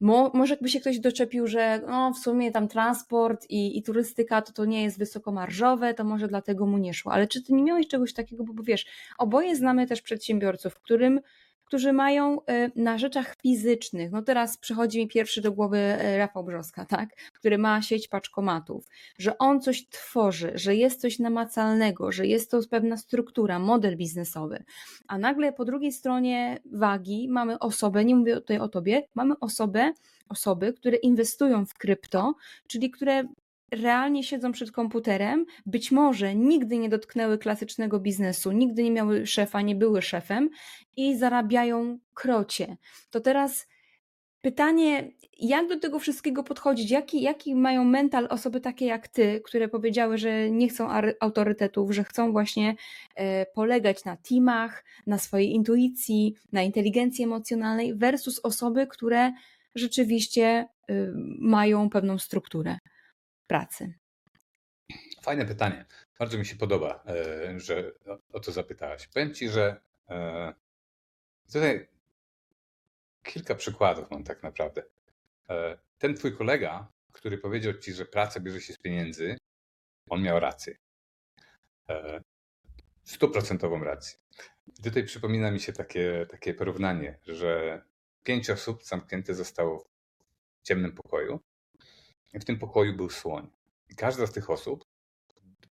Mo, 0.00 0.30
może 0.34 0.54
jakby 0.54 0.68
się 0.68 0.80
ktoś 0.80 0.98
doczepił, 0.98 1.46
że 1.46 1.80
no, 1.86 2.12
w 2.12 2.18
sumie 2.18 2.52
tam 2.52 2.68
transport 2.68 3.46
i, 3.50 3.78
i 3.78 3.82
turystyka 3.82 4.42
to, 4.42 4.52
to 4.52 4.64
nie 4.64 4.82
jest 4.82 4.98
wysokomarżowe, 4.98 5.94
to 5.94 6.04
może 6.04 6.28
dlatego 6.28 6.66
mu 6.66 6.78
nie 6.78 6.94
szło. 6.94 7.12
Ale 7.12 7.26
czy 7.26 7.42
ty 7.42 7.52
nie 7.52 7.62
miałeś 7.62 7.88
czegoś 7.88 8.12
takiego, 8.12 8.44
bo, 8.44 8.52
bo 8.52 8.62
wiesz, 8.62 8.86
oboje 9.18 9.56
znamy 9.56 9.86
też 9.86 10.02
przedsiębiorców, 10.02 10.74
którym 10.74 11.20
którzy 11.66 11.92
mają 11.92 12.44
e, 12.46 12.70
na 12.76 12.98
rzeczach 12.98 13.36
fizycznych. 13.42 14.12
No 14.12 14.22
teraz 14.22 14.58
przychodzi 14.58 14.98
mi 14.98 15.08
pierwszy 15.08 15.40
do 15.40 15.52
głowy 15.52 15.78
e, 15.78 16.18
Rafał 16.18 16.44
Brzoska, 16.44 16.84
tak? 16.84 17.16
który 17.32 17.58
ma 17.58 17.82
sieć 17.82 18.08
paczkomatów, 18.08 18.86
że 19.18 19.38
on 19.38 19.60
coś 19.60 19.88
tworzy, 19.88 20.52
że 20.54 20.76
jest 20.76 21.00
coś 21.00 21.18
namacalnego, 21.18 22.12
że 22.12 22.26
jest 22.26 22.50
to 22.50 22.60
pewna 22.70 22.96
struktura, 22.96 23.58
model 23.58 23.96
biznesowy. 23.96 24.64
A 25.08 25.18
nagle 25.18 25.52
po 25.52 25.64
drugiej 25.64 25.92
stronie 25.92 26.58
wagi 26.72 27.28
mamy 27.28 27.58
osobę, 27.58 28.04
nie 28.04 28.16
mówię 28.16 28.34
tutaj 28.34 28.58
o 28.58 28.68
tobie, 28.68 29.02
mamy 29.14 29.34
osobę, 29.40 29.92
osoby, 30.28 30.72
które 30.72 30.96
inwestują 30.96 31.66
w 31.66 31.74
krypto, 31.74 32.34
czyli 32.66 32.90
które 32.90 33.24
realnie 33.70 34.24
siedzą 34.24 34.52
przed 34.52 34.72
komputerem, 34.72 35.46
być 35.66 35.92
może 35.92 36.34
nigdy 36.34 36.78
nie 36.78 36.88
dotknęły 36.88 37.38
klasycznego 37.38 38.00
biznesu, 38.00 38.52
nigdy 38.52 38.82
nie 38.82 38.90
miały 38.90 39.26
szefa, 39.26 39.62
nie 39.62 39.74
były 39.74 40.02
szefem 40.02 40.50
i 40.96 41.16
zarabiają 41.16 41.98
krocie. 42.14 42.76
To 43.10 43.20
teraz 43.20 43.66
Pytanie, 44.46 45.12
jak 45.38 45.68
do 45.68 45.80
tego 45.80 45.98
wszystkiego 45.98 46.42
podchodzić? 46.42 46.90
Jaki, 46.90 47.22
jaki 47.22 47.54
mają 47.54 47.84
mental 47.84 48.26
osoby 48.30 48.60
takie 48.60 48.86
jak 48.86 49.08
ty, 49.08 49.40
które 49.44 49.68
powiedziały, 49.68 50.18
że 50.18 50.50
nie 50.50 50.68
chcą 50.68 50.88
autorytetów, 51.20 51.94
że 51.94 52.04
chcą 52.04 52.32
właśnie 52.32 52.74
e, 53.14 53.46
polegać 53.46 54.04
na 54.04 54.16
teamach, 54.16 54.84
na 55.06 55.18
swojej 55.18 55.50
intuicji, 55.52 56.34
na 56.52 56.62
inteligencji 56.62 57.24
emocjonalnej, 57.24 57.94
versus 57.94 58.40
osoby, 58.42 58.86
które 58.86 59.32
rzeczywiście 59.74 60.68
y, 60.90 61.12
mają 61.38 61.90
pewną 61.90 62.18
strukturę 62.18 62.78
pracy. 63.46 63.94
Fajne 65.22 65.44
pytanie. 65.46 65.84
Bardzo 66.18 66.38
mi 66.38 66.46
się 66.46 66.56
podoba, 66.56 67.04
e, 67.06 67.60
że 67.60 67.92
o- 68.32 68.40
to 68.40 68.52
zapytałaś. 68.52 69.06
Powiem 69.08 69.34
ci, 69.34 69.48
że 69.48 69.80
e, 70.08 70.54
tutaj 71.52 71.88
kilka 73.22 73.54
przykładów 73.54 74.10
mam 74.10 74.24
tak 74.24 74.42
naprawdę. 74.42 74.82
E, 75.50 75.78
Ten 75.98 76.14
twój 76.14 76.36
kolega, 76.36 76.92
który 77.12 77.38
powiedział 77.38 77.74
ci, 77.74 77.92
że 77.92 78.04
praca 78.04 78.40
bierze 78.40 78.60
się 78.60 78.72
z 78.72 78.78
pieniędzy, 78.78 79.36
on 80.10 80.22
miał 80.22 80.40
rację. 80.40 80.76
Stuprocentową 83.04 83.84
rację. 83.84 84.18
I 84.78 84.82
tutaj 84.82 85.04
przypomina 85.04 85.50
mi 85.50 85.60
się 85.60 85.72
takie, 85.72 86.26
takie 86.30 86.54
porównanie, 86.54 87.18
że 87.26 87.82
pięć 88.22 88.50
osób 88.50 88.84
zamknięte 88.84 89.34
zostało 89.34 89.78
w 89.78 90.62
ciemnym 90.62 90.92
pokoju 90.92 91.40
w 92.34 92.44
tym 92.44 92.58
pokoju 92.58 92.96
był 92.96 93.10
słoń. 93.10 93.50
Każda 93.96 94.26
z 94.26 94.32
tych 94.32 94.50
osób 94.50 94.84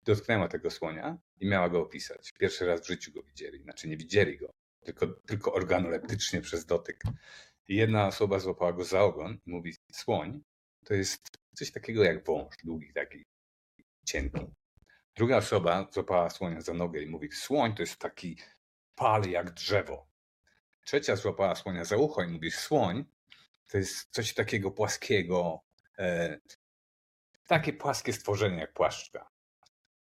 dotknęła 0.05 0.47
tego 0.47 0.71
słonia 0.71 1.17
i 1.39 1.47
miała 1.47 1.69
go 1.69 1.81
opisać. 1.81 2.31
Pierwszy 2.39 2.65
raz 2.65 2.81
w 2.81 2.87
życiu 2.87 3.11
go 3.11 3.23
widzieli. 3.23 3.63
Znaczy 3.63 3.87
nie 3.87 3.97
widzieli 3.97 4.37
go, 4.37 4.49
tylko, 4.83 5.07
tylko 5.07 5.53
organoleptycznie 5.53 6.41
przez 6.41 6.65
dotyk. 6.65 7.03
I 7.67 7.75
jedna 7.75 8.07
osoba 8.07 8.39
złapała 8.39 8.73
go 8.73 8.83
za 8.83 9.01
ogon 9.01 9.37
i 9.45 9.51
mówi, 9.51 9.75
słoń 9.91 10.43
to 10.85 10.93
jest 10.93 11.37
coś 11.53 11.71
takiego 11.71 12.03
jak 12.03 12.25
wąż, 12.25 12.55
długi 12.63 12.93
taki, 12.93 13.25
cienki. 14.05 14.45
Druga 15.15 15.37
osoba 15.37 15.87
złapała 15.91 16.29
słonia 16.29 16.61
za 16.61 16.73
nogę 16.73 17.01
i 17.01 17.07
mówi, 17.07 17.31
słoń 17.31 17.75
to 17.75 17.83
jest 17.83 17.97
taki 17.97 18.37
pal 18.95 19.29
jak 19.29 19.51
drzewo. 19.51 20.07
Trzecia 20.85 21.15
złapała 21.15 21.55
słonia 21.55 21.85
za 21.85 21.97
ucho 21.97 22.23
i 22.23 22.27
mówi, 22.27 22.51
słoń 22.51 23.05
to 23.71 23.77
jest 23.77 24.09
coś 24.11 24.33
takiego 24.33 24.71
płaskiego, 24.71 25.63
takie 27.47 27.73
płaskie 27.73 28.13
stworzenie 28.13 28.57
jak 28.57 28.73
płaszczka. 28.73 29.29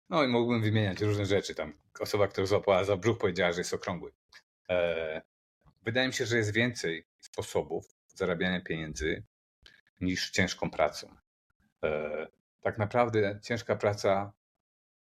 No 0.09 0.23
i 0.23 0.28
mógłbym 0.28 0.61
wymieniać 0.61 1.01
różne 1.01 1.25
rzeczy. 1.25 1.55
Tam 1.55 1.73
osoba, 1.99 2.28
która 2.28 2.47
złapała 2.47 2.84
za 2.84 2.97
brzuch, 2.97 3.17
powiedziała, 3.17 3.51
że 3.51 3.59
jest 3.59 3.73
okrągły. 3.73 4.11
E, 4.69 5.21
wydaje 5.84 6.07
mi 6.07 6.13
się, 6.13 6.25
że 6.25 6.38
jest 6.38 6.53
więcej 6.53 7.05
sposobów 7.19 7.95
zarabiania 8.07 8.61
pieniędzy 8.61 9.23
niż 10.01 10.30
ciężką 10.30 10.71
pracą. 10.71 11.15
E, 11.84 12.28
tak 12.61 12.78
naprawdę 12.78 13.39
ciężka 13.43 13.75
praca 13.75 14.34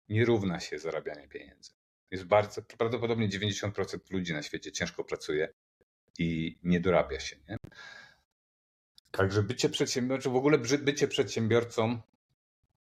nie 0.08 0.24
równa 0.24 0.60
się 0.60 0.78
zarabianiu 0.78 1.28
pieniędzy. 1.28 1.70
Jest 2.10 2.24
bardzo, 2.24 2.62
prawdopodobnie 2.62 3.28
90% 3.28 3.98
ludzi 4.10 4.32
na 4.32 4.42
świecie 4.42 4.72
ciężko 4.72 5.04
pracuje 5.04 5.48
i 6.18 6.58
nie 6.62 6.80
dorabia 6.80 7.20
się. 7.20 7.36
Nie? 7.48 7.56
Także 9.16 9.42
bycie 9.42 9.68
przedsiębiorcą, 9.68 10.32
w 10.32 10.36
ogóle 10.36 10.58
bycie 10.58 11.08
przedsiębiorcą 11.08 11.98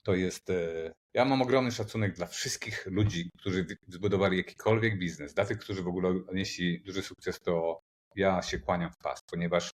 to 0.04 0.16
jest. 0.16 0.50
e, 0.50 0.94
Ja 1.14 1.26
mam 1.26 1.42
ogromny 1.42 1.72
szacunek 1.72 2.16
dla 2.16 2.28
wszystkich 2.28 2.86
ludzi, 2.86 3.30
którzy 3.40 3.66
zbudowali 3.88 4.38
jakikolwiek 4.38 5.00
biznes. 5.00 5.34
Dla 5.34 5.46
tych, 5.46 5.60
którzy 5.60 5.84
w 5.84 5.88
ogóle 5.88 6.10
odnieśli 6.10 6.82
duży 6.82 7.02
sukces, 7.02 7.40
to 7.42 7.82
ja 8.16 8.42
się 8.42 8.60
kłaniam 8.60 8.92
w 8.92 8.98
pas, 8.98 9.22
ponieważ 9.22 9.72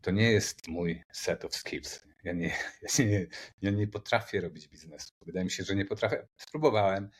to 0.00 0.10
nie 0.10 0.32
jest 0.32 0.68
mój 0.68 1.02
set 1.12 1.44
of 1.44 1.54
skills. 1.56 2.06
Ja 2.24 2.32
nie, 2.32 2.48
ja 2.98 3.04
nie, 3.04 3.26
ja 3.62 3.70
nie 3.70 3.86
potrafię 3.86 4.40
robić 4.40 4.68
biznesu. 4.68 5.14
Wydaje 5.26 5.44
mi 5.44 5.50
się, 5.50 5.64
że 5.64 5.74
nie 5.74 5.84
potrafię. 5.84 6.26
Spróbowałem, 6.36 7.10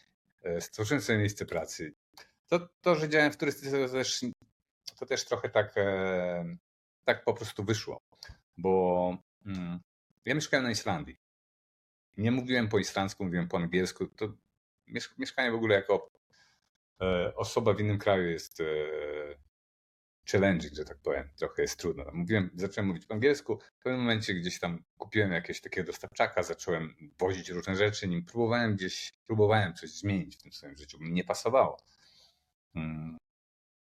e, 0.44 0.60
stworzyłem 0.60 1.02
sobie 1.02 1.18
miejsce 1.18 1.46
pracy. 1.46 1.94
To, 2.46 2.68
to 2.80 2.94
że 2.94 3.08
działałem 3.08 3.32
w 3.32 3.36
turystyce, 3.36 3.86
to 3.86 3.92
też, 3.92 4.20
to 4.98 5.06
też 5.06 5.24
trochę 5.24 5.48
tak, 5.48 5.72
e, 5.76 6.56
tak 7.06 7.24
po 7.24 7.34
prostu 7.34 7.64
wyszło, 7.64 8.00
bo 8.56 9.16
mm, 9.46 9.80
ja 10.24 10.34
mieszkałem 10.34 10.64
na 10.64 10.70
Islandii. 10.70 11.16
Nie 12.16 12.30
mówiłem 12.30 12.68
po 12.68 12.78
islandzku, 12.78 13.24
mówiłem 13.24 13.48
po 13.48 13.56
angielsku. 13.56 14.06
To 14.06 14.32
miesz- 14.86 15.14
mieszkanie 15.18 15.50
w 15.50 15.54
ogóle 15.54 15.74
jako 15.74 16.10
e, 17.00 17.34
osoba 17.34 17.74
w 17.74 17.80
innym 17.80 17.98
kraju 17.98 18.30
jest 18.30 18.60
e, 18.60 18.64
challenging, 20.32 20.74
że 20.74 20.84
tak 20.84 20.98
powiem. 20.98 21.30
Trochę 21.36 21.62
jest 21.62 21.78
trudno. 21.78 22.04
Mówiłem, 22.12 22.50
zacząłem 22.54 22.88
mówić 22.88 23.06
po 23.06 23.14
angielsku. 23.14 23.58
W 23.78 23.82
pewnym 23.82 24.00
momencie 24.00 24.34
gdzieś 24.34 24.58
tam 24.60 24.84
kupiłem 24.98 25.32
jakiegoś 25.32 25.60
takiego 25.60 25.86
dostawczaka, 25.86 26.42
zacząłem 26.42 26.94
wozić 27.18 27.48
różne 27.48 27.76
rzeczy, 27.76 28.08
nim 28.08 28.24
próbowałem 28.24 28.76
gdzieś, 28.76 29.12
próbowałem 29.26 29.74
coś 29.74 29.90
zmienić 29.90 30.36
w 30.36 30.42
tym 30.42 30.52
swoim 30.52 30.76
życiu. 30.76 30.98
Mi 31.00 31.12
nie 31.12 31.24
pasowało. 31.24 31.76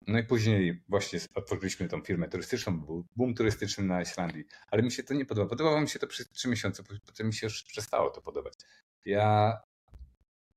No 0.08 0.20
i 0.20 0.24
później 0.24 0.84
właśnie 0.90 1.20
otworzyliśmy 1.36 1.88
tą 1.88 2.02
firmę 2.02 2.30
turystyczną, 2.30 2.80
był 2.80 3.06
boom 3.16 3.34
turystyczny 3.36 3.84
na 3.84 4.02
Islandii, 4.02 4.46
ale 4.68 4.84
mi 4.84 4.92
się 4.92 5.04
to 5.04 5.14
nie 5.14 5.26
podoba. 5.26 5.50
Podobało 5.50 5.82
mi 5.82 5.90
się 5.90 6.00
to 6.00 6.08
przez 6.08 6.30
trzy 6.30 6.48
miesiące, 6.48 6.84
po- 6.84 6.94
potem 7.06 7.28
mi 7.28 7.34
się 7.34 7.48
już 7.48 7.64
przestało 7.64 8.10
to 8.10 8.22
podobać. 8.22 8.54
Ja 9.06 9.58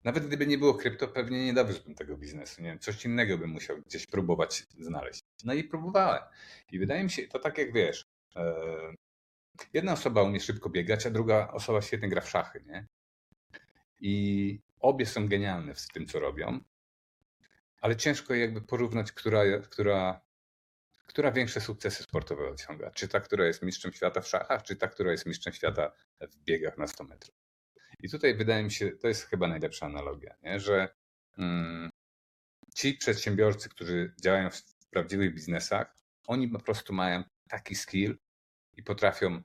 nawet 0.05 0.27
gdyby 0.27 0.47
nie 0.47 0.59
było 0.59 0.75
krypto, 0.75 1.09
pewnie 1.09 1.45
nie 1.45 1.55
dowiózłbym 1.55 1.95
tego 1.95 2.17
biznesu. 2.17 2.63
Nie 2.63 2.69
wiem, 2.69 2.79
coś 2.79 3.05
innego 3.05 3.39
bym 3.39 3.51
musiał 3.51 3.77
gdzieś 3.87 4.07
próbować 4.07 4.67
znaleźć. 4.79 5.21
No 5.45 5.55
i 5.55 5.65
próbowałem. 5.65 6.23
I 6.73 6.79
wydaje 6.79 7.05
mi 7.05 7.11
się, 7.11 7.29
to 7.29 7.39
tak 7.39 7.59
jak 7.59 7.73
wiesz, 7.73 8.05
e, 8.37 8.55
jedna 9.73 9.93
osoba 9.93 10.23
umie 10.23 10.41
szybko 10.41 10.71
biegać, 10.71 11.07
a 11.07 11.11
druga 11.11 11.49
osoba 11.49 11.83
świetnie 11.83 12.09
gra 12.09 12.21
w 12.21 12.29
szachy, 12.31 12.65
nie? 12.67 12.87
I 14.01 14.61
obie 14.81 15.07
są 15.07 15.29
genialne 15.29 15.75
w 15.75 15.89
tym, 15.89 16.07
co 16.07 16.21
robią, 16.21 16.61
ale 17.83 17.97
ciężko 17.97 18.35
jakby 18.35 18.61
porównać, 18.61 19.13
która, 19.13 19.59
która, 19.59 20.21
która 21.07 21.33
większe 21.33 21.61
sukcesy 21.61 22.03
sportowe 22.03 22.49
osiąga. 22.49 22.91
Czy 22.91 23.09
ta, 23.09 23.21
która 23.21 23.47
jest 23.47 23.63
mistrzem 23.63 23.93
świata 23.93 24.21
w 24.21 24.29
szachach, 24.29 24.63
czy 24.63 24.77
ta, 24.77 24.89
która 24.89 25.13
jest 25.13 25.27
mistrzem 25.27 25.53
świata 25.53 25.93
w 26.21 26.37
biegach 26.37 26.79
na 26.79 26.87
100 26.87 27.05
metrów. 27.05 27.35
I 28.01 28.11
tutaj 28.11 28.35
wydaje 28.35 28.65
mi 28.65 28.71
się, 28.71 28.91
to 28.91 29.09
jest 29.09 29.25
chyba 29.25 29.49
najlepsza 29.49 29.87
analogia, 29.87 30.35
nie? 30.43 30.61
że 30.61 30.89
mm, 31.39 31.91
ci 32.75 32.95
przedsiębiorcy, 32.95 33.69
którzy 33.69 34.15
działają 34.23 34.51
w 34.51 34.63
prawdziwych 34.91 35.35
biznesach, 35.35 35.95
oni 36.27 36.49
po 36.49 36.59
prostu 36.59 36.93
mają 36.93 37.25
taki 37.49 37.75
skill 37.75 38.19
i 38.73 38.83
potrafią 38.83 39.43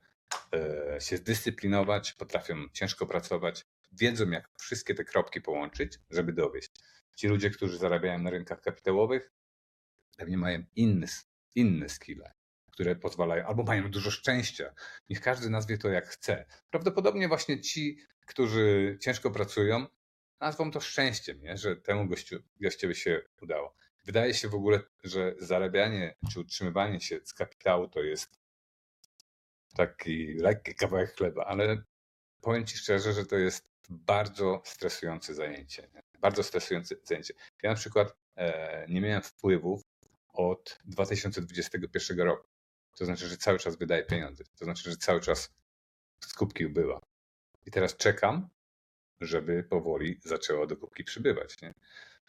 e, 0.54 1.00
się 1.00 1.16
zdyscyplinować, 1.16 2.12
potrafią 2.12 2.56
ciężko 2.72 3.06
pracować, 3.06 3.64
wiedzą 3.92 4.30
jak 4.30 4.48
wszystkie 4.58 4.94
te 4.94 5.04
kropki 5.04 5.40
połączyć, 5.40 5.98
żeby 6.10 6.32
dowieść. 6.32 6.70
Ci 7.18 7.28
ludzie, 7.28 7.50
którzy 7.50 7.78
zarabiają 7.78 8.18
na 8.18 8.30
rynkach 8.30 8.60
kapitałowych, 8.60 9.32
pewnie 10.16 10.36
mają 10.36 10.64
inne, 10.76 11.06
inne 11.54 11.88
skille, 11.88 12.32
które 12.72 12.96
pozwalają, 12.96 13.46
albo 13.46 13.62
mają 13.62 13.90
dużo 13.90 14.10
szczęścia. 14.10 14.74
Niech 15.08 15.20
każdy 15.20 15.50
nazwie 15.50 15.78
to 15.78 15.88
jak 15.88 16.08
chce. 16.08 16.46
Prawdopodobnie 16.70 17.28
właśnie 17.28 17.60
ci, 17.60 17.98
którzy 18.26 18.98
ciężko 19.00 19.30
pracują, 19.30 19.86
nazwą 20.40 20.70
to 20.70 20.80
szczęściem, 20.80 21.40
nie? 21.40 21.56
że 21.56 21.76
temu 21.76 22.06
gościu, 22.06 22.42
gościowi 22.60 22.94
się 22.94 23.22
udało. 23.42 23.74
Wydaje 24.04 24.34
się 24.34 24.48
w 24.48 24.54
ogóle, 24.54 24.80
że 25.04 25.34
zarabianie 25.38 26.16
czy 26.32 26.40
utrzymywanie 26.40 27.00
się 27.00 27.20
z 27.24 27.34
kapitału 27.34 27.88
to 27.88 28.02
jest 28.02 28.38
taki 29.76 30.34
lekki 30.34 30.74
kawałek 30.74 31.16
chleba, 31.16 31.44
ale 31.44 31.82
powiem 32.40 32.66
Ci 32.66 32.76
szczerze, 32.78 33.12
że 33.12 33.26
to 33.26 33.36
jest 33.36 33.68
bardzo 33.88 34.62
stresujące 34.64 35.34
zajęcie. 35.34 35.88
Nie? 35.94 36.07
Bardzo 36.20 36.42
stresujące 36.42 36.94
zajęcie. 37.04 37.34
Ja 37.62 37.70
na 37.70 37.76
przykład 37.76 38.16
e, 38.36 38.86
nie 38.88 39.00
miałem 39.00 39.22
wpływów 39.22 39.82
od 40.32 40.78
2021 40.84 42.20
roku. 42.20 42.48
To 42.98 43.04
znaczy, 43.04 43.28
że 43.28 43.36
cały 43.36 43.58
czas 43.58 43.76
wydaję 43.76 44.04
pieniądze. 44.04 44.44
To 44.58 44.64
znaczy, 44.64 44.90
że 44.90 44.96
cały 44.96 45.20
czas 45.20 45.54
z 46.24 46.34
kubki 46.34 46.66
ubyła. 46.66 47.00
I 47.66 47.70
teraz 47.70 47.96
czekam, 47.96 48.48
żeby 49.20 49.64
powoli 49.64 50.20
zaczęło 50.24 50.66
do 50.66 50.76
kubki 50.76 51.04
przybywać. 51.04 51.62
Nie? 51.62 51.74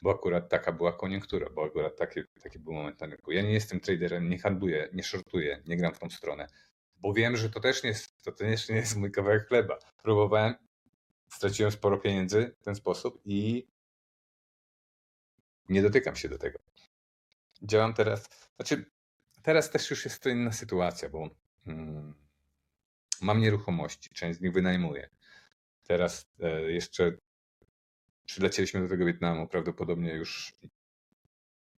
Bo 0.02 0.12
akurat 0.12 0.50
taka 0.50 0.72
była 0.72 0.94
koniunktura, 0.94 1.50
bo 1.50 1.66
akurat 1.66 1.98
taki, 1.98 2.22
taki 2.44 2.60
był 2.60 2.74
moment 2.74 3.02
na 3.02 3.08
rynku. 3.08 3.32
Ja 3.32 3.42
nie 3.42 3.54
jestem 3.54 3.80
traderem, 3.80 4.30
nie 4.30 4.40
handluję, 4.40 4.90
nie 4.94 5.04
shortuję, 5.04 5.64
nie 5.68 5.78
gram 5.78 5.94
w 5.94 6.00
tą 6.00 6.10
stronę, 6.10 6.48
bo 6.98 7.14
wiem, 7.14 7.38
że 7.38 7.50
to 7.50 7.60
też 7.60 7.84
nie 7.84 7.90
jest, 7.90 8.24
to 8.24 8.32
też 8.32 8.70
nie 8.70 8.76
jest 8.76 8.96
mój 8.96 9.12
kawałek 9.12 9.48
chleba. 9.48 9.80
Próbowałem, 10.04 10.54
straciłem 11.34 11.72
sporo 11.72 11.98
pieniędzy 11.98 12.56
w 12.60 12.64
ten 12.64 12.76
sposób 12.76 13.22
i 13.26 13.68
nie 15.70 15.82
dotykam 15.82 16.16
się 16.16 16.30
do 16.30 16.38
tego. 16.38 16.60
Działam 17.62 17.94
teraz, 17.94 18.30
znaczy 18.56 18.86
teraz 19.44 19.72
też 19.72 19.90
już 19.90 20.06
jest 20.06 20.24
to 20.24 20.30
inna 20.30 20.52
sytuacja, 20.52 21.10
bo 21.10 21.30
mm, 21.68 22.14
mam 23.22 23.42
nieruchomości, 23.42 24.10
część 24.10 24.40
z 24.40 24.42
nich 24.42 24.54
wynajmuję. 24.54 25.10
Teraz 25.84 26.32
e, 26.40 26.72
jeszcze 26.72 27.18
przylecieliśmy 28.26 28.82
do 28.82 28.88
tego 28.88 29.06
Wietnamu, 29.06 29.48
prawdopodobnie 29.48 30.14
już, 30.14 30.54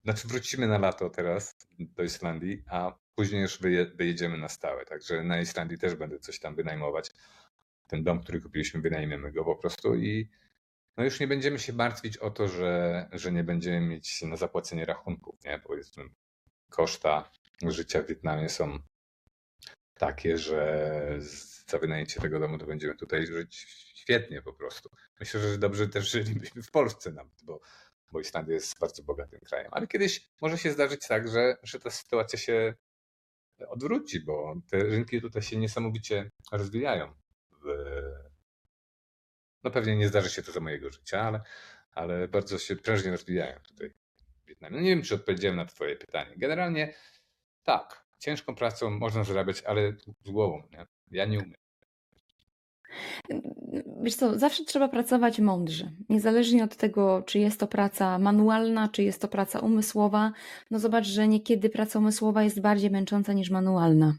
znaczy 0.05 0.29
wrócimy 0.29 0.67
na 0.67 0.79
lato 0.79 1.11
teraz 1.11 1.57
do 1.79 2.03
Islandii, 2.03 2.63
a 2.67 2.93
później 3.15 3.43
już 3.43 3.59
wyje, 3.59 3.87
wyjedziemy 3.87 4.39
na 4.39 4.49
stałe. 4.49 4.85
Także 4.85 5.25
na 5.25 5.41
Islandii 5.41 5.79
też 5.79 5.95
będę 5.95 6.19
coś 6.19 6.39
tam 6.39 6.55
wynajmować. 6.55 7.11
Ten 7.87 8.05
dom, 8.05 8.21
który 8.21 8.41
kupiliśmy, 8.41 8.81
wynajmiemy 8.81 9.33
go 9.33 9.45
po 9.45 9.57
prostu 9.57 9.97
i 9.97 10.31
no 10.97 11.05
już 11.05 11.21
nie 11.21 11.29
będziemy 11.29 11.59
się 11.59 11.73
martwić 11.73 12.17
o 12.17 12.31
to, 12.31 12.49
że, 12.49 13.09
że 13.13 13.33
nie 13.33 13.45
będziemy 13.45 13.81
mieć 13.81 14.23
na 14.23 14.37
zapłacenie 14.37 14.85
rachunków, 14.85 15.45
nie? 15.45 15.61
Powiedzmy, 15.65 16.05
koszta 16.71 17.31
życia 17.69 18.03
w 18.03 18.07
Wietnamie 18.07 18.49
są 18.49 18.79
takie, 19.95 20.39
że 20.39 21.19
za 21.69 21.79
wynajęcie 21.79 22.21
tego 22.21 22.41
domu 22.41 22.59
to 22.59 22.67
będziemy 22.67 22.97
tutaj 22.97 23.27
żyć 23.27 23.55
świetnie 23.95 24.43
po 24.43 24.53
prostu. 24.53 24.91
Myślę, 25.21 25.41
że 25.41 25.59
dobrze 25.59 25.89
też 25.89 26.11
żylibyśmy 26.11 26.63
w 26.63 26.71
Polsce 26.71 27.13
nawet, 27.13 27.45
bo, 27.45 27.61
bo 28.13 28.21
Islandia 28.21 28.55
jest 28.55 28.79
bardzo 28.79 29.03
bogatym 29.03 29.41
krajem. 29.41 29.69
Ale 29.73 29.87
kiedyś 29.87 30.31
może 30.41 30.59
się 30.59 30.73
zdarzyć 30.73 31.07
tak, 31.09 31.29
że, 31.29 31.57
że 31.63 31.81
ta 31.81 31.91
sytuacja 31.91 32.39
się 32.39 32.75
odwróci, 33.69 34.21
bo 34.21 34.55
te 34.71 34.79
rynki 34.79 35.21
tutaj 35.21 35.43
się 35.43 35.57
niesamowicie 35.57 36.31
rozwijają. 36.53 37.15
No 39.65 39.71
pewnie 39.71 39.97
nie 39.97 40.09
zdarzy 40.09 40.31
się 40.31 40.43
to 40.43 40.53
za 40.53 40.61
mojego 40.61 40.93
życia, 40.93 41.23
ale, 41.23 41.41
ale 41.93 42.29
bardzo 42.29 42.59
się 42.59 42.77
prężnie 42.77 43.11
rozwijają 43.11 43.61
tutaj 43.69 43.91
w 44.45 44.49
Wietnamie. 44.49 44.77
No 44.77 44.83
nie 44.83 44.91
wiem, 44.91 45.03
czy 45.03 45.15
odpowiedziałem 45.15 45.57
na 45.57 45.65
twoje 45.65 45.97
pytanie. 45.97 46.35
Generalnie 46.37 46.95
tak, 47.63 48.05
ciężką 48.19 48.55
pracą 48.55 48.91
można 48.91 49.25
zarabiać, 49.25 49.63
ale 49.63 49.93
z 50.25 50.31
głową, 50.31 50.63
nie? 50.73 50.87
Ja 51.11 51.25
nie 51.25 51.39
umiem. 51.39 51.55
Wiesz 54.03 54.15
co, 54.15 54.39
zawsze 54.39 54.65
trzeba 54.65 54.89
pracować 54.89 55.39
mądrze. 55.39 55.91
Niezależnie 56.09 56.65
od 56.65 56.77
tego, 56.77 57.23
czy 57.27 57.39
jest 57.39 57.61
to 57.61 57.67
praca 57.67 58.19
manualna, 58.19 58.89
czy 58.89 59.03
jest 59.03 59.23
to 59.23 59.29
praca 59.29 59.59
umysłowa. 59.59 60.33
No 60.71 60.79
zobacz, 60.79 61.07
że 61.07 61.29
niekiedy 61.29 61.71
praca 61.71 61.99
umysłowa 61.99 62.43
jest 62.43 62.61
bardziej 62.61 62.91
męcząca 62.91 63.33
niż 63.33 63.51
manualna. 63.51 64.15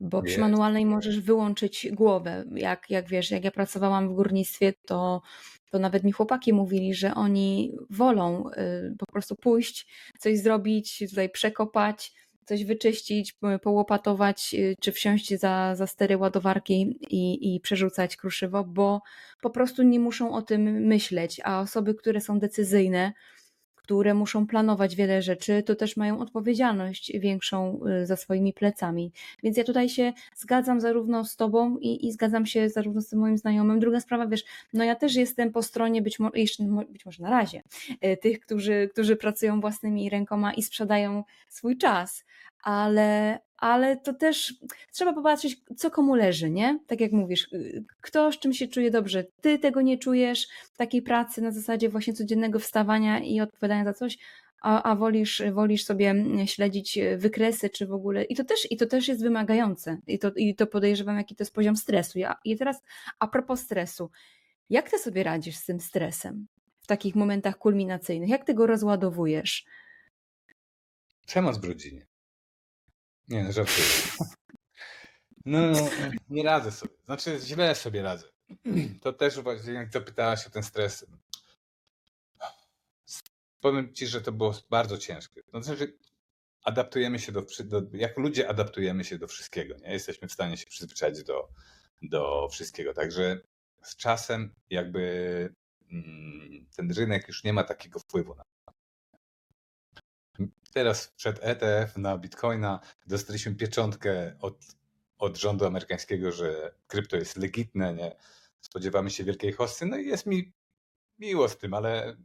Bo 0.00 0.22
przy 0.22 0.40
manualnej 0.40 0.86
możesz 0.86 1.20
wyłączyć 1.20 1.88
głowę. 1.92 2.44
Jak, 2.54 2.90
jak 2.90 3.08
wiesz, 3.08 3.30
jak 3.30 3.44
ja 3.44 3.50
pracowałam 3.50 4.08
w 4.08 4.14
górnictwie, 4.14 4.72
to, 4.86 5.22
to 5.70 5.78
nawet 5.78 6.04
mi 6.04 6.12
chłopaki 6.12 6.52
mówili, 6.52 6.94
że 6.94 7.14
oni 7.14 7.72
wolą 7.90 8.50
y, 8.50 8.96
po 8.98 9.06
prostu 9.06 9.36
pójść, 9.36 9.86
coś 10.18 10.38
zrobić, 10.38 11.04
tutaj 11.10 11.30
przekopać, 11.30 12.12
coś 12.44 12.64
wyczyścić, 12.64 13.36
połopatować, 13.62 14.54
y, 14.54 14.76
czy 14.80 14.92
wsiąść 14.92 15.38
za, 15.38 15.74
za 15.76 15.86
stery 15.86 16.16
ładowarki 16.16 16.98
i, 17.10 17.54
i 17.54 17.60
przerzucać 17.60 18.16
kruszywo, 18.16 18.64
bo 18.64 19.02
po 19.42 19.50
prostu 19.50 19.82
nie 19.82 20.00
muszą 20.00 20.34
o 20.34 20.42
tym 20.42 20.62
myśleć, 20.62 21.40
a 21.44 21.60
osoby, 21.60 21.94
które 21.94 22.20
są 22.20 22.38
decyzyjne, 22.38 23.12
które 23.84 24.14
muszą 24.14 24.46
planować 24.46 24.96
wiele 24.96 25.22
rzeczy, 25.22 25.62
to 25.62 25.74
też 25.74 25.96
mają 25.96 26.20
odpowiedzialność 26.20 27.12
większą 27.18 27.80
y, 28.02 28.06
za 28.06 28.16
swoimi 28.16 28.52
plecami. 28.52 29.12
Więc 29.42 29.56
ja 29.56 29.64
tutaj 29.64 29.88
się 29.88 30.12
zgadzam 30.36 30.80
zarówno 30.80 31.24
z 31.24 31.36
Tobą 31.36 31.78
i, 31.78 32.06
i 32.06 32.12
zgadzam 32.12 32.46
się 32.46 32.68
zarówno 32.68 33.00
z 33.00 33.08
tym 33.08 33.18
moim 33.18 33.38
znajomym. 33.38 33.80
Druga 33.80 34.00
sprawa, 34.00 34.26
wiesz, 34.26 34.44
no 34.72 34.84
ja 34.84 34.94
też 34.94 35.14
jestem 35.14 35.52
po 35.52 35.62
stronie, 35.62 36.02
być, 36.02 36.18
mo 36.18 36.30
być 36.88 37.06
może 37.06 37.22
na 37.22 37.30
razie, 37.30 37.62
y, 38.04 38.16
tych, 38.16 38.40
którzy, 38.40 38.88
którzy 38.92 39.16
pracują 39.16 39.60
własnymi 39.60 40.10
rękoma 40.10 40.54
i 40.54 40.62
sprzedają 40.62 41.24
swój 41.48 41.78
czas 41.78 42.24
ale, 42.64 43.38
ale 43.64 43.96
to 43.96 44.14
też 44.14 44.54
trzeba 44.92 45.12
popatrzeć, 45.12 45.60
co 45.76 45.90
komu 45.90 46.14
leży, 46.14 46.50
nie? 46.50 46.78
Tak 46.86 47.00
jak 47.00 47.12
mówisz, 47.12 47.52
y, 47.52 47.84
kto 48.00 48.32
z 48.32 48.38
czym 48.38 48.52
się 48.52 48.68
czuje 48.68 48.90
dobrze. 48.90 49.24
Ty 49.40 49.58
tego 49.58 49.82
nie 49.82 49.98
czujesz, 49.98 50.48
takiej 50.76 51.02
pracy 51.02 51.42
na 51.42 51.50
zasadzie 51.50 51.88
właśnie 51.88 52.12
codziennego 52.12 52.58
wstawania 52.58 53.18
i 53.18 53.40
odpowiadania 53.40 53.84
za 53.84 53.92
coś, 53.92 54.18
a, 54.62 54.82
a 54.82 54.96
wolisz, 54.96 55.42
wolisz 55.52 55.84
sobie 55.84 56.14
śledzić 56.46 56.98
wykresy, 57.16 57.70
czy 57.70 57.86
w 57.86 57.92
ogóle. 57.92 58.24
I 58.24 58.36
to 58.36 58.44
też, 58.44 58.70
i 58.70 58.76
to 58.76 58.86
też 58.86 59.08
jest 59.08 59.22
wymagające. 59.22 59.98
I 60.06 60.18
to, 60.18 60.30
I 60.36 60.54
to 60.54 60.66
podejrzewam, 60.66 61.16
jaki 61.16 61.36
to 61.36 61.42
jest 61.42 61.54
poziom 61.54 61.76
stresu. 61.76 62.18
Ja, 62.18 62.36
I 62.44 62.56
teraz 62.56 62.82
a 63.18 63.28
propos 63.28 63.60
stresu. 63.60 64.10
Jak 64.70 64.90
ty 64.90 64.98
sobie 64.98 65.22
radzisz 65.22 65.56
z 65.56 65.64
tym 65.64 65.80
stresem 65.80 66.46
w 66.80 66.86
takich 66.86 67.14
momentach 67.14 67.58
kulminacyjnych? 67.58 68.28
Jak 68.28 68.44
ty 68.44 68.54
go 68.54 68.66
rozładowujesz? 68.66 69.64
Przemoc 71.26 71.58
w 71.58 71.64
rodzinie. 71.64 72.06
Nie, 73.28 73.44
no, 73.44 73.52
żartuję. 73.52 73.86
No, 75.46 75.58
nie 76.30 76.42
radzę 76.42 76.72
sobie. 76.72 76.94
Znaczy, 77.04 77.38
źle 77.42 77.74
sobie 77.74 78.02
radzę. 78.02 78.28
To 79.02 79.12
też 79.12 79.40
właśnie, 79.40 79.72
jak 79.72 79.92
zapytałaś 79.92 80.46
o 80.46 80.50
ten 80.50 80.62
stres. 80.62 81.06
Powiem 83.60 83.94
ci, 83.94 84.06
że 84.06 84.20
to 84.20 84.32
było 84.32 84.54
bardzo 84.70 84.98
ciężkie. 84.98 85.42
No, 85.52 85.62
znaczy, 85.62 85.98
adaptujemy 86.64 87.18
się 87.18 87.32
do, 87.32 87.42
do. 87.64 87.82
Jak 87.92 88.18
ludzie 88.18 88.48
adaptujemy 88.48 89.04
się 89.04 89.18
do 89.18 89.28
wszystkiego, 89.28 89.76
nie? 89.76 89.92
Jesteśmy 89.92 90.28
w 90.28 90.32
stanie 90.32 90.56
się 90.56 90.66
przyzwyczaić 90.66 91.22
do, 91.22 91.48
do 92.02 92.48
wszystkiego. 92.48 92.94
Także 92.94 93.40
z 93.82 93.96
czasem, 93.96 94.54
jakby 94.70 95.54
mm, 95.92 96.66
ten 96.76 96.92
rynek 96.92 97.28
już 97.28 97.44
nie 97.44 97.52
ma 97.52 97.64
takiego 97.64 97.98
wpływu 97.98 98.34
na 98.34 98.44
Teraz 100.74 101.08
przed 101.08 101.38
ETF 101.42 101.96
na 101.96 102.18
Bitcoina 102.18 102.80
dostaliśmy 103.06 103.54
pieczątkę 103.54 104.36
od, 104.40 104.66
od 105.18 105.38
rządu 105.38 105.66
amerykańskiego, 105.66 106.32
że 106.32 106.74
krypto 106.86 107.16
jest 107.16 107.36
legitne, 107.36 107.94
nie? 107.94 108.16
Spodziewamy 108.60 109.10
się 109.10 109.24
wielkiej 109.24 109.52
hosty, 109.52 109.86
no 109.86 109.96
i 109.96 110.06
jest 110.06 110.26
mi 110.26 110.52
miło 111.18 111.48
z 111.48 111.58
tym, 111.58 111.74
ale 111.74 112.16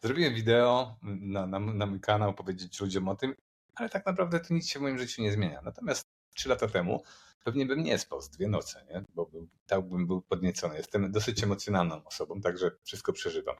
zrobiłem 0.00 0.34
wideo 0.34 0.96
na, 1.02 1.46
na, 1.46 1.58
na 1.58 1.86
mój 1.86 2.00
kanał, 2.00 2.34
powiedzieć 2.34 2.80
ludziom 2.80 3.08
o 3.08 3.16
tym, 3.16 3.34
ale 3.74 3.88
tak 3.88 4.06
naprawdę 4.06 4.40
to 4.40 4.54
nic 4.54 4.68
się 4.68 4.78
w 4.78 4.82
moim 4.82 4.98
życiu 4.98 5.22
nie 5.22 5.32
zmienia. 5.32 5.62
Natomiast 5.62 6.08
trzy 6.34 6.48
lata 6.48 6.68
temu 6.68 7.02
pewnie 7.44 7.66
bym 7.66 7.82
nie 7.82 7.98
spał 7.98 8.20
z 8.20 8.30
dwie 8.30 8.48
noce, 8.48 8.86
nie? 8.90 9.04
bo 9.14 9.26
był, 9.26 9.48
tak 9.66 9.82
bym 9.82 10.06
był 10.06 10.22
podniecony. 10.22 10.76
Jestem 10.76 11.12
dosyć 11.12 11.42
emocjonalną 11.42 12.04
osobą, 12.04 12.40
także 12.40 12.70
wszystko 12.82 13.12
przeżywam. 13.12 13.56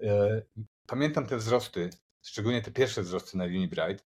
E, 0.00 0.42
pamiętam 0.86 1.26
te 1.26 1.36
wzrosty 1.36 1.90
szczególnie 2.22 2.62
te 2.62 2.70
pierwsze 2.70 3.02
wzrosty 3.02 3.38
na 3.38 3.44
Unibright 3.44 4.06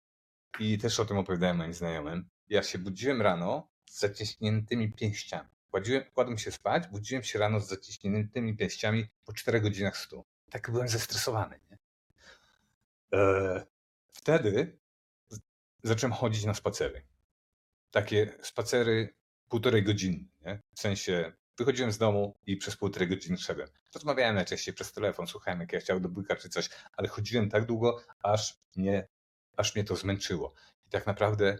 i 0.60 0.78
też 0.78 1.00
o 1.00 1.04
tym 1.04 1.18
opowiadałem 1.18 1.56
moim 1.56 1.74
znajomym. 1.74 2.28
Ja 2.48 2.62
się 2.62 2.78
budziłem 2.78 3.22
rano 3.22 3.68
z 3.86 3.98
zaciśniętymi 3.98 4.92
pięściami. 4.92 5.48
Kładziłem, 5.70 6.04
kładłem 6.14 6.38
się 6.38 6.52
spać, 6.52 6.86
budziłem 6.88 7.22
się 7.22 7.38
rano 7.38 7.60
z 7.60 7.68
zaciśniętymi 7.68 8.56
pięściami 8.56 9.06
po 9.24 9.32
4 9.32 9.60
godzinach 9.60 9.96
stu. 9.96 10.24
Tak 10.50 10.70
byłem 10.70 10.88
zestresowany. 10.88 11.60
Nie? 11.70 11.78
Eee, 13.12 13.60
wtedy 14.12 14.78
zacząłem 15.82 16.12
chodzić 16.12 16.44
na 16.44 16.54
spacery. 16.54 17.02
Takie 17.90 18.38
spacery 18.42 19.14
półtorej 19.48 19.82
godziny. 19.82 20.24
Nie? 20.46 20.62
W 20.74 20.80
sensie 20.80 21.32
Wychodziłem 21.58 21.92
z 21.92 21.98
domu 21.98 22.34
i 22.46 22.56
przez 22.56 22.76
półtorej 22.76 23.08
godziny 23.08 23.38
szedłem. 23.38 23.68
Rozmawiałem 23.94 24.34
najczęściej 24.34 24.74
przez 24.74 24.92
telefon, 24.92 25.26
słuchałem 25.26 25.60
jak 25.60 25.72
ja 25.72 25.80
chciał 25.80 26.00
do 26.00 26.08
bójka 26.08 26.36
czy 26.36 26.48
coś, 26.48 26.70
ale 26.96 27.08
chodziłem 27.08 27.50
tak 27.50 27.66
długo, 27.66 28.02
aż 28.22 28.58
mnie, 28.76 29.08
aż 29.56 29.74
mnie 29.74 29.84
to 29.84 29.96
zmęczyło. 29.96 30.54
I 30.86 30.90
tak 30.90 31.06
naprawdę 31.06 31.58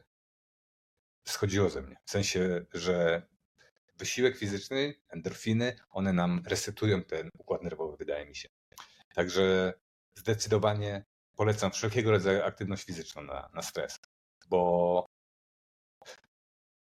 schodziło 1.25 1.71
ze 1.71 1.83
mnie. 1.83 1.97
W 2.05 2.11
sensie, 2.11 2.67
że 2.73 3.23
wysiłek 3.97 4.37
fizyczny, 4.37 4.95
endorfiny, 5.09 5.77
one 5.91 6.13
nam 6.13 6.43
resetują 6.47 7.03
ten 7.03 7.29
układ 7.39 7.63
nerwowy, 7.63 7.97
wydaje 7.97 8.27
mi 8.27 8.37
się. 8.37 8.49
Także 9.15 9.75
zdecydowanie 10.15 11.05
polecam 11.37 11.71
wszelkiego 11.71 12.11
rodzaju 12.11 12.43
aktywność 12.43 12.85
fizyczną 12.85 13.23
na, 13.23 13.51
na 13.55 13.63
stres, 13.63 14.01
bo 14.49 15.07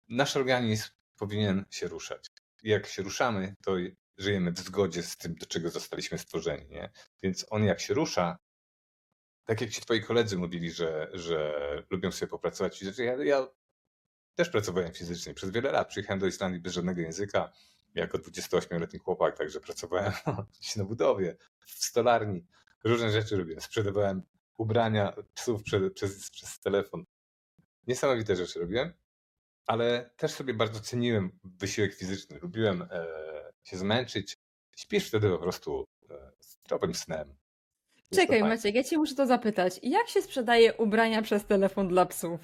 nasz 0.07 0.37
organizm 0.37 0.89
powinien 1.17 1.65
się 1.69 1.87
ruszać 1.87 2.29
jak 2.63 2.87
się 2.87 3.03
ruszamy, 3.03 3.55
to 3.63 3.75
żyjemy 4.17 4.51
w 4.51 4.59
zgodzie 4.59 5.03
z 5.03 5.17
tym, 5.17 5.35
do 5.35 5.45
czego 5.45 5.69
zostaliśmy 5.69 6.17
stworzeni. 6.17 6.67
Nie? 6.69 6.91
Więc 7.23 7.45
on 7.49 7.63
jak 7.63 7.79
się 7.79 7.93
rusza, 7.93 8.37
tak 9.45 9.61
jak 9.61 9.69
ci 9.69 9.81
twoi 9.81 10.03
koledzy 10.03 10.37
mówili, 10.37 10.71
że, 10.71 11.09
że 11.13 11.53
lubią 11.89 12.11
sobie 12.11 12.29
popracować 12.29 12.79
fizycznie, 12.79 13.05
ja, 13.05 13.23
ja 13.23 13.47
też 14.35 14.49
pracowałem 14.49 14.93
fizycznie 14.93 15.33
przez 15.33 15.49
wiele 15.49 15.71
lat. 15.71 15.87
Przyjechałem 15.87 16.19
do 16.19 16.27
Islandii 16.27 16.61
bez 16.61 16.73
żadnego 16.73 17.01
języka, 17.01 17.51
jako 17.95 18.17
28-letni 18.17 18.99
chłopak, 18.99 19.37
także 19.37 19.59
pracowałem 19.59 20.13
na 20.75 20.83
budowie, 20.83 21.37
w 21.59 21.71
stolarni, 21.71 22.45
różne 22.83 23.11
rzeczy 23.11 23.37
robiłem. 23.37 23.61
Sprzedawałem 23.61 24.23
ubrania 24.57 25.13
psów 25.33 25.63
przez, 25.63 25.93
przez, 25.93 26.29
przez 26.29 26.59
telefon. 26.59 27.05
Niesamowite 27.87 28.35
rzeczy 28.35 28.59
robiłem 28.59 28.93
ale 29.69 30.09
też 30.17 30.31
sobie 30.31 30.53
bardzo 30.53 30.79
ceniłem 30.79 31.39
wysiłek 31.43 31.95
fizyczny. 31.95 32.39
Lubiłem 32.41 32.81
e, 32.81 33.05
się 33.63 33.77
zmęczyć. 33.77 34.37
Śpisz 34.77 35.07
wtedy 35.07 35.29
po 35.29 35.37
prostu 35.37 35.87
e, 36.09 36.31
zdrowym 36.39 36.95
snem. 36.95 37.35
Czekaj 38.13 38.41
Maciek, 38.41 38.75
ja 38.75 38.83
cię 38.83 38.97
muszę 38.97 39.15
to 39.15 39.27
zapytać. 39.27 39.79
Jak 39.83 40.07
się 40.07 40.21
sprzedaje 40.21 40.73
ubrania 40.73 41.21
przez 41.21 41.45
telefon 41.45 41.87
dla 41.87 42.05
psów? 42.05 42.39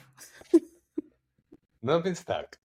No 1.84 2.02
więc 2.02 2.26
tak. 2.26 2.60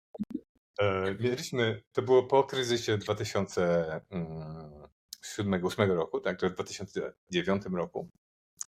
E, 0.80 1.16
mieliśmy, 1.20 1.84
to 1.92 2.02
było 2.02 2.24
po 2.24 2.44
kryzysie 2.44 2.98
2007-2008 2.98 4.00
mm, 5.40 5.92
roku, 5.92 6.20
także 6.20 6.50
w 6.50 6.54
2009 6.54 7.64
roku 7.72 8.10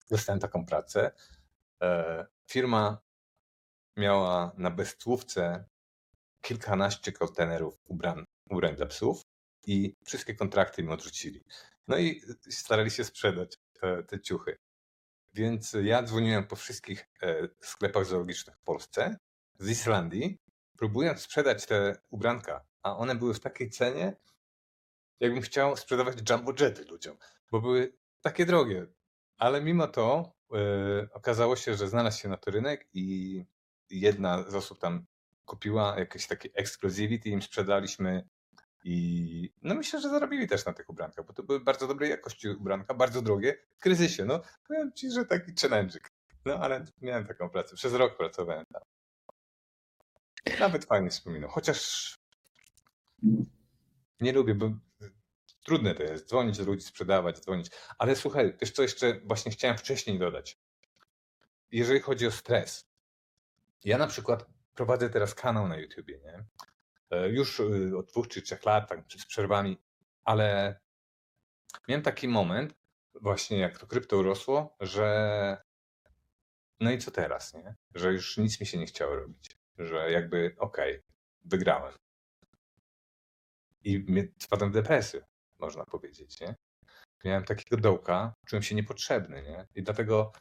dostałem 0.09 0.39
taką 0.39 0.65
pracę. 0.65 1.11
E, 1.81 2.25
firma 2.47 3.01
miała 3.97 4.51
na 4.57 4.71
bezcłówce 4.71 5.65
kilkanaście 6.47 7.11
kontenerów 7.11 7.77
ubran, 7.85 8.25
ubrań 8.49 8.75
dla 8.75 8.85
psów 8.85 9.21
i 9.65 9.95
wszystkie 10.05 10.35
kontrakty 10.35 10.81
im 10.81 10.91
odrzucili. 10.91 11.43
No 11.87 11.97
i 11.97 12.21
starali 12.49 12.91
się 12.91 13.03
sprzedać 13.03 13.57
te, 13.73 14.03
te 14.03 14.19
ciuchy. 14.21 14.57
Więc 15.33 15.75
ja 15.83 16.03
dzwoniłem 16.03 16.47
po 16.47 16.55
wszystkich 16.55 17.09
e, 17.21 17.47
sklepach 17.61 18.05
zoologicznych 18.05 18.57
w 18.57 18.63
Polsce, 18.63 19.17
z 19.59 19.69
Islandii, 19.69 20.37
próbując 20.77 21.21
sprzedać 21.21 21.65
te 21.65 21.95
ubranka, 22.09 22.65
a 22.83 22.97
one 22.97 23.15
były 23.15 23.33
w 23.33 23.39
takiej 23.39 23.69
cenie, 23.69 24.15
jakbym 25.19 25.41
chciał 25.41 25.77
sprzedawać 25.77 26.29
jumbo 26.29 26.53
jety 26.59 26.85
ludziom, 26.85 27.17
bo 27.51 27.61
były 27.61 27.93
takie 28.21 28.45
drogie. 28.45 28.87
Ale 29.37 29.61
mimo 29.61 29.87
to 29.87 30.33
e, 30.53 30.57
okazało 31.13 31.55
się, 31.55 31.75
że 31.75 31.87
znalazł 31.87 32.19
się 32.19 32.29
na 32.29 32.37
to 32.37 32.51
rynek 32.51 32.87
i 32.93 33.45
jedna 33.89 34.49
z 34.49 34.55
osób 34.55 34.79
tam 34.79 35.05
kupiła 35.47 35.99
jakieś 35.99 36.27
takie 36.27 36.49
exclusivity, 36.53 37.29
im 37.29 37.41
sprzedaliśmy 37.41 38.27
i 38.83 39.53
no 39.61 39.75
myślę, 39.75 40.01
że 40.01 40.09
zarobili 40.09 40.47
też 40.47 40.65
na 40.65 40.73
tych 40.73 40.89
ubrankach, 40.89 41.25
bo 41.25 41.33
to 41.33 41.43
były 41.43 41.59
bardzo 41.59 41.87
dobrej 41.87 42.09
jakości 42.09 42.49
ubranka, 42.49 42.93
bardzo 42.93 43.21
drogie, 43.21 43.57
w 43.77 43.79
kryzysie. 43.79 44.25
No 44.25 44.41
powiem 44.67 44.93
ci, 44.93 45.11
że 45.11 45.25
taki 45.25 45.51
challenge'ik. 45.51 46.09
No 46.45 46.59
ale 46.59 46.85
miałem 47.01 47.27
taką 47.27 47.49
pracę. 47.49 47.75
Przez 47.75 47.93
rok 47.93 48.17
pracowałem 48.17 48.65
tam. 48.73 48.81
Nawet 50.59 50.85
fajnie 50.85 51.09
wspominam. 51.09 51.49
Chociaż 51.49 52.15
nie 54.21 54.33
lubię, 54.33 54.55
bo 54.55 54.71
trudne 55.65 55.95
to 55.95 56.03
jest. 56.03 56.29
Dzwonić 56.29 56.57
do 56.57 56.63
ludzi, 56.63 56.85
sprzedawać, 56.85 57.39
dzwonić. 57.39 57.67
Ale 57.97 58.15
słuchaj, 58.15 58.57
wiesz 58.61 58.71
co 58.71 58.81
jeszcze 58.81 59.19
właśnie 59.23 59.51
chciałem 59.51 59.77
wcześniej 59.77 60.19
dodać. 60.19 60.57
Jeżeli 61.71 61.99
chodzi 61.99 62.27
o 62.27 62.31
stres. 62.31 62.87
Ja 63.83 63.97
na 63.97 64.07
przykład 64.07 64.56
prowadzę 64.77 65.09
teraz 65.09 65.35
kanał 65.35 65.67
na 65.67 65.77
YouTubie, 65.77 66.19
nie? 66.19 66.45
E, 67.11 67.29
Już 67.29 67.59
y, 67.59 67.97
od 67.97 68.05
dwóch 68.11 68.27
czy 68.27 68.41
trzech 68.41 68.65
lat, 68.65 68.89
tak 68.89 68.99
z 69.17 69.25
przerwami, 69.25 69.77
ale 70.23 70.79
miałem 71.87 72.03
taki 72.03 72.27
moment, 72.27 72.73
właśnie 73.21 73.57
jak 73.57 73.77
to 73.77 73.87
krypto 73.87 74.23
rosło, 74.23 74.75
że 74.79 75.57
no 76.79 76.91
i 76.91 76.97
co 76.97 77.11
teraz, 77.11 77.53
nie? 77.53 77.75
Że 77.95 78.13
już 78.13 78.37
nic 78.37 78.59
mi 78.59 78.65
się 78.65 78.77
nie 78.77 78.85
chciało 78.85 79.15
robić. 79.15 79.57
Że 79.77 80.11
jakby 80.11 80.55
okej, 80.57 81.01
wygrałem. 81.45 81.93
I 83.83 84.05
wpadłem 84.41 84.71
w 84.71 84.73
depresję, 84.73 85.21
można 85.59 85.85
powiedzieć, 85.85 86.39
nie? 86.39 86.55
Miałem 87.25 87.43
takiego 87.43 87.77
dołka, 87.77 88.33
czułem 88.45 88.63
się 88.63 88.75
niepotrzebny, 88.75 89.41
nie? 89.41 89.67
I 89.75 89.83
dlatego 89.83 90.31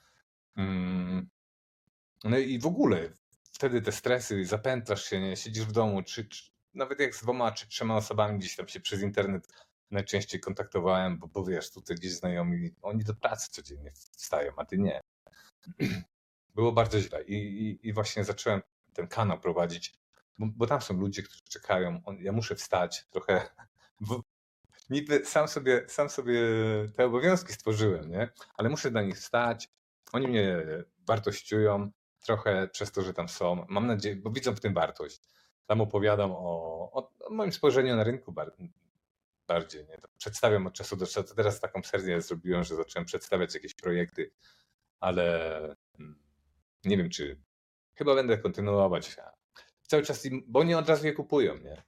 mm, 0.57 1.28
no 2.24 2.39
i 2.39 2.59
w 2.59 2.66
ogóle 2.66 3.16
wtedy 3.57 3.83
te 3.83 3.93
stresy, 3.93 4.45
zapętlasz 4.45 5.05
się, 5.05 5.21
nie? 5.21 5.37
Siedzisz 5.37 5.65
w 5.65 5.73
domu, 5.73 6.03
czy, 6.03 6.25
czy 6.29 6.51
nawet 6.75 7.01
jak 7.01 7.15
z 7.15 7.23
dwoma 7.23 7.53
czy 7.53 7.69
trzema 7.69 7.97
osobami 7.97 8.39
gdzieś 8.39 8.57
tam 8.57 8.69
się 8.69 8.81
przez 8.81 9.03
internet 9.03 9.49
najczęściej 9.91 10.41
kontaktowałem, 10.41 11.19
bo, 11.19 11.29
bo 11.29 11.45
wiesz, 11.45 11.73
tutaj 11.73 11.97
gdzieś 11.97 12.13
znajomi, 12.13 12.71
oni 12.83 13.05
do 13.05 13.15
pracy 13.15 13.51
codziennie 13.51 13.93
wstają, 13.93 14.53
a 14.57 14.65
ty 14.65 14.79
nie. 14.79 15.01
Było 16.55 16.73
bardzo 16.73 17.01
źle 17.01 17.25
i, 17.25 17.35
i, 17.35 17.89
i 17.89 17.93
właśnie 17.93 18.25
zacząłem 18.25 18.61
ten 18.93 19.09
kanał 19.09 19.41
prowadzić, 19.41 19.95
bo, 20.39 20.47
bo 20.57 20.67
tam 20.67 20.81
są 20.81 20.95
ludzie, 20.95 21.23
którzy 21.23 21.43
czekają, 21.49 22.01
on, 22.05 22.19
ja 22.21 22.33
muszę 22.33 22.55
wstać 22.55 23.07
trochę, 23.11 23.49
niby 24.91 25.25
sam 25.25 25.49
sobie, 25.49 25.85
sam 25.89 26.11
sobie 26.11 26.41
te 26.97 27.05
obowiązki 27.05 27.53
stworzyłem, 27.53 28.11
nie? 28.11 28.29
Ale 28.55 28.69
muszę 28.69 28.91
dla 28.91 29.03
nich 29.03 29.17
wstać, 29.17 29.69
oni 30.13 30.29
mnie 30.29 30.63
wartościują 31.07 31.91
trochę 32.27 32.68
przez 32.68 32.93
to, 32.93 33.03
że 33.03 33.14
tam 33.14 33.29
są, 33.29 33.66
mam 33.68 33.87
nadzieję, 33.87 34.16
bo 34.16 34.31
widzą 34.31 34.55
w 34.55 34.61
tym 34.61 34.74
wartość. 34.74 35.20
Tam 35.66 35.81
opowiadam 35.81 36.31
o, 36.33 36.91
o, 36.93 37.12
moim 37.31 37.53
spojrzeniu 37.53 37.97
na 37.97 38.05
rynku 38.05 38.33
bar, 38.33 38.53
bardziej, 39.47 39.87
nie? 39.87 39.99
To 39.99 40.09
Przedstawiam 40.18 40.66
od 40.66 40.74
czasu 40.74 40.97
do 40.97 41.07
czasu, 41.07 41.35
teraz 41.35 41.61
taką 41.61 41.83
serię 41.83 42.20
zrobiłem, 42.20 42.64
że 42.64 42.77
zacząłem 42.77 43.07
przedstawiać 43.07 43.55
jakieś 43.55 43.74
projekty, 43.74 44.31
ale 45.01 45.57
mm, 45.99 46.18
nie 46.85 46.97
wiem, 46.97 47.11
czy 47.11 47.41
chyba 47.95 48.14
będę 48.14 48.39
kontynuować. 48.39 49.16
Cały 49.83 50.03
czas, 50.03 50.29
bo 50.47 50.61
oni 50.61 50.74
od 50.74 50.89
razu 50.89 51.07
je 51.07 51.12
kupują, 51.12 51.59
nie? 51.59 51.83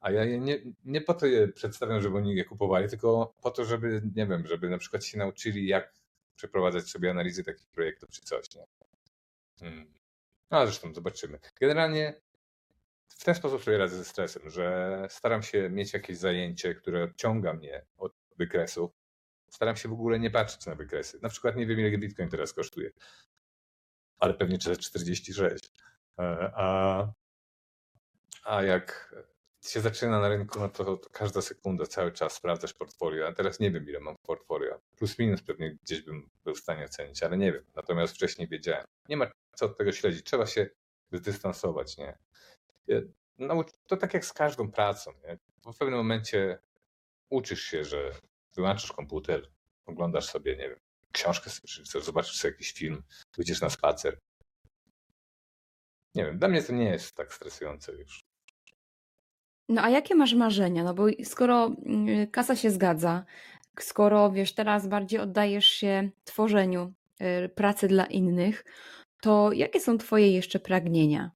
A 0.00 0.10
ja 0.10 0.24
je 0.24 0.40
nie, 0.40 0.58
nie 0.84 1.00
po 1.00 1.14
to 1.14 1.26
je 1.26 1.48
przedstawiam, 1.48 2.00
żeby 2.00 2.16
oni 2.16 2.34
je 2.34 2.44
kupowali, 2.44 2.88
tylko 2.88 3.34
po 3.42 3.50
to, 3.50 3.64
żeby, 3.64 4.02
nie 4.16 4.26
wiem, 4.26 4.46
żeby 4.46 4.68
na 4.68 4.78
przykład 4.78 5.04
się 5.04 5.18
nauczyli, 5.18 5.66
jak 5.66 5.94
przeprowadzać 6.36 6.90
sobie 6.90 7.10
analizy 7.10 7.44
takich 7.44 7.68
projektów 7.68 8.10
czy 8.10 8.22
coś, 8.22 8.54
nie? 8.54 8.66
Mm. 9.60 9.94
No, 10.50 10.66
zresztą 10.66 10.94
zobaczymy. 10.94 11.38
Generalnie 11.60 12.20
w 13.08 13.24
ten 13.24 13.34
sposób 13.34 13.64
sobie 13.64 13.78
radzę 13.78 13.96
ze 13.96 14.04
stresem, 14.04 14.50
że 14.50 15.06
staram 15.10 15.42
się 15.42 15.70
mieć 15.70 15.92
jakieś 15.92 16.16
zajęcie, 16.16 16.74
które 16.74 17.04
odciąga 17.04 17.52
mnie 17.52 17.84
od 17.96 18.12
wykresów. 18.38 18.90
Staram 19.50 19.76
się 19.76 19.88
w 19.88 19.92
ogóle 19.92 20.18
nie 20.18 20.30
patrzeć 20.30 20.66
na 20.66 20.74
wykresy. 20.74 21.18
Na 21.22 21.28
przykład 21.28 21.56
nie 21.56 21.66
wiem, 21.66 21.80
ile 21.80 21.98
Bitcoin 21.98 22.28
teraz 22.28 22.52
kosztuje, 22.52 22.90
ale 24.18 24.34
pewnie 24.34 24.58
46. 24.58 25.72
E, 26.18 26.52
A, 26.54 27.06
a 28.44 28.62
jak 28.62 29.14
się 29.64 29.80
zaczyna 29.80 30.20
na 30.20 30.28
rynku, 30.28 30.58
no 30.58 30.68
to, 30.68 30.96
to 30.96 31.10
każda 31.10 31.42
sekunda, 31.42 31.86
cały 31.86 32.12
czas 32.12 32.32
sprawdzasz 32.32 32.74
portfolio. 32.74 33.28
A 33.28 33.32
teraz 33.32 33.60
nie 33.60 33.70
wiem, 33.70 33.88
ile 33.88 34.00
mam 34.00 34.16
w 34.16 34.26
portfolio. 34.26 34.80
Plus 34.96 35.18
minus 35.18 35.42
pewnie 35.42 35.76
gdzieś 35.82 36.02
bym 36.02 36.30
był 36.44 36.54
w 36.54 36.58
stanie 36.58 36.84
ocenić, 36.84 37.22
ale 37.22 37.36
nie 37.38 37.52
wiem. 37.52 37.64
Natomiast 37.76 38.14
wcześniej 38.14 38.48
wiedziałem. 38.48 38.84
Nie 39.08 39.16
ma 39.16 39.26
co 39.54 39.66
od 39.66 39.78
tego 39.78 39.92
śledzić. 39.92 40.26
Trzeba 40.26 40.46
się 40.46 40.70
zdystansować, 41.12 41.96
nie? 41.98 42.18
No, 43.38 43.64
to 43.86 43.96
tak 43.96 44.14
jak 44.14 44.24
z 44.24 44.32
każdą 44.32 44.70
pracą, 44.70 45.12
nie? 45.24 45.38
W 45.72 45.78
pewnym 45.78 45.98
momencie 45.98 46.58
uczysz 47.30 47.62
się, 47.62 47.84
że 47.84 48.12
wyłączysz 48.54 48.92
komputer, 48.92 49.50
oglądasz 49.86 50.24
sobie, 50.24 50.56
nie 50.56 50.68
wiem, 50.68 50.78
książkę 51.12 51.50
przeczytasz, 51.64 52.04
zobaczysz 52.04 52.36
sobie 52.36 52.52
jakiś 52.52 52.72
film, 52.72 53.02
wyjdziesz 53.36 53.60
na 53.60 53.70
spacer. 53.70 54.18
Nie 56.14 56.24
wiem, 56.24 56.38
dla 56.38 56.48
mnie 56.48 56.62
to 56.62 56.72
nie 56.72 56.84
jest 56.84 57.16
tak 57.16 57.34
stresujące 57.34 57.92
już. 57.92 58.24
No 59.68 59.82
a 59.82 59.90
jakie 59.90 60.14
masz 60.14 60.34
marzenia? 60.34 60.84
No 60.84 60.94
bo 60.94 61.06
skoro 61.24 61.76
mm, 61.86 62.30
kasa 62.30 62.56
się 62.56 62.70
zgadza, 62.70 63.24
skoro 63.80 64.30
wiesz, 64.30 64.54
teraz 64.54 64.86
bardziej 64.86 65.20
oddajesz 65.20 65.66
się 65.66 66.10
tworzeniu 66.24 66.92
y, 67.44 67.48
pracy 67.48 67.88
dla 67.88 68.06
innych, 68.06 68.64
to 69.22 69.52
jakie 69.52 69.80
są 69.80 69.98
twoje 69.98 70.32
jeszcze 70.32 70.60
pragnienia? 70.60 71.30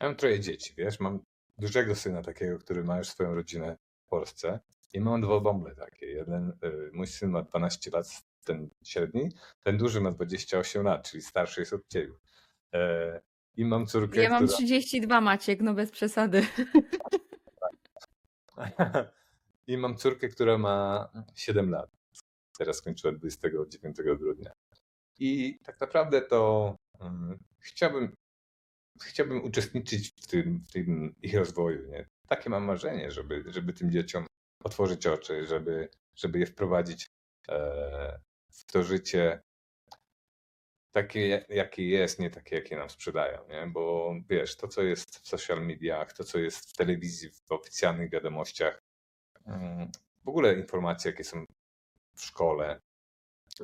Ja 0.00 0.06
mam 0.06 0.16
troje 0.16 0.40
dzieci, 0.40 0.74
wiesz, 0.76 1.00
mam 1.00 1.20
dużego 1.58 1.94
syna 1.94 2.22
takiego, 2.22 2.58
który 2.58 2.84
ma 2.84 2.98
już 2.98 3.08
swoją 3.08 3.34
rodzinę 3.34 3.76
w 4.06 4.08
Polsce 4.08 4.60
i 4.92 5.00
mam 5.00 5.20
dwa 5.20 5.40
bąble 5.40 5.74
takie. 5.74 6.06
Jeden, 6.06 6.52
y, 6.64 6.90
mój 6.92 7.06
syn 7.06 7.30
ma 7.30 7.42
12 7.42 7.90
lat, 7.90 8.06
ten 8.44 8.70
średni, 8.84 9.28
ten 9.64 9.78
duży 9.78 10.00
ma 10.00 10.10
28 10.10 10.84
lat, 10.84 11.10
czyli 11.10 11.22
starszy 11.22 11.60
jest 11.60 11.72
od 11.72 11.88
ciebie. 11.88 12.14
E, 12.74 13.20
I 13.56 13.64
mam 13.64 13.86
córkę, 13.86 14.22
Ja 14.22 14.30
mam 14.30 14.46
która... 14.46 14.56
32, 14.56 15.20
Maciek, 15.20 15.60
no 15.60 15.74
bez 15.74 15.90
przesady. 15.90 16.46
I 19.66 19.76
mam 19.76 19.96
córkę, 19.96 20.28
która 20.28 20.58
ma 20.58 21.08
7 21.34 21.70
lat. 21.70 21.90
Teraz 22.58 22.76
skończyła 22.76 23.12
29 23.12 23.96
grudnia. 23.96 24.52
I 25.18 25.58
tak 25.64 25.80
naprawdę 25.80 26.22
to 26.22 26.76
mm, 27.00 27.38
chciałbym, 27.58 28.14
chciałbym 29.02 29.44
uczestniczyć 29.44 30.10
w 30.10 30.26
tym, 30.26 30.64
w 30.68 30.72
tym 30.72 31.14
ich 31.22 31.34
rozwoju. 31.34 31.90
Nie? 31.90 32.08
Takie 32.28 32.50
mam 32.50 32.64
marzenie, 32.64 33.10
żeby, 33.10 33.44
żeby 33.46 33.72
tym 33.72 33.90
dzieciom 33.90 34.26
otworzyć 34.64 35.06
oczy, 35.06 35.46
żeby, 35.46 35.88
żeby 36.16 36.38
je 36.38 36.46
wprowadzić 36.46 37.10
e, 37.48 38.20
w 38.50 38.64
to 38.72 38.82
życie 38.82 39.40
takie, 40.90 41.46
jakie 41.48 41.88
jest, 41.88 42.18
nie 42.18 42.30
takie, 42.30 42.56
jakie 42.56 42.76
nam 42.76 42.90
sprzedają, 42.90 43.48
nie? 43.48 43.66
Bo 43.66 44.14
wiesz, 44.28 44.56
to, 44.56 44.68
co 44.68 44.82
jest 44.82 45.18
w 45.18 45.28
social 45.28 45.66
mediach, 45.66 46.12
to, 46.12 46.24
co 46.24 46.38
jest 46.38 46.70
w 46.70 46.76
telewizji, 46.76 47.30
w 47.30 47.52
oficjalnych 47.52 48.10
wiadomościach, 48.10 48.82
mm, 49.46 49.90
w 50.24 50.28
ogóle 50.28 50.54
informacje, 50.54 51.10
jakie 51.10 51.24
są 51.24 51.44
w 52.14 52.22
szkole, 52.24 52.80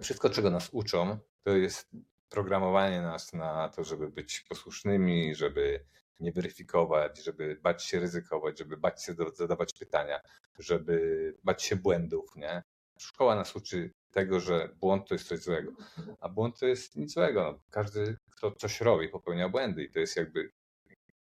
wszystko, 0.02 0.30
czego 0.30 0.50
nas 0.50 0.68
uczą, 0.72 1.18
to 1.44 1.50
jest 1.50 1.90
programowanie 2.28 3.02
nas 3.02 3.32
na 3.32 3.68
to, 3.68 3.84
żeby 3.84 4.10
być 4.10 4.40
posłusznymi, 4.40 5.34
żeby 5.34 5.84
nie 6.20 6.32
weryfikować, 6.32 7.24
żeby 7.24 7.58
bać 7.62 7.84
się 7.84 8.00
ryzykować, 8.00 8.58
żeby 8.58 8.76
bać 8.76 9.04
się 9.04 9.14
zadawać 9.34 9.72
pytania, 9.78 10.20
żeby 10.58 11.34
bać 11.44 11.62
się 11.62 11.76
błędów, 11.76 12.36
nie? 12.36 12.62
Szkoła 12.98 13.34
nas 13.34 13.56
uczy 13.56 13.90
tego, 14.10 14.40
że 14.40 14.68
błąd 14.80 15.08
to 15.08 15.14
jest 15.14 15.28
coś 15.28 15.38
złego, 15.38 15.72
a 16.20 16.28
błąd 16.28 16.58
to 16.58 16.66
jest 16.66 16.96
nic 16.96 17.12
złego. 17.12 17.42
No, 17.42 17.60
każdy, 17.70 18.16
kto 18.30 18.52
coś 18.52 18.80
robi, 18.80 19.08
popełnia 19.08 19.48
błędy 19.48 19.84
i 19.84 19.90
to 19.90 19.98
jest 19.98 20.16
jakby 20.16 20.52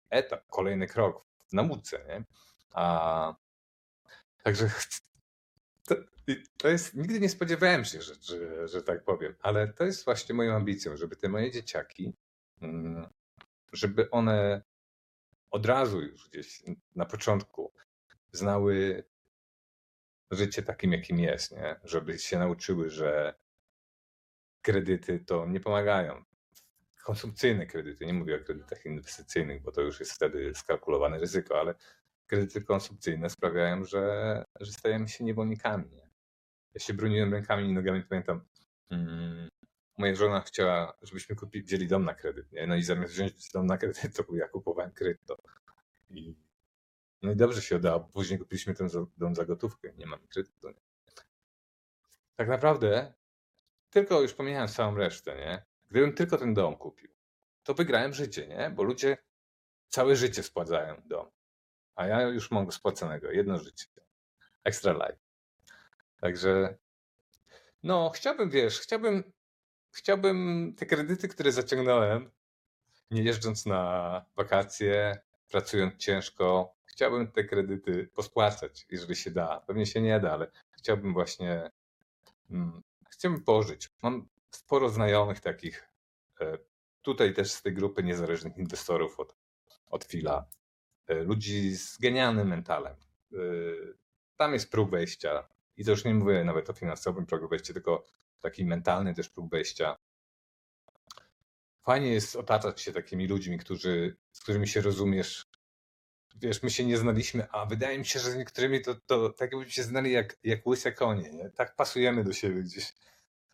etap, 0.09 0.47
kolejny 0.47 0.87
krok 0.87 1.25
w 1.47 1.53
nauce, 1.53 2.05
nie? 2.07 2.23
A 2.73 3.35
także 4.43 4.69
to, 6.57 6.67
jest, 6.67 6.95
nigdy 6.95 7.19
nie 7.19 7.29
spodziewałem 7.29 7.85
się, 7.85 8.01
że, 8.01 8.13
że, 8.21 8.67
że 8.67 8.83
tak 8.83 9.03
powiem, 9.03 9.35
ale 9.39 9.73
to 9.73 9.83
jest 9.83 10.05
właśnie 10.05 10.35
moją 10.35 10.55
ambicją, 10.55 10.97
żeby 10.97 11.15
te 11.15 11.29
moje 11.29 11.51
dzieciaki 11.51 12.13
mm, 12.61 13.09
żeby 13.73 14.09
one 14.09 14.61
od 15.51 15.65
razu 15.65 16.01
już 16.01 16.29
gdzieś 16.29 16.63
na 16.95 17.05
początku 17.05 17.73
znały 18.31 19.03
życie 20.31 20.63
takim, 20.63 20.91
jakim 20.91 21.19
jest, 21.19 21.51
nie? 21.51 21.79
Żeby 21.83 22.19
się 22.19 22.39
nauczyły, 22.39 22.89
że 22.89 23.33
kredyty 24.61 25.19
to 25.19 25.45
nie 25.45 25.59
pomagają. 25.59 26.23
Konsumpcyjne 27.03 27.65
kredyty, 27.65 28.05
nie 28.05 28.13
mówię 28.13 28.35
o 28.35 28.45
kredytach 28.45 28.85
inwestycyjnych, 28.85 29.61
bo 29.61 29.71
to 29.71 29.81
już 29.81 29.99
jest 29.99 30.11
wtedy 30.11 30.53
skalkulowane 30.55 31.19
ryzyko, 31.19 31.59
ale 31.59 31.75
kredyty 32.27 32.61
konsumpcyjne 32.61 33.29
sprawiają, 33.29 33.85
że, 33.85 34.45
że 34.59 34.71
stajemy 34.71 35.07
się 35.07 35.23
niewolnikami. 35.23 35.89
Nie? 35.89 36.08
Ja 36.73 36.79
się 36.79 36.93
broniłem 36.93 37.33
rękami 37.33 37.69
i 37.69 37.73
nogami, 37.73 38.03
pamiętam, 38.03 38.41
mm, 38.89 39.49
moja 39.97 40.15
żona 40.15 40.41
chciała, 40.41 40.97
żebyśmy 41.01 41.35
kupili, 41.35 41.65
wzięli 41.65 41.87
dom 41.87 42.05
na 42.05 42.13
kredyt. 42.13 42.51
Nie? 42.51 42.67
No 42.67 42.75
i 42.75 42.83
zamiast 42.83 43.13
wziąć 43.13 43.51
dom 43.51 43.65
na 43.65 43.77
kredyt, 43.77 44.15
to 44.17 44.35
ja 44.35 44.47
kupowałem 44.47 44.91
krypto. 44.91 45.37
I, 46.09 46.35
no 47.21 47.31
i 47.31 47.35
dobrze 47.35 47.61
się 47.61 47.75
udało. 47.75 47.99
Później 47.99 48.39
kupiliśmy 48.39 48.73
ten 48.73 48.89
dom 49.17 49.35
za 49.35 49.45
gotówkę. 49.45 49.93
Nie 49.97 50.05
mamy 50.05 50.27
kredytu. 50.27 50.69
Nie? 50.69 50.81
Tak 52.35 52.47
naprawdę, 52.47 53.13
tylko 53.89 54.21
już 54.21 54.33
pomijając 54.33 54.75
całą 54.75 54.95
resztę, 54.95 55.35
nie? 55.35 55.65
Gdybym 55.87 56.13
tylko 56.13 56.37
ten 56.37 56.53
dom 56.53 56.77
kupił, 56.77 57.09
to 57.63 57.73
wygrałem 57.73 58.13
życie, 58.13 58.47
nie? 58.47 58.69
Bo 58.69 58.83
ludzie 58.83 59.17
całe 59.87 60.15
życie 60.15 60.43
spłacają 60.43 61.01
dom. 61.05 61.29
A 61.95 62.07
ja 62.07 62.21
już 62.21 62.51
mam 62.51 62.65
go 62.65 62.71
spłaconego. 62.71 63.31
Jedno 63.31 63.59
życie. 63.59 63.85
Extra 64.63 64.93
life. 64.93 65.28
Także 66.21 66.77
no, 67.83 68.09
chciałbym, 68.09 68.49
wiesz, 68.49 68.79
chciałbym, 68.79 69.23
chciałbym 69.91 70.73
te 70.77 70.85
kredyty, 70.85 71.27
które 71.27 71.51
zaciągnąłem, 71.51 72.31
nie 73.11 73.23
jeżdżąc 73.23 73.65
na 73.65 74.25
wakacje, 74.35 75.19
pracując 75.49 75.95
ciężko, 75.95 76.75
chciałbym 76.85 77.31
te 77.31 77.43
kredyty 77.43 78.09
pospłacać, 78.13 78.85
jeżeli 78.89 79.15
się 79.15 79.31
da. 79.31 79.63
Pewnie 79.67 79.85
się 79.85 80.01
nie 80.01 80.19
da, 80.19 80.31
ale 80.31 80.51
chciałbym 80.71 81.13
właśnie, 81.13 81.71
mm, 82.51 82.81
chciałbym 83.11 83.43
pożyć. 83.43 83.89
Mam 84.03 84.27
sporo 84.51 84.89
znajomych 84.89 85.39
takich, 85.39 85.89
e, 86.41 86.57
tutaj 87.01 87.33
też 87.33 87.51
z 87.51 87.61
tej 87.61 87.73
grupy 87.73 88.03
niezależnych 88.03 88.57
inwestorów 88.57 89.19
od, 89.19 89.35
od 89.89 90.03
Fila, 90.03 90.45
e, 91.07 91.13
ludzi 91.23 91.75
z 91.75 91.97
genialnym 91.97 92.47
mentalem. 92.47 92.95
E, 93.33 93.37
Tam 94.37 94.53
jest 94.53 94.71
próg 94.71 94.89
wejścia 94.89 95.49
i 95.79 95.85
to 95.85 95.91
już 95.91 96.05
nie 96.05 96.15
mówię 96.15 96.43
nawet 96.43 96.69
o 96.69 96.73
finansowym 96.73 97.25
progu 97.25 97.47
wejścia, 97.47 97.73
tylko 97.73 98.05
taki 98.39 98.65
mentalny 98.65 99.13
też 99.13 99.29
próg 99.29 99.49
wejścia. 99.51 99.95
Fajnie 101.83 102.13
jest 102.13 102.35
otaczać 102.35 102.81
się 102.81 102.93
takimi 102.93 103.27
ludźmi, 103.27 103.57
którzy, 103.57 104.17
z 104.31 104.39
którymi 104.39 104.67
się 104.67 104.81
rozumiesz. 104.81 105.45
Wiesz, 106.35 106.63
my 106.63 106.69
się 106.69 106.85
nie 106.85 106.97
znaliśmy, 106.97 107.49
a 107.51 107.65
wydaje 107.65 107.99
mi 107.99 108.05
się, 108.05 108.19
że 108.19 108.31
z 108.31 108.35
niektórymi 108.35 108.81
to, 108.81 108.95
to 108.95 109.29
tak 109.29 109.51
jakbyśmy 109.51 109.71
się 109.71 109.83
znali 109.83 110.11
jak, 110.11 110.37
jak 110.43 110.67
łyse 110.67 110.91
konie, 110.91 111.31
nie? 111.31 111.49
Tak 111.49 111.75
pasujemy 111.75 112.23
do 112.23 112.33
siebie 112.33 112.63
gdzieś. 112.63 112.93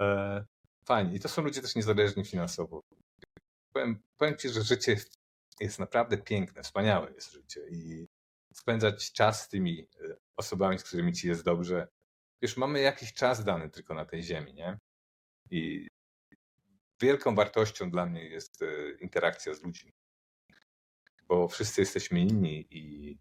E, 0.01 0.45
fajnie. 0.85 1.15
I 1.15 1.19
to 1.19 1.29
są 1.29 1.41
ludzie 1.41 1.61
też 1.61 1.75
niezależni 1.75 2.25
finansowo. 2.25 2.83
Powiem, 3.73 3.99
powiem 4.17 4.37
ci, 4.37 4.49
że 4.49 4.63
życie 4.63 4.97
jest, 5.59 5.79
naprawdę 5.79 6.17
piękne, 6.17 6.63
wspaniałe 6.63 7.11
jest 7.11 7.31
życie 7.31 7.61
i 7.69 8.07
spędzać 8.53 9.11
czas 9.11 9.43
z 9.43 9.47
tymi 9.47 9.87
e, 10.01 10.15
osobami, 10.37 10.79
z 10.79 10.83
którymi 10.83 11.13
ci 11.13 11.27
jest 11.27 11.43
dobrze. 11.43 11.87
Wiesz, 12.45 12.57
mamy 12.57 12.81
jakiś 12.81 13.13
czas 13.13 13.43
dany 13.43 13.69
tylko 13.69 13.93
na 13.93 14.05
tej 14.05 14.23
ziemi, 14.23 14.53
nie? 14.53 14.79
I 15.51 15.87
wielką 17.01 17.35
wartością 17.35 17.91
dla 17.91 18.05
mnie 18.05 18.29
jest 18.29 18.61
e, 18.61 18.91
interakcja 18.91 19.53
z 19.53 19.63
ludźmi. 19.63 19.93
Bo 21.27 21.47
wszyscy 21.47 21.81
jesteśmy 21.81 22.19
inni 22.19 22.67
i, 22.69 23.11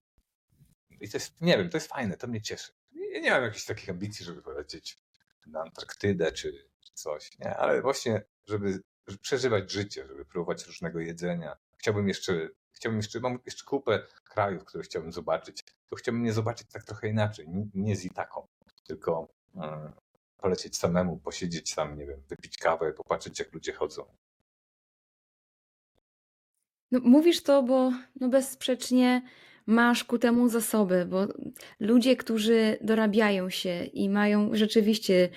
i 1.00 1.08
to 1.08 1.16
jest, 1.16 1.40
nie 1.40 1.58
wiem, 1.58 1.70
to 1.70 1.76
jest 1.76 1.88
fajne, 1.88 2.16
to 2.16 2.26
mnie 2.26 2.42
cieszy. 2.42 2.72
Ja 3.12 3.20
nie 3.20 3.30
mam 3.30 3.42
jakichś 3.42 3.64
takich 3.64 3.90
ambicji, 3.90 4.24
żeby 4.24 4.42
polecieć 4.42 4.98
na 5.46 5.60
Antarktydę 5.60 6.32
czy, 6.32 6.68
coś, 6.94 7.38
nie? 7.38 7.56
ale 7.56 7.82
właśnie, 7.82 8.22
żeby, 8.46 8.80
przeżywać 9.20 9.72
życie, 9.72 10.06
żeby 10.06 10.24
próbować 10.24 10.66
różnego 10.66 11.00
jedzenia. 11.00 11.56
Chciałbym 11.78 12.08
jeszcze, 12.08 12.48
chciałbym 12.72 12.98
jeszcze, 12.98 13.20
mam 13.20 13.38
jeszcze 13.46 13.64
kupę 13.64 14.06
krajów, 14.24 14.64
które 14.64 14.84
chciałbym 14.84 15.12
zobaczyć. 15.12 15.64
To 15.88 15.96
chciałbym 15.96 16.26
je 16.26 16.32
zobaczyć 16.32 16.68
tak 16.68 16.84
trochę 16.84 17.08
inaczej, 17.08 17.46
nie 17.74 17.96
z 17.96 18.04
Itaką, 18.04 18.48
tylko 18.84 19.28
mm, 19.54 19.92
polecieć 20.36 20.76
samemu, 20.76 21.16
posiedzieć 21.16 21.72
sam, 21.72 21.98
nie 21.98 22.06
wiem, 22.06 22.20
wypić 22.28 22.58
kawę, 22.58 22.92
popatrzeć 22.92 23.38
jak 23.38 23.52
ludzie 23.52 23.72
chodzą. 23.72 24.04
No, 26.90 27.00
mówisz 27.02 27.42
to, 27.42 27.62
bo 27.62 27.92
no 28.20 28.28
bezsprzecznie 28.28 29.22
masz 29.66 30.04
ku 30.04 30.18
temu 30.18 30.48
zasoby, 30.48 31.06
bo 31.06 31.26
ludzie, 31.80 32.16
którzy 32.16 32.78
dorabiają 32.80 33.50
się 33.50 33.84
i 33.84 34.08
mają 34.08 34.50
rzeczywiście, 34.52 35.28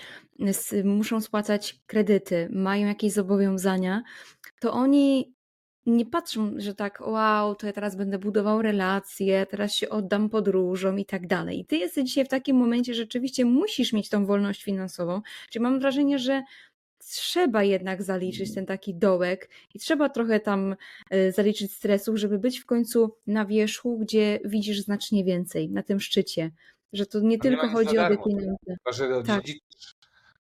muszą 0.84 1.22
spłacać 1.22 1.80
kredyty, 1.86 2.50
mają 2.52 2.88
jakieś 2.88 3.14
zobowiązania, 3.14 4.04
to 4.60 4.74
oni 4.74 5.37
nie 5.88 6.06
patrzą, 6.06 6.54
że 6.58 6.76
tak, 6.76 7.02
wow, 7.08 7.56
to 7.56 7.68
ja 7.68 7.74
teraz 7.74 7.96
będę 7.96 8.20
budował 8.20 8.62
relacje, 8.62 9.46
teraz 9.46 9.74
się 9.74 9.90
oddam 9.90 10.30
podróżom 10.30 11.00
i 11.00 11.06
tak 11.06 11.28
dalej. 11.28 11.60
I 11.60 11.66
ty 11.66 11.78
jesteś 11.78 12.04
dzisiaj 12.04 12.26
w 12.26 12.30
takim 12.30 12.58
momencie, 12.58 12.94
że 12.94 13.02
rzeczywiście 13.02 13.46
musisz 13.46 13.94
mieć 13.94 14.10
tą 14.10 14.26
wolność 14.26 14.64
finansową. 14.64 15.22
Czyli 15.50 15.64
mam 15.64 15.80
wrażenie, 15.80 16.20
że 16.20 16.44
trzeba 17.00 17.64
jednak 17.64 18.04
zaliczyć 18.04 18.54
ten 18.54 18.66
taki 18.66 18.96
dołek 18.96 19.50
i 19.74 19.80
trzeba 19.80 20.10
trochę 20.10 20.40
tam 20.40 20.76
e, 21.10 21.32
zaliczyć 21.32 21.74
stresów, 21.74 22.18
żeby 22.18 22.40
być 22.40 22.60
w 22.60 22.66
końcu 22.66 23.16
na 23.28 23.46
wierzchu, 23.46 24.00
gdzie 24.00 24.40
widzisz 24.46 24.80
znacznie 24.80 25.24
więcej, 25.24 25.70
na 25.70 25.84
tym 25.84 26.00
szczycie. 26.00 26.52
Że 26.94 27.06
to 27.06 27.20
nie 27.20 27.40
tylko 27.40 27.68
chodzi 27.68 27.98
o 27.98 28.10
te 28.10 28.18
pieniądze. 28.18 28.78
Że 28.92 29.24
Tak. 29.24 29.44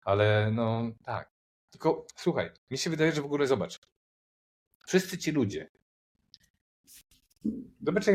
Ale 0.04 0.50
no 0.52 0.90
tak. 1.04 1.30
Tylko 1.70 2.06
słuchaj, 2.16 2.50
mi 2.70 2.78
się 2.78 2.90
wydaje, 2.90 3.12
że 3.12 3.22
w 3.22 3.24
ogóle 3.24 3.46
zobacz. 3.46 3.80
Wszyscy 4.86 5.18
ci 5.18 5.32
ludzie. 5.32 5.70
Zobacz, 7.82 8.06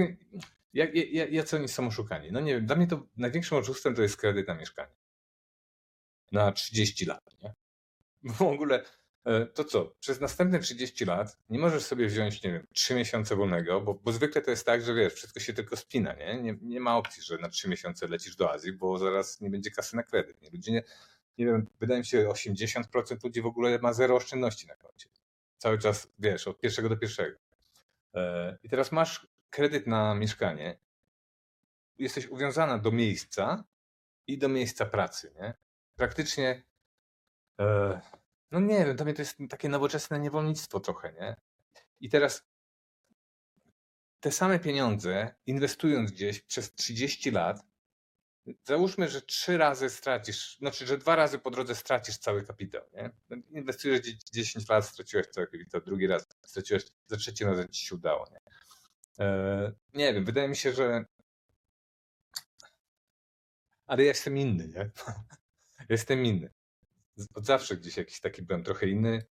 jak, 0.73 0.95
jak, 0.95 1.31
jacy 1.31 1.55
oni 1.55 1.67
są 1.67 1.87
oszukani. 1.87 2.31
No 2.31 2.39
nie 2.39 2.55
wiem, 2.55 2.65
dla 2.65 2.75
mnie 2.75 2.87
to 2.87 3.07
największym 3.17 3.57
oszustwem 3.57 3.95
to 3.95 4.01
jest 4.01 4.17
kredyt 4.17 4.47
na 4.47 4.55
mieszkanie. 4.55 4.93
Na 6.31 6.51
30 6.51 7.05
lat, 7.05 7.35
nie? 7.43 7.53
W 8.23 8.41
ogóle 8.41 8.85
e, 9.25 9.45
to 9.45 9.63
co? 9.63 9.95
Przez 9.99 10.19
następne 10.19 10.59
30 10.59 11.05
lat 11.05 11.37
nie 11.49 11.59
możesz 11.59 11.83
sobie 11.83 12.07
wziąć, 12.07 12.43
nie 12.43 12.51
wiem, 12.51 12.67
3 12.73 12.95
miesiące 12.95 13.35
wolnego, 13.35 13.81
bo, 13.81 13.93
bo 13.93 14.11
zwykle 14.11 14.41
to 14.41 14.51
jest 14.51 14.65
tak, 14.65 14.81
że 14.81 14.93
wiesz, 14.93 15.13
wszystko 15.13 15.39
się 15.39 15.53
tylko 15.53 15.77
spina, 15.77 16.13
nie? 16.13 16.41
nie? 16.41 16.57
Nie 16.61 16.79
ma 16.79 16.97
opcji, 16.97 17.23
że 17.23 17.37
na 17.37 17.49
3 17.49 17.69
miesiące 17.69 18.07
lecisz 18.07 18.35
do 18.35 18.51
Azji, 18.51 18.73
bo 18.73 18.97
zaraz 18.97 19.41
nie 19.41 19.49
będzie 19.49 19.71
kasy 19.71 19.95
na 19.95 20.03
kredyt. 20.03 20.41
Nie? 20.41 20.49
Ludzie 20.49 20.71
nie, 20.71 20.83
nie 21.37 21.45
wiem, 21.45 21.67
wydaje 21.79 21.99
mi 21.99 22.05
się, 22.05 22.27
80% 22.27 23.23
ludzi 23.23 23.41
w 23.41 23.45
ogóle 23.45 23.79
ma 23.79 23.93
zero 23.93 24.15
oszczędności 24.15 24.67
na 24.67 24.75
koncie. 24.75 25.09
Cały 25.61 25.77
czas, 25.77 26.07
wiesz, 26.19 26.47
od 26.47 26.59
pierwszego 26.59 26.89
do 26.89 26.97
pierwszego. 26.97 27.37
E, 28.13 28.57
I 28.63 28.69
teraz 28.69 28.91
masz 28.91 29.27
kredyt 29.49 29.87
na 29.87 30.15
mieszkanie, 30.15 30.79
jesteś 31.97 32.27
uwiązana 32.27 32.77
do 32.77 32.91
miejsca 32.91 33.63
i 34.27 34.37
do 34.37 34.49
miejsca 34.49 34.85
pracy, 34.85 35.33
nie? 35.41 35.53
Praktycznie, 35.95 36.63
e, 37.59 38.01
no 38.51 38.59
nie 38.59 38.85
wiem, 38.85 38.95
dla 38.95 39.05
mnie 39.05 39.13
to 39.13 39.21
jest 39.21 39.37
takie 39.49 39.69
nowoczesne 39.69 40.19
niewolnictwo 40.19 40.79
trochę, 40.79 41.13
nie? 41.13 41.35
I 41.99 42.09
teraz 42.09 42.47
te 44.19 44.31
same 44.31 44.59
pieniądze, 44.59 45.35
inwestując 45.45 46.11
gdzieś 46.11 46.41
przez 46.41 46.73
30 46.73 47.31
lat, 47.31 47.65
załóżmy, 48.63 49.09
że 49.09 49.21
trzy 49.21 49.57
razy 49.57 49.89
stracisz, 49.89 50.57
znaczy, 50.57 50.87
że 50.87 50.97
dwa 50.97 51.15
razy 51.15 51.39
po 51.39 51.51
drodze 51.51 51.75
stracisz 51.75 52.17
cały 52.17 52.43
kapitał, 52.43 52.81
nie? 52.93 53.11
No, 53.29 53.37
Inwestujesz 53.49 54.01
dzie- 54.01 54.17
10 54.33 54.69
lat, 54.69 54.85
straciłeś 54.85 55.27
cały 55.27 55.47
kapitał, 55.47 55.81
drugi 55.81 56.07
raz 56.07 56.27
straciłeś, 56.45 56.83
za 57.07 57.17
trzecim 57.17 57.47
razem 57.47 57.67
ci 57.67 57.85
się 57.85 57.95
udało, 57.95 58.27
nie? 58.31 58.39
E, 59.25 59.71
nie 59.93 60.13
wiem, 60.13 60.25
wydaje 60.25 60.47
mi 60.47 60.55
się, 60.55 60.73
że 60.73 61.05
ale 63.87 64.03
ja 64.03 64.07
jestem 64.07 64.37
inny, 64.37 64.67
nie? 64.67 64.91
jestem 65.89 66.25
inny. 66.25 66.49
Od 67.33 67.45
zawsze 67.45 67.77
gdzieś 67.77 67.97
jakiś 67.97 68.19
taki 68.19 68.41
byłem 68.41 68.63
trochę 68.63 68.87
inny. 68.87 69.25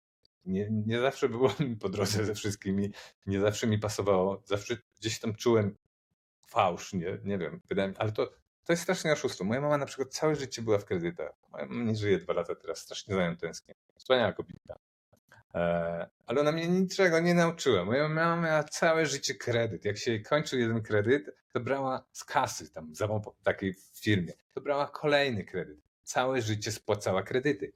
Nie, 0.44 0.68
nie 0.70 1.00
zawsze 1.00 1.28
było 1.28 1.54
mi 1.60 1.76
po 1.76 1.88
drodze 1.88 2.24
ze 2.24 2.34
wszystkimi, 2.34 2.92
nie 3.26 3.40
zawsze 3.40 3.66
mi 3.66 3.78
pasowało, 3.78 4.42
zawsze 4.44 4.76
gdzieś 4.98 5.20
tam 5.20 5.34
czułem 5.34 5.76
fałsz, 6.46 6.92
nie, 6.92 7.18
nie 7.24 7.38
wiem, 7.38 7.60
wydaje 7.68 7.88
mi, 7.88 7.96
ale 7.96 8.12
to, 8.12 8.30
to 8.64 8.72
jest 8.72 8.82
strasznie 8.82 9.12
oszustwo. 9.12 9.44
Moja 9.44 9.60
mama 9.60 9.78
na 9.78 9.86
przykład 9.86 10.08
całe 10.12 10.36
życie 10.36 10.62
była 10.62 10.78
w 10.78 10.84
kredytach. 10.84 11.32
Moja 11.52 11.66
mama 11.66 11.84
nie 11.84 11.96
żyje 11.96 12.18
dwa 12.18 12.32
lata 12.32 12.54
teraz, 12.54 12.78
strasznie 12.78 13.14
za 13.14 13.28
nią 13.28 13.36
tęsknię. 13.36 13.74
Wspaniała 13.96 14.32
kobieta. 14.32 14.78
E, 15.54 16.08
ale 16.26 16.40
ona 16.40 16.52
mnie 16.52 16.68
niczego 16.68 17.20
nie 17.20 17.34
nauczyła. 17.34 17.84
Moja 17.84 18.08
mama 18.08 18.42
miała 18.42 18.64
całe 18.64 19.06
życie 19.06 19.34
kredyt. 19.34 19.84
Jak 19.84 19.98
się 19.98 20.20
kończył 20.20 20.58
jeden 20.58 20.82
kredyt, 20.82 21.30
to 21.52 21.60
brała 21.60 22.04
z 22.12 22.24
kasy 22.24 22.70
tam 22.70 22.94
za 22.94 23.08
takiej 23.42 23.74
firmie. 23.94 24.32
To 24.54 24.60
brała 24.60 24.86
kolejny 24.86 25.44
kredyt. 25.44 25.78
Całe 26.02 26.42
życie 26.42 26.72
spłacała 26.72 27.22
kredyty. 27.22 27.72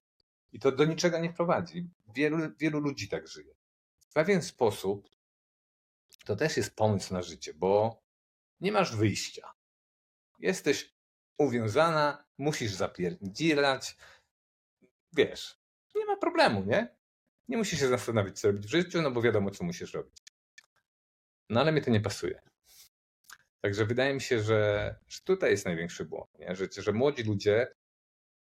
I 0.52 0.58
to 0.58 0.72
do 0.72 0.84
niczego 0.84 1.18
nie 1.18 1.32
prowadzi. 1.32 1.90
Wielu, 2.14 2.38
wielu 2.58 2.80
ludzi 2.80 3.08
tak 3.08 3.28
żyje. 3.28 3.54
W 3.98 4.12
pewien 4.12 4.42
sposób 4.42 5.08
to 6.24 6.36
też 6.36 6.56
jest 6.56 6.76
pomysł 6.76 7.14
na 7.14 7.22
życie, 7.22 7.54
bo 7.54 8.02
nie 8.60 8.72
masz 8.72 8.96
wyjścia. 8.96 9.53
Jesteś 10.38 10.94
uwiązana, 11.38 12.24
musisz 12.38 12.72
zapierdzielać. 12.72 13.96
Wiesz, 15.12 15.58
nie 15.94 16.06
ma 16.06 16.16
problemu, 16.16 16.64
nie? 16.64 16.96
Nie 17.48 17.56
musisz 17.56 17.80
się 17.80 17.88
zastanowić, 17.88 18.40
co 18.40 18.48
robić 18.48 18.66
w 18.66 18.70
życiu, 18.70 19.02
no 19.02 19.10
bo 19.10 19.22
wiadomo, 19.22 19.50
co 19.50 19.64
musisz 19.64 19.94
robić. 19.94 20.16
No 21.50 21.60
ale 21.60 21.72
mi 21.72 21.82
to 21.82 21.90
nie 21.90 22.00
pasuje. 22.00 22.42
Także 23.60 23.86
wydaje 23.86 24.14
mi 24.14 24.20
się, 24.20 24.42
że, 24.42 24.94
że 25.08 25.20
tutaj 25.24 25.50
jest 25.50 25.64
największy 25.64 26.04
błąd, 26.04 26.38
nie? 26.38 26.56
Że, 26.56 26.68
że 26.76 26.92
młodzi 26.92 27.22
ludzie 27.22 27.74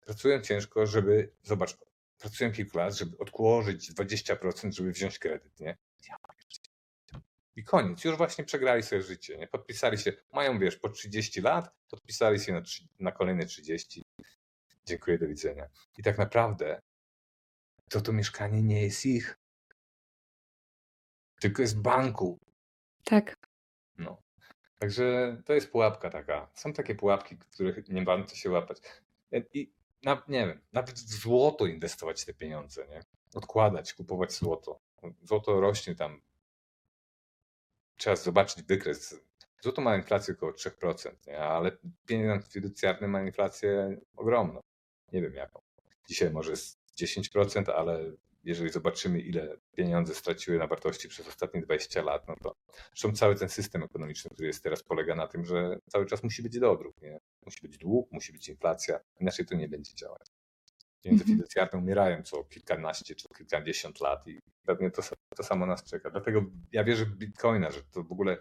pracują 0.01 0.41
ciężko, 0.41 0.87
żeby, 0.87 1.32
zobacz, 1.43 1.76
pracują 2.18 2.53
kilka 2.53 2.78
lat, 2.78 2.95
żeby 2.95 3.18
odłożyć 3.18 3.93
20%, 3.93 4.72
żeby 4.72 4.93
wziąć 4.93 5.18
kredyt, 5.18 5.61
nie? 5.61 5.76
I 7.57 7.64
koniec, 7.64 8.05
już 8.05 8.16
właśnie 8.16 8.44
przegrali 8.44 8.82
sobie 8.82 9.02
życie, 9.02 9.38
nie? 9.38 9.46
Podpisali 9.46 9.98
się, 9.98 10.12
mają 10.32 10.59
wiesz, 10.59 10.76
po 10.76 10.88
30 10.88 11.40
lat, 11.40 11.74
podpisali 11.90 12.40
się 12.40 12.52
na, 12.52 12.62
na 13.00 13.12
kolejne 13.12 13.46
30. 13.46 14.02
Dziękuję, 14.86 15.18
do 15.18 15.26
widzenia. 15.26 15.68
I 15.98 16.02
tak 16.02 16.18
naprawdę 16.18 16.80
to 17.90 18.00
to 18.00 18.12
mieszkanie 18.12 18.62
nie 18.62 18.82
jest 18.82 19.07
ich, 19.07 19.38
tylko 21.40 21.62
jest 21.62 21.80
banku. 21.80 22.38
Tak. 23.05 23.36
No. 23.98 24.22
Także 24.78 25.36
to 25.44 25.52
jest 25.52 25.70
pułapka 25.70 26.11
taka. 26.11 26.50
Są 26.55 26.72
takie 26.72 26.94
pułapki, 26.94 27.38
których 27.38 27.88
nie 27.88 28.05
warto 28.05 28.34
się 28.34 28.50
łapać. 28.50 28.78
I 29.52 29.72
na, 30.02 30.22
nie 30.28 30.46
wiem, 30.46 30.61
nawet 30.72 30.94
w 30.94 31.20
złoto 31.20 31.66
inwestować 31.66 32.24
te 32.24 32.34
pieniądze, 32.34 32.86
nie? 32.88 33.00
Odkładać, 33.34 33.94
kupować 33.94 34.32
złoto. 34.32 34.80
Złoto 35.22 35.61
rośnie 35.61 35.94
tam. 35.94 36.20
Trzeba 37.97 38.16
zobaczyć 38.16 38.62
wykres. 38.62 39.16
Złoto 39.62 39.82
ma 39.82 39.97
inflację 39.97 40.34
około 40.34 40.53
3%, 40.53 41.11
nie? 41.26 41.38
ale 41.38 41.76
pieniądz 42.07 42.53
fiducjarny 42.53 43.09
ma 43.09 43.22
inflację 43.22 44.01
ogromną. 44.16 44.61
Nie 45.12 45.22
wiem 45.22 45.34
jaką. 45.34 45.61
Dzisiaj 46.09 46.30
może 46.30 46.51
jest 46.51 46.78
10%, 47.01 47.70
ale 47.70 48.12
jeżeli 48.45 48.70
zobaczymy, 48.70 49.20
ile 49.20 49.57
pieniądze 49.76 50.14
straciły 50.14 50.59
na 50.59 50.66
wartości 50.66 51.09
przez 51.09 51.28
ostatnie 51.28 51.61
20 51.61 52.03
lat, 52.03 52.28
no 52.28 52.34
to 52.42 52.55
zresztą 52.86 53.12
cały 53.12 53.36
ten 53.36 53.49
system 53.49 53.82
ekonomiczny, 53.82 54.30
który 54.30 54.47
jest 54.47 54.62
teraz, 54.62 54.82
polega 54.82 55.14
na 55.14 55.26
tym, 55.26 55.45
że 55.45 55.78
cały 55.90 56.07
czas 56.07 56.22
musi 56.22 56.42
być 56.42 56.59
nie? 57.03 57.18
Musi 57.47 57.59
być 57.62 57.78
dług, 57.78 58.12
musi 58.12 58.32
być 58.32 58.49
inflacja, 58.49 59.01
inaczej 59.20 59.47
to 59.47 59.55
nie 59.55 59.68
będzie 59.68 59.95
działać. 59.95 60.26
Pieniądze 61.05 61.24
mhm. 61.61 61.82
umierają 61.82 62.22
co 62.22 62.44
kilkanaście 62.44 63.14
czy 63.14 63.28
kilkadziesiąt 63.28 64.00
lat 64.00 64.26
i 64.26 64.40
pewnie 64.66 64.90
to, 64.90 65.02
to 65.36 65.42
samo 65.42 65.66
nas 65.66 65.84
czeka. 65.84 66.11
Dlatego 66.11 66.44
ja 66.72 66.84
wierzę 66.84 67.05
w 67.05 67.16
Bitcoina, 67.16 67.70
że 67.70 67.82
to 67.82 68.02
w 68.02 68.12
ogóle 68.12 68.38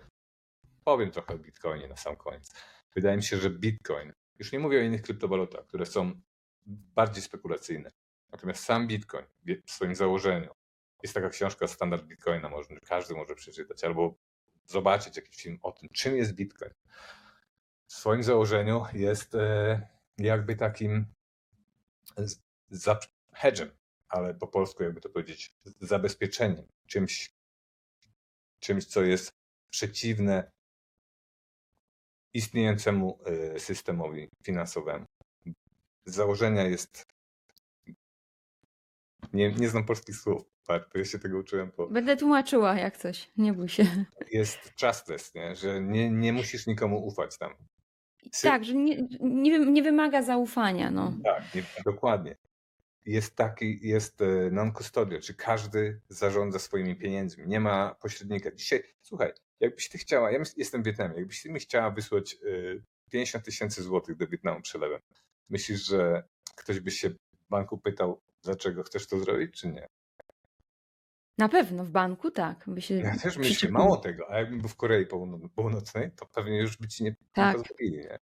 powiem 0.84 1.12
trochę 1.12 1.34
o 1.34 1.38
Bitcoinie 1.38 1.88
na 1.88 1.96
sam 1.96 2.16
koniec. 2.16 2.52
Wydaje 2.96 3.18
mi 3.18 3.24
się, 3.24 3.38
że 3.38 3.50
Bitcoin, 3.50 4.14
już 4.40 4.52
nie 4.52 4.60
mówię 4.60 4.80
o 4.80 4.82
innych 4.82 5.02
kryptowalutach, 5.02 5.66
które 5.66 5.86
są 5.86 6.22
bardziej 6.66 7.24
spekulacyjne, 7.24 7.92
Natomiast 8.34 8.64
sam 8.64 8.88
Bitcoin 8.88 9.26
w 9.66 9.72
swoim 9.72 9.96
założeniu, 9.96 10.52
jest 11.04 11.14
taka 11.14 11.30
książka 11.30 11.68
Standard 11.68 12.06
Bitcoina, 12.06 12.50
może, 12.50 12.68
każdy 12.86 13.16
może 13.16 13.36
przeczytać, 13.36 13.84
albo 13.84 14.16
zobaczyć 14.66 15.18
jakiś 15.18 15.36
film 15.36 15.60
o 15.62 15.72
tym, 15.72 15.90
czym 15.94 16.18
jest 16.18 16.34
Bitcoin. 16.34 16.72
W 17.88 17.94
swoim 17.94 18.24
założeniu 18.24 18.86
jest 18.94 19.36
e, 19.36 19.88
jakby 20.18 20.56
takim 20.56 21.06
hedgem, 23.34 23.72
ale 24.10 24.34
po 24.34 24.48
polsku 24.48 24.84
jakby 24.84 25.02
to 25.02 25.10
powiedzieć, 25.10 25.54
zabezpieczeniem, 25.82 26.66
czymś, 26.88 27.30
czymś 28.60 28.86
co 28.86 29.04
jest 29.04 29.32
przeciwne 29.70 30.52
istniejącemu 32.34 33.20
e, 33.26 33.60
systemowi 33.60 34.30
finansowemu. 34.44 35.06
Z 36.06 36.16
założenia 36.16 36.64
jest 36.64 37.04
nie, 39.34 39.52
nie 39.52 39.70
znam 39.70 39.86
polskich 39.86 40.16
słów, 40.16 40.44
to 40.68 40.80
ja 40.96 41.06
się 41.06 41.20
tego 41.20 41.38
uczyłem 41.38 41.72
po... 41.72 41.88
Będę 41.88 42.18
tłumaczyła 42.18 42.76
jak 42.76 42.98
coś, 42.98 43.32
nie 43.38 43.54
bój 43.54 43.70
się. 43.70 44.06
Jest 44.32 44.76
trustless, 44.76 45.34
nie? 45.34 45.56
że 45.56 45.82
nie, 45.82 46.10
nie 46.10 46.34
musisz 46.34 46.68
nikomu 46.68 47.06
ufać 47.06 47.38
tam. 47.38 47.54
Sy... 48.32 48.48
Tak, 48.48 48.66
że 48.66 48.74
nie, 48.74 49.08
nie, 49.20 49.60
nie, 49.60 49.84
wymaga 49.84 50.22
zaufania. 50.22 50.92
No. 50.92 51.14
Tak, 51.24 51.56
nie, 51.56 51.64
dokładnie. 51.86 52.36
Jest 53.06 53.36
taki, 53.36 53.88
jest 53.88 54.22
e, 54.22 54.52
non-custodial, 54.52 55.22
czy 55.22 55.34
każdy 55.34 56.02
zarządza 56.10 56.60
swoimi 56.60 56.96
pieniędzmi. 56.96 57.48
Nie 57.48 57.60
ma 57.60 57.96
pośrednika. 57.96 58.52
Dzisiaj, 58.52 58.84
słuchaj, 59.02 59.34
jakbyś 59.60 59.90
ty 59.90 59.98
chciała, 59.98 60.32
ja 60.32 60.40
jestem 60.58 60.84
w 60.84 60.86
Wietnamie, 60.86 61.16
jakbyś 61.16 61.42
ty 61.42 61.52
mi 61.52 61.60
chciała 61.60 61.92
wysłać 61.92 62.38
50 63.12 63.42
e, 63.42 63.46
tysięcy 63.46 63.84
złotych 63.84 64.18
do 64.18 64.28
Wietnamu 64.28 64.62
przelewem, 64.62 65.00
myślisz, 65.50 65.86
że 65.86 66.24
ktoś 66.56 66.80
by 66.80 66.92
się 66.92 67.10
w 67.10 67.50
banku 67.50 67.78
pytał, 67.78 68.22
Dlaczego 68.44 68.84
chcesz 68.84 69.08
to 69.08 69.20
zrobić, 69.20 69.62
czy 69.62 69.68
nie? 69.68 69.88
Na 71.38 71.50
pewno, 71.50 71.84
w 71.86 71.92
banku 71.92 72.32
tak. 72.32 72.64
By 72.68 72.82
się 72.82 72.96
ja 72.96 73.18
też 73.18 73.38
myślę, 73.38 73.70
mało 73.70 73.98
tego, 73.98 74.32
a 74.32 74.38
jakbym 74.38 74.60
był 74.60 74.70
w 74.70 74.76
Korei 74.76 75.06
Północnej, 75.56 76.12
to 76.12 76.26
pewnie 76.26 76.58
już 76.58 76.78
by 76.78 76.88
ci 76.88 77.04
nie, 77.04 77.16
tak. 77.34 77.58
nie 77.58 77.64
zrobili, 77.64 77.98
nie? 77.98 78.20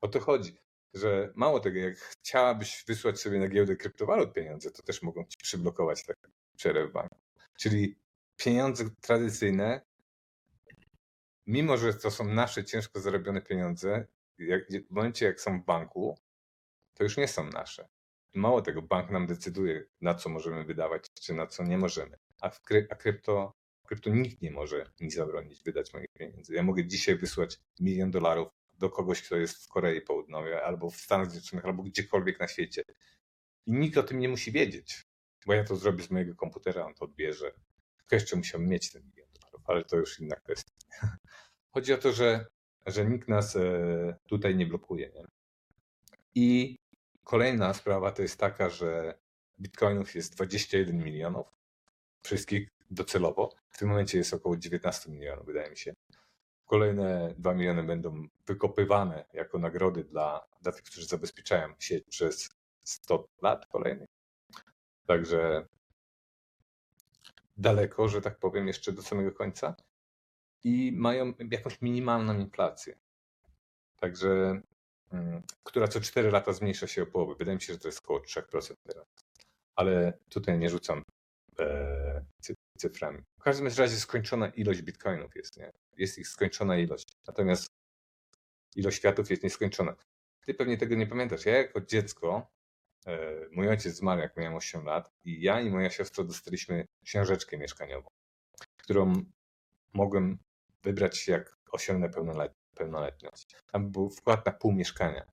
O 0.00 0.08
to 0.08 0.20
chodzi, 0.20 0.56
że 0.94 1.32
mało 1.34 1.60
tego, 1.60 1.78
jak 1.78 1.98
chciałabyś 1.98 2.84
wysłać 2.88 3.20
sobie 3.20 3.38
na 3.38 3.48
giełdę 3.48 3.76
kryptowalut 3.76 4.32
pieniądze, 4.32 4.70
to 4.70 4.82
też 4.82 5.02
mogą 5.02 5.24
ci 5.24 5.38
przyblokować 5.38 6.04
taki 6.04 6.32
przelew 6.56 6.90
w 6.90 6.92
banku. 6.92 7.16
Czyli 7.58 7.98
pieniądze 8.36 8.84
tradycyjne, 9.00 9.80
mimo 11.46 11.76
że 11.76 11.94
to 11.94 12.10
są 12.10 12.24
nasze 12.24 12.64
ciężko 12.64 13.00
zarobione 13.00 13.42
pieniądze, 13.42 14.06
jak, 14.38 14.62
w 14.88 14.90
momencie 14.90 15.26
jak 15.26 15.40
są 15.40 15.62
w 15.62 15.64
banku, 15.64 16.18
to 16.94 17.04
już 17.04 17.16
nie 17.16 17.28
są 17.28 17.44
nasze. 17.44 17.88
Mało 18.34 18.62
tego, 18.62 18.82
bank 18.82 19.10
nam 19.10 19.26
decyduje, 19.26 19.84
na 20.00 20.14
co 20.14 20.28
możemy 20.28 20.64
wydawać, 20.64 21.04
czy 21.20 21.34
na 21.34 21.46
co 21.46 21.64
nie 21.64 21.78
możemy. 21.78 22.16
A 22.40 22.50
w 22.50 22.62
kry, 22.62 22.86
a 22.90 22.94
krypto, 22.94 23.52
krypto 23.86 24.10
nikt 24.10 24.42
nie 24.42 24.50
może 24.50 24.90
mi 25.00 25.10
zabronić 25.10 25.62
wydać 25.62 25.94
moich 25.94 26.08
pieniędzy. 26.18 26.54
Ja 26.54 26.62
mogę 26.62 26.86
dzisiaj 26.86 27.18
wysłać 27.18 27.60
milion 27.80 28.10
dolarów 28.10 28.48
do 28.82 28.90
kogoś, 28.90 29.22
kto 29.22 29.36
jest 29.36 29.64
w 29.64 29.68
Korei 29.68 30.00
Południowej, 30.00 30.54
albo 30.54 30.90
w 30.90 30.96
Stanach 30.96 31.30
Zjednoczonych, 31.30 31.64
albo 31.64 31.82
gdziekolwiek 31.82 32.40
na 32.40 32.48
świecie. 32.48 32.82
I 33.66 33.72
nikt 33.72 33.98
o 33.98 34.02
tym 34.02 34.18
nie 34.18 34.28
musi 34.28 34.52
wiedzieć, 34.52 35.02
bo 35.46 35.54
ja 35.54 35.64
to 35.64 35.76
zrobię 35.76 36.04
z 36.04 36.10
mojego 36.10 36.34
komputera, 36.34 36.86
on 36.86 36.94
to 36.94 37.04
odbierze. 37.04 37.52
Tylko 37.96 38.16
jeszcze 38.16 38.36
musiałbym 38.36 38.68
mieć 38.68 38.92
ten 38.92 39.02
milion 39.02 39.28
dolarów, 39.32 39.62
ale 39.70 39.84
to 39.84 39.96
już 39.96 40.20
inna 40.20 40.36
kwestia. 40.36 40.72
Chodzi 41.74 41.92
o 41.92 41.98
to, 41.98 42.12
że, 42.12 42.46
że 42.86 43.06
nikt 43.06 43.28
nas 43.28 43.56
e, 43.56 44.16
tutaj 44.28 44.56
nie 44.56 44.66
blokuje. 44.66 45.10
Nie? 45.14 45.24
I 46.34 46.76
Kolejna 47.24 47.74
sprawa 47.74 48.12
to 48.12 48.22
jest 48.22 48.40
taka, 48.40 48.70
że 48.70 49.18
bitcoinów 49.60 50.14
jest 50.14 50.34
21 50.34 51.04
milionów, 51.04 51.46
wszystkich 52.22 52.68
docelowo. 52.90 53.50
W 53.70 53.78
tym 53.78 53.88
momencie 53.88 54.18
jest 54.18 54.34
około 54.34 54.56
19 54.56 55.10
milionów, 55.10 55.46
wydaje 55.46 55.70
mi 55.70 55.76
się. 55.76 55.94
Kolejne 56.72 57.34
2 57.38 57.54
miliony 57.54 57.82
będą 57.82 58.26
wykopywane 58.46 59.24
jako 59.32 59.58
nagrody 59.58 60.04
dla, 60.04 60.46
dla 60.62 60.72
tych, 60.72 60.82
którzy 60.82 61.06
zabezpieczają 61.06 61.74
sieć 61.78 62.04
przez 62.08 62.48
100 62.84 63.28
lat 63.42 63.66
kolejnych. 63.66 64.08
Także 65.06 65.66
daleko, 67.56 68.08
że 68.08 68.20
tak 68.20 68.38
powiem, 68.38 68.66
jeszcze 68.66 68.92
do 68.92 69.02
samego 69.02 69.32
końca. 69.32 69.74
I 70.64 70.92
mają 70.96 71.32
jakąś 71.50 71.80
minimalną 71.80 72.38
inflację. 72.38 72.98
Także 74.00 74.62
Mm, 75.12 75.42
która 75.62 75.88
co 75.88 76.00
4 76.00 76.30
lata 76.30 76.52
zmniejsza 76.52 76.86
się 76.86 77.02
o 77.02 77.06
połowę. 77.06 77.34
Wydaje 77.38 77.54
mi 77.54 77.62
się, 77.62 77.72
że 77.72 77.78
to 77.78 77.88
jest 77.88 77.98
około 78.04 78.18
3% 78.18 78.74
teraz. 78.86 79.06
Ale 79.76 80.18
tutaj 80.28 80.58
nie 80.58 80.70
rzucam 80.70 81.02
e, 81.58 82.24
cyframi. 82.78 83.22
W 83.38 83.42
każdym 83.42 83.66
razie 83.66 83.96
skończona 83.96 84.48
ilość 84.48 84.82
bitcoinów 84.82 85.36
jest, 85.36 85.56
nie? 85.56 85.72
Jest 85.96 86.18
ich 86.18 86.28
skończona 86.28 86.76
ilość. 86.76 87.08
Natomiast 87.26 87.66
ilość 88.76 88.96
światów 88.96 89.30
jest 89.30 89.42
nieskończona. 89.42 89.96
Ty 90.46 90.54
pewnie 90.54 90.76
tego 90.78 90.94
nie 90.94 91.06
pamiętasz. 91.06 91.46
Ja 91.46 91.56
jako 91.56 91.80
dziecko, 91.80 92.50
e, 93.06 93.30
mój 93.52 93.68
ojciec 93.68 93.96
zmarł 93.96 94.20
jak 94.20 94.36
miałem 94.36 94.54
8 94.54 94.84
lat 94.84 95.10
i 95.24 95.42
ja 95.42 95.60
i 95.60 95.70
moja 95.70 95.90
siostra 95.90 96.24
dostaliśmy 96.24 96.86
książeczkę 97.04 97.58
mieszkaniową, 97.58 98.10
którą 98.76 99.12
mogłem 99.92 100.38
wybrać 100.82 101.28
jak 101.28 101.56
osiągnę 101.72 102.10
pełnoletnie 102.10 102.62
pełnoletność. 102.74 103.56
Tam 103.72 103.90
był 103.90 104.10
wkład 104.10 104.46
na 104.46 104.52
pół 104.52 104.72
mieszkania. 104.72 105.24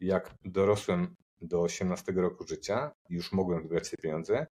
Jak 0.00 0.34
dorosłem 0.44 1.16
do 1.42 1.60
18 1.60 2.12
roku 2.12 2.46
życia 2.46 2.92
już 3.08 3.32
mogłem 3.32 3.62
wybrać 3.62 3.90
te 3.90 3.96
pieniądze, 3.96 4.46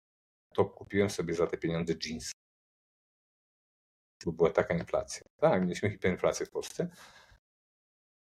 to 0.54 0.66
kupiłem 0.66 1.10
sobie 1.10 1.34
za 1.34 1.47
te 1.47 1.58
pieniądze 1.58 1.93
jeans. 2.06 2.32
Bo 4.26 4.32
była 4.32 4.49
taka 4.49 4.74
inflacja. 4.74 5.22
Tak, 5.38 5.62
mieliśmy 5.62 5.89
hiperinflację 5.89 6.45
w 6.45 6.49
Polsce. 6.49 6.89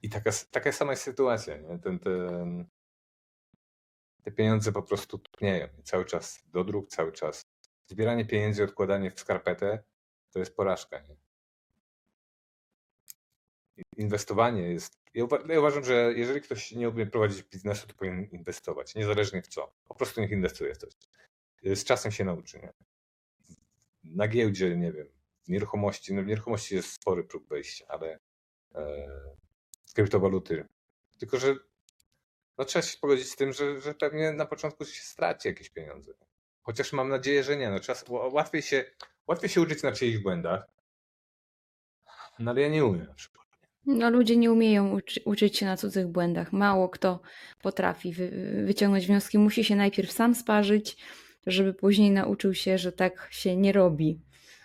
I 0.02 0.08
taka, 0.08 0.30
taka 0.50 0.72
sama 0.72 0.92
jest 0.92 1.02
sytuacja. 1.02 1.56
Nie? 1.56 1.78
Ten, 1.78 1.98
ten, 1.98 2.66
te 4.22 4.30
pieniądze 4.32 4.72
po 4.72 4.82
prostu 4.82 5.18
topnieją. 5.18 5.68
Cały 5.84 6.04
czas 6.04 6.42
dodruk, 6.46 6.88
cały 6.88 7.12
czas 7.12 7.42
zbieranie 7.86 8.24
pieniędzy, 8.24 8.64
odkładanie 8.64 9.10
w 9.10 9.20
skarpetę 9.20 9.82
to 10.30 10.38
jest 10.38 10.56
porażka. 10.56 11.00
Nie? 11.00 11.16
inwestowanie 13.96 14.62
jest. 14.62 14.98
Ja, 15.14 15.24
uwa- 15.24 15.52
ja 15.52 15.58
uważam, 15.58 15.84
że 15.84 16.12
jeżeli 16.16 16.40
ktoś 16.40 16.72
nie 16.72 16.88
umie 16.88 17.06
prowadzić 17.06 17.42
biznesu, 17.42 17.86
to 17.86 17.94
powinien 17.94 18.24
inwestować, 18.24 18.94
niezależnie 18.94 19.42
w 19.42 19.48
co. 19.48 19.72
Po 19.84 19.94
prostu 19.94 20.20
niech 20.20 20.30
inwestuje 20.30 20.74
w 20.74 20.78
coś. 20.78 20.92
Z 21.74 21.84
czasem 21.84 22.12
się 22.12 22.24
nauczy. 22.24 22.58
Nie? 22.58 22.72
Na 24.04 24.28
giełdzie, 24.28 24.76
nie 24.76 24.92
wiem, 24.92 25.08
w 25.44 25.48
nieruchomości. 25.48 26.14
No 26.14 26.22
w 26.22 26.26
nieruchomości 26.26 26.74
jest 26.74 26.92
spory 26.92 27.24
próg 27.24 27.48
wejścia, 27.48 27.84
ale 27.88 28.18
e, 28.74 29.06
kryptowaluty. 29.94 30.66
Tylko, 31.18 31.38
że 31.38 31.56
no, 32.58 32.64
trzeba 32.64 32.82
się 32.82 32.98
pogodzić 32.98 33.30
z 33.30 33.36
tym, 33.36 33.52
że, 33.52 33.80
że 33.80 33.94
pewnie 33.94 34.32
na 34.32 34.46
początku 34.46 34.84
się 34.84 35.02
straci 35.02 35.48
jakieś 35.48 35.70
pieniądze. 35.70 36.12
Chociaż 36.62 36.92
mam 36.92 37.08
nadzieję, 37.08 37.44
że 37.44 37.56
nie. 37.56 37.70
No, 37.70 37.80
czas, 37.80 38.04
łatwiej, 38.08 38.62
się, 38.62 38.84
łatwiej 39.26 39.50
się 39.50 39.60
uczyć 39.60 39.82
na 39.82 39.92
czyichś 39.92 40.18
błędach. 40.18 40.66
No 42.38 42.50
ale 42.50 42.60
ja 42.60 42.68
nie 42.68 42.84
umiem 42.84 43.06
na 43.06 43.14
przykład. 43.14 43.46
No, 43.86 44.10
ludzie 44.10 44.36
nie 44.36 44.52
umieją 44.52 44.92
uczy, 44.92 45.20
uczyć 45.24 45.58
się 45.58 45.66
na 45.66 45.76
cudzych 45.76 46.06
błędach. 46.06 46.52
Mało 46.52 46.88
kto 46.88 47.20
potrafi 47.62 48.12
wy, 48.12 48.30
wyciągnąć 48.66 49.06
wnioski. 49.06 49.38
Musi 49.38 49.64
się 49.64 49.76
najpierw 49.76 50.12
sam 50.12 50.34
sparzyć, 50.34 50.96
żeby 51.46 51.74
później 51.74 52.10
nauczył 52.10 52.54
się, 52.54 52.78
że 52.78 52.92
tak 52.92 53.28
się 53.30 53.56
nie 53.56 53.72
robi. 53.72 54.18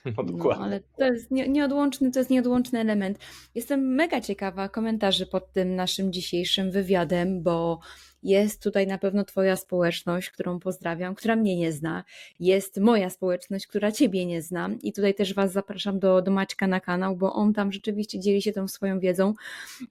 No 0.60 0.66
ale 0.66 0.80
to 0.98 1.06
jest 1.06 1.32
nie- 1.32 1.48
nieodłączny, 1.48 2.12
to 2.12 2.20
jest 2.20 2.30
nieodłączny 2.30 2.80
element. 2.80 3.20
Jestem 3.56 3.96
mega 3.96 4.22
ciekawa 4.22 4.70
komentarzy 4.70 5.26
pod 5.26 5.54
tym 5.54 5.76
naszym 5.76 6.14
dzisiejszym 6.14 6.72
wywiadem, 6.72 7.44
bo 7.44 7.80
jest 8.24 8.64
tutaj 8.64 8.88
na 8.88 8.98
pewno 8.98 9.24
Twoja 9.24 9.56
społeczność, 9.56 10.30
którą 10.30 10.60
pozdrawiam, 10.60 11.16
która 11.16 11.36
mnie 11.36 11.56
nie 11.56 11.72
zna. 11.72 12.04
Jest 12.40 12.80
moja 12.80 13.10
społeczność, 13.10 13.68
która 13.68 13.92
Ciebie 13.92 14.26
nie 14.26 14.42
zna. 14.42 14.70
I 14.84 14.94
tutaj 14.94 15.14
też 15.14 15.34
Was 15.34 15.52
zapraszam 15.52 16.00
do, 16.00 16.22
do 16.22 16.32
Maćka 16.32 16.68
na 16.68 16.80
kanał, 16.80 17.16
bo 17.16 17.34
on 17.34 17.54
tam 17.54 17.72
rzeczywiście 17.72 18.20
dzieli 18.20 18.42
się 18.42 18.52
tą 18.52 18.68
swoją 18.68 19.00
wiedzą. 19.00 19.34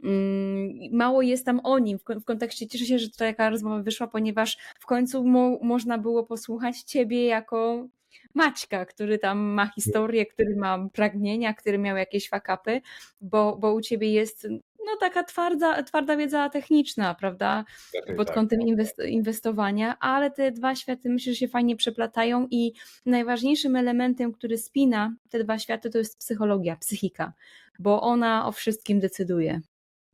Mm, 0.05 0.73
Mało 0.93 1.23
jest 1.23 1.47
tam 1.47 1.61
o 1.65 1.79
nim 1.79 1.99
w, 1.99 2.05
kon- 2.05 2.21
w 2.21 2.25
kontekście. 2.25 2.67
Cieszę 2.67 2.85
się, 2.85 2.99
że 2.99 3.11
tutaj 3.11 3.33
taka 3.33 3.51
rozmowa 3.51 3.83
wyszła, 3.83 4.07
ponieważ 4.07 4.59
w 4.81 4.87
końcu 4.87 5.25
mo, 5.25 5.59
można 5.63 5.99
było 5.99 6.25
posłuchać 6.25 6.83
Ciebie 6.83 7.27
jako 7.27 7.89
Maćka, 8.35 8.87
który 8.87 9.19
tam 9.19 9.39
ma 9.39 9.67
historię, 9.67 10.27
który 10.27 10.57
ma 10.57 10.89
pragnienia, 10.93 11.55
który 11.55 11.79
miał 11.79 11.97
jakieś 11.97 12.29
fakapy, 12.29 12.81
bo, 13.21 13.57
bo 13.57 13.75
u 13.75 13.81
ciebie 13.81 14.13
jest 14.13 14.49
no 14.87 14.97
taka 15.01 15.25
twarda, 15.25 15.83
twarda 15.83 16.17
wiedza 16.17 16.49
techniczna, 16.49 17.15
prawda? 17.15 17.65
Raczej 17.95 18.17
Pod 18.17 18.27
tak. 18.27 18.35
kątem 18.35 18.61
inwest- 18.61 19.07
inwestowania, 19.09 19.99
ale 19.99 20.31
te 20.31 20.53
dwa 20.53 20.75
światy 20.75 21.11
myślę, 21.11 21.33
że 21.33 21.39
się 21.39 21.49
fajnie 21.49 21.77
przeplatają 21.77 22.47
i 22.51 22.73
najważniejszym 23.07 23.77
elementem, 23.77 24.33
który 24.33 24.59
spina 24.59 25.15
te 25.31 25.45
dwa 25.45 25.59
światy, 25.59 25.91
to 25.91 25.99
jest 25.99 26.19
psychologia, 26.19 26.77
psychika, 26.77 27.33
bo 27.79 28.01
ona 28.03 28.47
o 28.47 28.53
wszystkim 28.53 29.01
decyduje. 29.01 29.61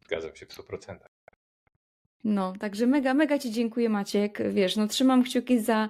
Zgadzam 0.04 0.36
się 0.36 0.46
w 0.46 0.52
100%. 0.52 0.96
No, 2.24 2.52
także 2.60 2.86
mega, 2.86 3.14
mega 3.14 3.38
Ci 3.38 3.52
dziękuję 3.52 3.88
Maciek. 3.88 4.38
Wiesz, 4.52 4.76
no 4.76 4.86
trzymam 4.86 5.22
kciuki 5.22 5.60
za, 5.60 5.88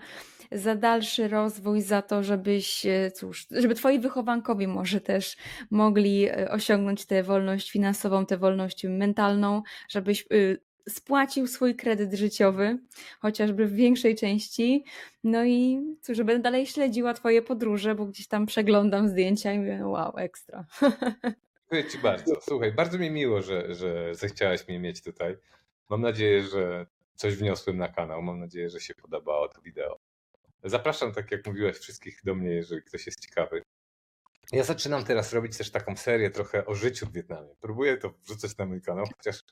za 0.53 0.75
dalszy 0.75 1.29
rozwój, 1.29 1.81
za 1.81 2.03
to, 2.03 2.23
żebyś, 2.23 2.87
e, 2.87 3.11
cóż, 3.11 3.47
żeby 3.51 3.75
Twoi 3.75 3.99
wychowankowie 3.99 4.69
może 4.69 5.01
też 5.01 5.37
mogli 5.71 6.25
e, 6.25 6.51
osiągnąć 6.51 7.07
tę 7.07 7.23
wolność 7.23 7.71
finansową, 7.71 8.27
tę 8.27 8.37
wolność 8.37 8.85
mentalną, 8.85 9.63
żebyś 9.89 10.27
y, 10.33 10.59
spłacił 10.89 11.47
swój 11.47 11.77
kredyt 11.77 12.15
życiowy, 12.15 12.79
chociażby 13.21 13.67
w 13.67 13.75
większej 13.75 14.17
części. 14.17 14.85
No 15.25 15.45
i 15.45 15.81
cóż, 16.03 16.17
żeby 16.17 16.39
dalej 16.39 16.67
śledziła 16.67 17.15
Twoje 17.15 17.43
podróże, 17.43 17.95
bo 17.95 18.07
gdzieś 18.07 18.29
tam 18.29 18.47
przeglądam 18.47 19.09
zdjęcia 19.09 19.53
i 19.53 19.59
mówię, 19.59 19.81
wow, 19.85 20.13
ekstra. 20.17 20.65
Dziękuję 21.61 21.93
Ci 21.93 21.99
bardzo. 21.99 22.35
Słuchaj, 22.41 22.73
bardzo 22.73 22.99
mi 22.99 23.11
miło, 23.11 23.43
że, 23.43 23.75
że 23.75 24.15
zechciałaś 24.15 24.69
mnie 24.69 24.79
mieć 24.79 25.03
tutaj. 25.03 25.37
Mam 25.89 26.01
nadzieję, 26.01 26.43
że 26.43 26.87
coś 27.15 27.37
wniosłem 27.37 27.77
na 27.77 27.89
kanał. 27.89 28.23
Mam 28.23 28.41
nadzieję, 28.41 28.71
że 28.71 28.81
się 28.81 28.95
podobało 28.95 29.49
to 29.49 29.61
wideo. 29.61 29.99
Zapraszam, 30.65 31.13
tak 31.13 31.31
jak 31.31 31.47
mówiłaś, 31.47 31.77
wszystkich 31.77 32.21
do 32.25 32.35
mnie, 32.35 32.51
jeżeli 32.51 32.83
ktoś 32.83 33.07
jest 33.07 33.21
ciekawy. 33.21 33.63
Ja 34.53 34.65
zaczynam 34.65 35.05
teraz 35.05 35.33
robić 35.33 35.59
też 35.59 35.71
taką 35.71 35.97
serię 35.97 36.31
trochę 36.31 36.67
o 36.67 36.75
życiu 36.75 37.07
w 37.07 37.13
Wietnamie. 37.13 37.55
Próbuję 37.61 37.97
to 37.97 38.15
wrzucać 38.25 38.57
na 38.57 38.67
mój 38.67 38.83
kanał, 38.83 39.07
chociaż 39.17 39.43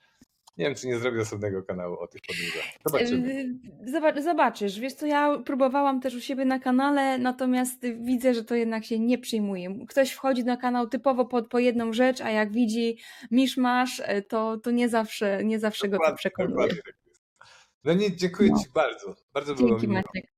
nie 0.57 0.65
wiem, 0.65 0.75
czy 0.75 0.87
nie 0.87 0.99
zrobię 0.99 1.21
osobnego 1.21 1.63
kanału 1.63 1.97
o 1.99 2.07
tych 2.07 2.21
podróżach. 2.29 2.65
Zobaczymy. 2.87 3.35
Yy, 3.35 3.91
Zobacz, 3.93 4.21
zobaczysz, 4.21 4.81
wiesz 4.81 4.93
co, 4.95 5.07
ja 5.07 5.39
próbowałam 5.39 6.01
też 6.01 6.15
u 6.15 6.21
siebie 6.21 6.45
na 6.45 6.59
kanale, 6.59 7.19
natomiast 7.19 7.87
widzę, 8.01 8.35
że 8.35 8.45
to 8.45 8.55
jednak 8.55 8.85
się 8.85 8.99
nie 8.99 9.19
przyjmuje. 9.19 9.87
Ktoś 9.89 10.13
wchodzi 10.13 10.45
na 10.45 10.57
kanał 10.57 10.89
typowo 10.89 11.25
po, 11.25 11.43
po 11.43 11.59
jedną 11.59 11.93
rzecz, 11.93 12.21
a 12.21 12.31
jak 12.31 12.53
widzi 12.53 12.99
misz-masz, 13.31 14.03
e, 14.05 14.23
to, 14.23 14.57
to 14.59 14.71
nie 14.71 14.89
zawsze, 14.89 15.45
nie 15.45 15.59
zawsze 15.59 15.89
go 15.89 15.99
to 16.07 16.15
przekonuje. 16.15 16.69
tak. 16.69 16.95
No 17.85 17.93
nie, 17.95 18.17
dziękuję 18.17 18.51
No. 18.53 18.59
Ci 18.59 18.65
bardzo. 18.75 19.15
Bardzo 19.33 19.55
było 19.55 19.69
Dzięki 19.69 19.89
miło. 19.89 20.03
Maciek. 20.15 20.33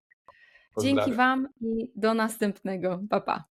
Dzięki. 0.81 1.13
Wam 1.13 1.49
i 1.61 1.91
do 1.97 2.15
następnego. 2.15 3.01
Pa, 3.11 3.21
pa. 3.21 3.45